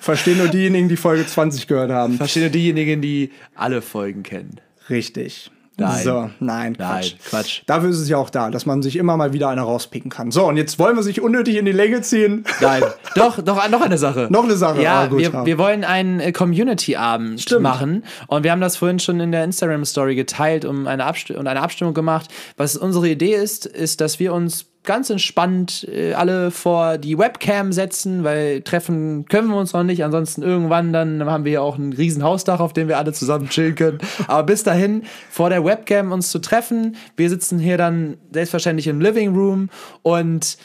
Verstehen 0.00 0.38
nur 0.38 0.48
diejenigen, 0.48 0.88
die 0.88 0.96
Folge 0.96 1.26
20 1.26 1.66
gehört 1.66 1.90
haben. 1.90 2.16
Verstehen 2.16 2.42
nur 2.42 2.50
diejenigen, 2.50 3.00
die 3.00 3.30
alle 3.54 3.82
Folgen 3.82 4.22
kennen. 4.22 4.60
Richtig. 4.88 5.50
Nein. 5.80 6.04
So, 6.04 6.30
nein, 6.40 6.76
Quatsch. 6.76 7.12
Nein, 7.12 7.20
Quatsch. 7.28 7.62
Dafür 7.66 7.88
ist 7.88 8.00
es 8.00 8.08
ja 8.08 8.18
auch 8.18 8.28
da, 8.28 8.50
dass 8.50 8.66
man 8.66 8.82
sich 8.82 8.96
immer 8.96 9.16
mal 9.16 9.32
wieder 9.32 9.48
eine 9.48 9.62
rauspicken 9.62 10.10
kann. 10.10 10.30
So, 10.30 10.46
und 10.46 10.56
jetzt 10.56 10.78
wollen 10.78 10.94
wir 10.94 11.02
sich 11.02 11.22
unnötig 11.22 11.56
in 11.56 11.64
die 11.64 11.72
Länge 11.72 12.02
ziehen. 12.02 12.44
Nein. 12.60 12.82
doch, 13.14 13.40
doch, 13.40 13.68
noch 13.70 13.80
eine 13.80 13.96
Sache. 13.96 14.28
Noch 14.30 14.44
eine 14.44 14.56
Sache. 14.56 14.82
Ja, 14.82 15.00
ah, 15.00 15.06
gut, 15.06 15.20
wir, 15.20 15.30
ja. 15.30 15.46
wir 15.46 15.58
wollen 15.58 15.84
einen 15.84 16.20
äh, 16.20 16.32
Community-Abend 16.32 17.60
machen. 17.60 18.04
Und 18.26 18.44
wir 18.44 18.52
haben 18.52 18.60
das 18.60 18.76
vorhin 18.76 18.98
schon 18.98 19.20
in 19.20 19.32
der 19.32 19.44
Instagram-Story 19.44 20.14
geteilt 20.16 20.64
um 20.64 20.86
eine 20.86 21.10
und 21.36 21.46
eine 21.46 21.62
Abstimmung 21.62 21.94
gemacht. 21.94 22.30
Was 22.56 22.76
unsere 22.76 23.08
Idee 23.08 23.34
ist, 23.34 23.64
ist, 23.64 24.00
dass 24.02 24.18
wir 24.18 24.34
uns 24.34 24.66
ganz 24.82 25.10
entspannt 25.10 25.86
äh, 25.88 26.14
alle 26.14 26.50
vor 26.50 26.98
die 26.98 27.18
Webcam 27.18 27.72
setzen, 27.72 28.24
weil 28.24 28.62
treffen 28.62 29.26
können 29.26 29.48
wir 29.48 29.56
uns 29.56 29.72
noch 29.72 29.82
nicht. 29.82 30.04
Ansonsten 30.04 30.42
irgendwann 30.42 30.92
dann 30.92 31.24
haben 31.26 31.44
wir 31.44 31.52
ja 31.52 31.60
auch 31.60 31.76
ein 31.76 31.92
riesen 31.92 32.22
Hausdach, 32.22 32.60
auf 32.60 32.72
dem 32.72 32.88
wir 32.88 32.98
alle 32.98 33.12
zusammen 33.12 33.48
chillen 33.48 33.74
können. 33.74 33.98
Aber 34.26 34.44
bis 34.44 34.62
dahin 34.62 35.02
vor 35.30 35.50
der 35.50 35.64
Webcam 35.64 36.12
uns 36.12 36.30
zu 36.30 36.38
treffen. 36.38 36.96
Wir 37.16 37.28
sitzen 37.28 37.58
hier 37.58 37.76
dann 37.76 38.16
selbstverständlich 38.32 38.86
im 38.86 39.00
Living 39.00 39.34
Room 39.34 39.68
und 40.02 40.56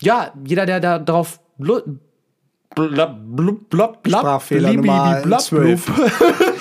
ja, 0.00 0.32
jeder, 0.44 0.64
der 0.64 0.80
da 0.80 0.98
drauf 0.98 1.40
blub, 1.58 1.84
blub, 2.74 3.16
blub, 3.24 3.70
blub, 3.70 3.98
Sprachfehler 4.06 4.72
Nummer 4.72 5.22
12. 5.38 5.90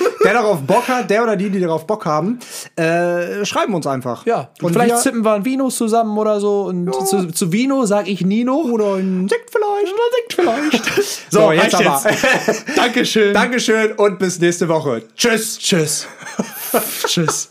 der 0.27 0.41
darauf 0.41 0.61
Bock 0.61 0.87
hat, 0.87 1.09
der 1.09 1.23
oder 1.23 1.35
die, 1.35 1.49
die 1.49 1.59
darauf 1.59 1.87
Bock 1.87 2.05
haben, 2.05 2.39
äh, 2.75 3.45
schreiben 3.45 3.73
uns 3.73 3.87
einfach. 3.87 4.25
Ja, 4.25 4.49
und, 4.59 4.67
und 4.67 4.73
vielleicht 4.73 4.95
wir, 4.95 4.97
zippen 4.97 5.23
wir 5.23 5.33
ein 5.33 5.45
Vino 5.45 5.69
zusammen 5.69 6.17
oder 6.17 6.39
so. 6.39 6.63
Und 6.63 6.87
ja. 6.87 7.05
zu, 7.05 7.31
zu, 7.31 7.51
Vino 7.51 7.85
sag 7.85 8.07
ich 8.07 8.21
Nino. 8.21 8.55
Oder 8.55 8.95
ein 8.95 9.27
Sekt 9.29 9.49
vielleicht. 9.51 9.93
Oder 9.93 10.03
ein 10.03 10.67
Sekt 10.67 10.81
vielleicht. 10.81 10.85
so, 11.31 11.39
so 11.39 11.51
jetzt 11.51 11.75
aber. 11.75 12.03
Dankeschön. 12.75 13.33
Dankeschön 13.33 13.93
und 13.93 14.19
bis 14.19 14.39
nächste 14.39 14.67
Woche. 14.67 15.03
Tschüss. 15.15 15.57
Tschüss. 15.59 16.07
Tschüss. 17.07 17.49